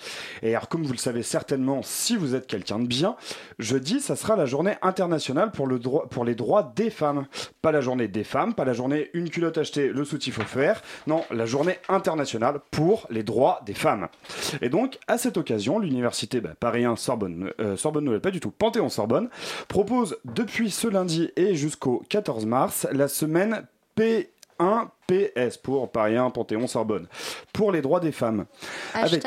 Et 0.42 0.54
alors 0.54 0.68
comme 0.68 0.84
vous 0.84 0.92
le 0.92 0.98
savez 0.98 1.22
certainement, 1.22 1.80
si 1.82 2.16
vous 2.16 2.34
êtes 2.34 2.46
quelqu'un 2.46 2.67
de 2.78 2.86
bien, 2.86 3.16
jeudi 3.58 4.00
ça 4.00 4.16
sera 4.16 4.36
la 4.36 4.46
journée 4.46 4.74
internationale 4.82 5.50
pour, 5.50 5.66
les 6.24 6.34
droits 6.34 6.72
des 6.76 6.90
femmes. 6.90 7.26
Pas 7.62 7.72
la 7.72 7.80
journée 7.80 8.08
des 8.08 8.24
femmes, 8.24 8.54
pas 8.54 8.64
la 8.64 8.72
journée 8.72 9.10
une 9.14 9.30
culotte 9.30 9.58
achetée, 9.58 9.88
le 9.88 10.04
soutif 10.04 10.38
offert. 10.38 10.82
Non, 11.06 11.24
la 11.30 11.46
journée 11.46 11.78
internationale 11.88 12.60
pour 12.70 13.06
les 13.10 13.22
droits 13.22 13.60
des 13.64 13.74
femmes. 13.74 14.08
Et 14.60 14.68
donc, 14.68 14.98
à 15.06 15.18
cette 15.18 15.36
occasion, 15.36 15.78
l'université 15.78 16.40
bah, 16.40 16.50
Paris 16.58 16.84
1 16.84 16.96
Sorbonne, 16.96 17.50
euh, 17.60 17.76
Sorbonne 17.76 18.04
Nouvelle, 18.04 18.20
pas 18.20 18.30
du 18.30 18.40
tout, 18.40 18.50
Panthéon 18.50 18.88
Sorbonne, 18.88 19.28
propose 19.68 20.18
depuis 20.24 20.70
ce 20.70 20.88
lundi 20.88 21.30
et 21.36 21.54
jusqu'au 21.54 22.02
14 22.08 22.46
mars 22.46 22.86
la 22.92 23.08
semaine 23.08 23.66
P1PS 23.96 25.60
pour 25.62 25.90
Paris 25.90 26.16
1 26.16 26.30
Panthéon 26.30 26.66
Sorbonne 26.66 27.06
pour 27.52 27.72
les 27.72 27.82
droits 27.82 28.00
des 28.00 28.12
femmes. 28.12 28.46
Avec- 28.94 29.24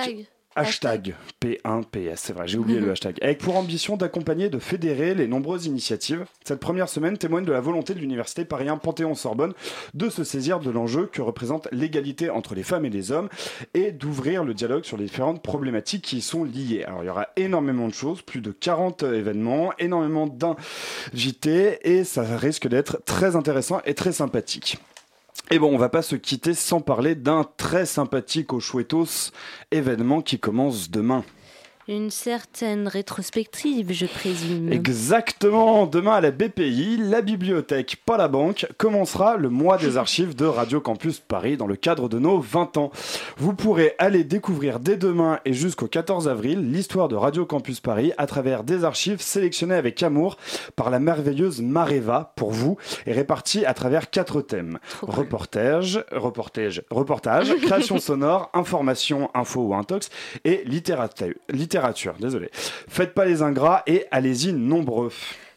Hashtag 0.54 1.14
Hashtag 1.14 1.16
P1PS, 1.42 2.16
c'est 2.18 2.34
vrai, 2.34 2.46
j'ai 2.46 2.58
oublié 2.58 2.82
le 2.82 2.92
hashtag. 2.92 3.18
Avec 3.22 3.38
pour 3.38 3.56
ambition 3.56 3.96
d'accompagner 3.96 4.48
et 4.48 4.50
de 4.50 4.60
fédérer 4.60 5.16
les 5.16 5.26
nombreuses 5.26 5.66
initiatives. 5.66 6.26
Cette 6.44 6.60
première 6.60 6.90
semaine 6.90 7.18
témoigne 7.18 7.46
de 7.46 7.54
la 7.54 7.62
volonté 7.62 7.94
de 7.94 8.00
l'université 8.00 8.44
Paris 8.44 8.68
1 8.68 8.76
Panthéon-Sorbonne 8.76 9.54
de 9.94 10.10
se 10.10 10.26
saisir 10.26 10.60
de 10.60 10.70
l'enjeu 10.70 11.10
que 11.10 11.22
représente 11.22 11.70
l'égalité 11.72 12.30
entre 12.30 12.54
les 12.54 12.64
femmes 12.64 12.84
et 12.84 12.90
les 12.90 13.14
hommes 13.14 13.30
et 13.74 13.94
d'ouvrir 13.94 14.44
le 14.44 14.54
dialogue 14.54 14.84
sur 14.84 14.98
les 14.98 15.06
différentes 15.06 15.42
problématiques 15.42 16.04
qui 16.04 16.18
y 16.18 16.22
sont 16.22 16.44
liées. 16.44 16.84
Alors 16.86 17.04
il 17.04 17.08
y 17.08 17.10
aura 17.10 17.30
énormément 17.38 17.88
de 17.88 17.94
choses, 17.94 18.22
plus 18.22 18.42
de 18.42 18.52
40 18.52 19.04
événements, 19.04 19.72
énormément 19.80 20.28
d'invités 20.28 21.80
et 21.90 22.04
ça 22.04 22.24
risque 22.24 22.68
d'être 22.68 23.02
très 23.06 23.38
intéressant 23.38 23.80
et 23.86 23.94
très 23.94 24.12
sympathique. 24.12 24.80
Et 25.54 25.60
bon, 25.60 25.74
on 25.74 25.78
va 25.78 25.90
pas 25.90 26.02
se 26.02 26.16
quitter 26.16 26.54
sans 26.54 26.80
parler 26.80 27.14
d'un 27.14 27.46
très 27.58 27.86
sympathique 27.86 28.54
au 28.54 28.62
chouettos 28.62 29.32
événement 29.72 30.22
qui 30.22 30.40
commence 30.40 30.90
demain. 30.90 31.26
Une 31.88 32.12
certaine 32.12 32.88
rétrospective, 32.88 33.92
je 33.92 34.06
présume. 34.06 34.72
Exactement. 34.72 35.88
Demain 35.88 36.14
à 36.14 36.22
la 36.22 36.30
BPI, 36.30 36.98
la 36.98 37.22
bibliothèque, 37.22 37.98
pas 38.06 38.18
la 38.18 38.28
banque, 38.28 38.68
commencera 38.78 39.36
le 39.36 39.50
mois 39.50 39.78
des 39.78 39.98
archives 39.98 40.36
de 40.36 40.46
Radio 40.46 40.80
Campus 40.80 41.20
Paris 41.20 41.58
dans 41.58 41.66
le 41.66 41.76
cadre 41.76 42.08
de 42.08 42.20
nos 42.20 42.40
20 42.40 42.78
ans. 42.78 42.92
Vous 43.38 43.54
pourrez 43.54 43.96
aller 43.98 44.24
découvrir 44.24 44.80
dès 44.80 44.96
demain 44.96 45.40
et 45.44 45.54
jusqu'au 45.54 45.88
14 45.88 46.28
avril 46.28 46.72
l'histoire 46.72 47.08
de 47.08 47.16
Radio 47.16 47.48
Campus 47.48 47.80
Paris 47.80 48.12
à 48.20 48.28
travers 48.28 48.64
des 48.64 48.84
archives 48.84 49.22
sélectionnées 49.22 49.76
avec 49.76 50.04
amour 50.04 50.38
par 50.76 50.92
la 50.92 51.00
merveilleuse 51.00 51.62
Mareva 51.62 52.34
pour 52.36 52.52
vous 52.52 52.78
et 53.08 53.12
réparties 53.12 53.66
à 53.66 53.74
travers 53.74 54.12
quatre 54.12 54.42
thèmes. 54.42 54.78
Reportage, 55.02 56.04
reportage, 56.12 56.84
reportage, 56.92 57.56
création 57.62 57.98
sonore, 57.98 58.52
information, 58.54 59.32
info 59.34 59.62
ou 59.62 59.74
intox 59.74 60.10
et 60.46 60.64
littérature. 60.66 61.34
Littérature, 61.72 62.16
désolé. 62.20 62.50
Faites 62.54 63.14
pas 63.14 63.24
les 63.24 63.42
ingrats 63.42 63.84
et 63.88 64.06
allez-y 64.12 64.52
nombreux. 64.52 65.12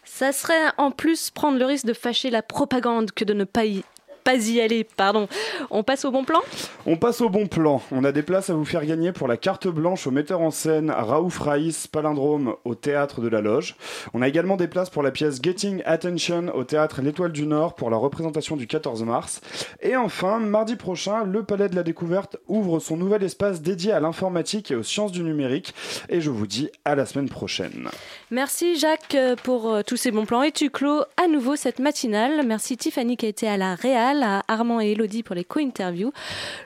Ça 0.05 0.31
serait 0.31 0.71
en 0.79 0.93
plus 0.93 1.31
prendre 1.31 1.59
le 1.59 1.65
risque 1.65 1.87
de 1.87 1.93
fâcher 1.93 2.31
la 2.31 2.41
propagande 2.41 3.11
que 3.11 3.25
de 3.25 3.35
ne 3.35 3.43
pas 3.43 3.65
y, 3.65 3.83
pas 4.25 4.37
y 4.37 4.61
aller. 4.61 4.85
Pardon. 4.85 5.29
On 5.71 5.83
passe 5.83 6.05
au 6.05 6.11
bon 6.11 6.25
plan? 6.25 6.41
On 6.87 6.97
passe 6.97 7.21
au 7.21 7.29
bon 7.29 7.47
plan. 7.47 7.83
On 7.93 8.05
a 8.05 8.11
des 8.11 8.23
places 8.23 8.51
à 8.51 8.55
vous 8.55 8.65
faire 8.65 8.85
gagner 8.85 9.13
pour 9.13 9.29
la 9.29 9.37
carte 9.37 9.69
blanche 9.69 10.07
au 10.07 10.11
metteur 10.11 10.41
en 10.41 10.51
scène 10.51 10.91
Raouf 10.91 11.39
Raïs 11.39 11.87
Palindrome 11.87 12.55
au 12.65 12.75
théâtre 12.75 13.21
de 13.21 13.29
la 13.29 13.41
Loge. 13.41 13.77
On 14.15 14.23
a 14.23 14.29
également 14.29 14.57
des 14.57 14.69
places 14.69 14.91
pour 14.91 15.03
la 15.03 15.11
pièce 15.11 15.41
Getting 15.43 15.83
Attention 15.85 16.55
au 16.55 16.65
théâtre 16.65 17.03
L'Étoile 17.03 17.33
du 17.33 17.47
Nord 17.47 17.75
pour 17.75 17.91
la 17.91 17.97
représentation 17.97 18.57
du 18.57 18.67
14 18.67 19.03
mars. 19.05 19.41
Et 19.83 19.97
enfin, 19.97 20.39
mardi 20.39 20.77
prochain, 20.77 21.25
le 21.25 21.43
Palais 21.43 21.69
de 21.69 21.77
la 21.77 21.83
Découverte 21.83 22.39
ouvre 22.49 22.81
son 22.81 22.97
nouvel 22.97 23.23
espace 23.23 23.61
dédié 23.61 23.93
à 23.93 24.01
l'informatique 24.01 24.71
et 24.71 24.75
aux 24.75 24.83
sciences 24.83 25.13
du 25.13 25.23
numérique. 25.23 25.75
Et 26.09 26.21
je 26.21 26.31
vous 26.31 26.47
dis 26.47 26.71
à 26.85 26.95
la 26.95 27.05
semaine 27.05 27.29
prochaine. 27.29 27.89
Merci 28.35 28.77
Jacques 28.77 29.15
euh, 29.15 29.37
pour 29.37 29.71
euh, 29.71 29.83
tous 29.87 29.97
ces 29.97 30.11
bons 30.11 30.27
plans. 30.27 30.43
Et 30.43 30.51
tu 30.51 30.69
clos 30.69 31.03
à 31.23 31.29
nouveau 31.29 31.55
cette 31.55 31.79
matinale. 31.79 32.45
Merci 32.45 32.77
Tiffany 32.77 33.17
qui 33.17 33.27
a 33.27 33.29
été 33.29 33.47
à 33.47 33.57
la 33.57 33.77
Réal, 33.77 34.25
à 34.25 34.43
Armand 34.49 34.81
et 34.81 34.91
Elodie 34.91 35.23
pour 35.23 35.37
les 35.37 35.45
co-interviews, 35.45 36.13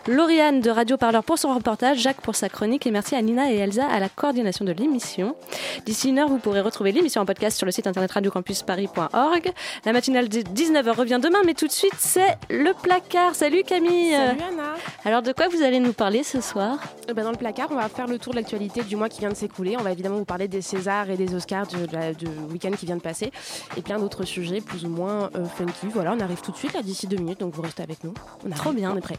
Lauriane 0.06 0.62
de 0.62 0.70
Radio 0.70 0.96
Parleur 0.96 1.22
pour 1.22 1.38
son 1.38 1.54
reportage, 1.54 1.98
Jacques 1.98 2.22
pour 2.22 2.36
sa 2.36 2.48
chronique 2.48 2.86
et 2.86 2.90
merci 2.90 3.16
à 3.16 3.20
Nina 3.20 3.52
et 3.52 3.56
Elsa 3.56 3.86
à 3.86 4.00
la 4.00 4.08
coordination 4.08 4.64
de 4.64 4.72
l'émission. 4.72 5.36
D'ici 5.84 6.08
une 6.08 6.18
heure, 6.18 6.30
vous 6.30 6.38
pourrez 6.38 6.62
retrouver 6.62 6.90
l'émission 6.90 7.20
en 7.20 7.26
podcast 7.26 7.58
sur 7.58 7.66
le 7.66 7.72
site 7.72 7.86
internet 7.86 8.12
radiocampusparis.org. 8.12 9.52
La 9.84 9.92
matinale 9.92 10.30
de 10.30 10.38
19h 10.38 10.90
revient 10.96 11.20
demain, 11.22 11.40
mais 11.44 11.52
tout 11.52 11.66
de 11.66 11.72
suite, 11.72 11.96
c'est 11.98 12.38
le 12.48 12.72
placard. 12.82 13.34
Salut 13.34 13.62
Camille 13.62 14.12
Salut 14.12 14.40
Anna 14.52 14.74
Alors 15.04 15.20
de 15.20 15.32
quoi 15.32 15.48
vous 15.48 15.62
allez 15.62 15.80
nous 15.80 15.92
parler 15.92 16.22
ce 16.22 16.40
soir? 16.40 16.78
Eh 17.10 17.12
ben, 17.12 17.24
Dans 17.24 17.32
le 17.32 17.36
placard, 17.36 17.68
on 17.70 17.76
va 17.76 17.90
faire 17.90 18.06
le 18.06 18.18
tour 18.18 18.32
de 18.32 18.38
l'actualité 18.38 18.82
du 18.84 18.96
mois 18.96 19.10
qui 19.10 19.20
vient 19.20 19.28
de 19.28 19.34
s'écouler. 19.34 19.76
On 19.78 19.82
va 19.82 19.92
évidemment 19.92 20.16
vous 20.16 20.24
parler 20.24 20.48
des 20.48 20.62
Césars 20.62 21.10
et 21.10 21.18
des 21.18 21.34
Oscars 21.34 21.57
du 21.66 22.26
week-end 22.50 22.70
qui 22.78 22.86
vient 22.86 22.96
de 22.96 23.02
passer 23.02 23.30
et 23.76 23.82
plein 23.82 23.98
d'autres 23.98 24.24
sujets 24.24 24.61
plus 24.61 24.84
ou 24.84 24.88
moins 24.88 25.30
euh, 25.36 25.44
funky. 25.46 25.86
Voilà, 25.92 26.14
on 26.14 26.20
arrive 26.20 26.40
tout 26.40 26.52
de 26.52 26.56
suite 26.56 26.72
là 26.74 26.82
d'ici 26.82 27.06
deux 27.06 27.16
minutes, 27.16 27.40
donc 27.40 27.54
vous 27.54 27.62
restez 27.62 27.82
avec 27.82 28.04
nous. 28.04 28.14
On 28.46 28.50
Trop 28.50 28.68
arrive, 28.68 28.80
bien. 28.80 28.92
on 28.92 28.96
est 28.96 29.00
prêt. 29.00 29.18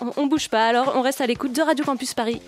on, 0.00 0.12
on 0.16 0.26
bouge 0.26 0.48
pas, 0.48 0.66
alors 0.66 0.92
on 0.96 1.02
reste 1.02 1.20
à 1.20 1.26
l'écoute 1.26 1.52
de 1.52 1.62
Radio 1.62 1.84
Campus 1.84 2.14
Paris. 2.14 2.40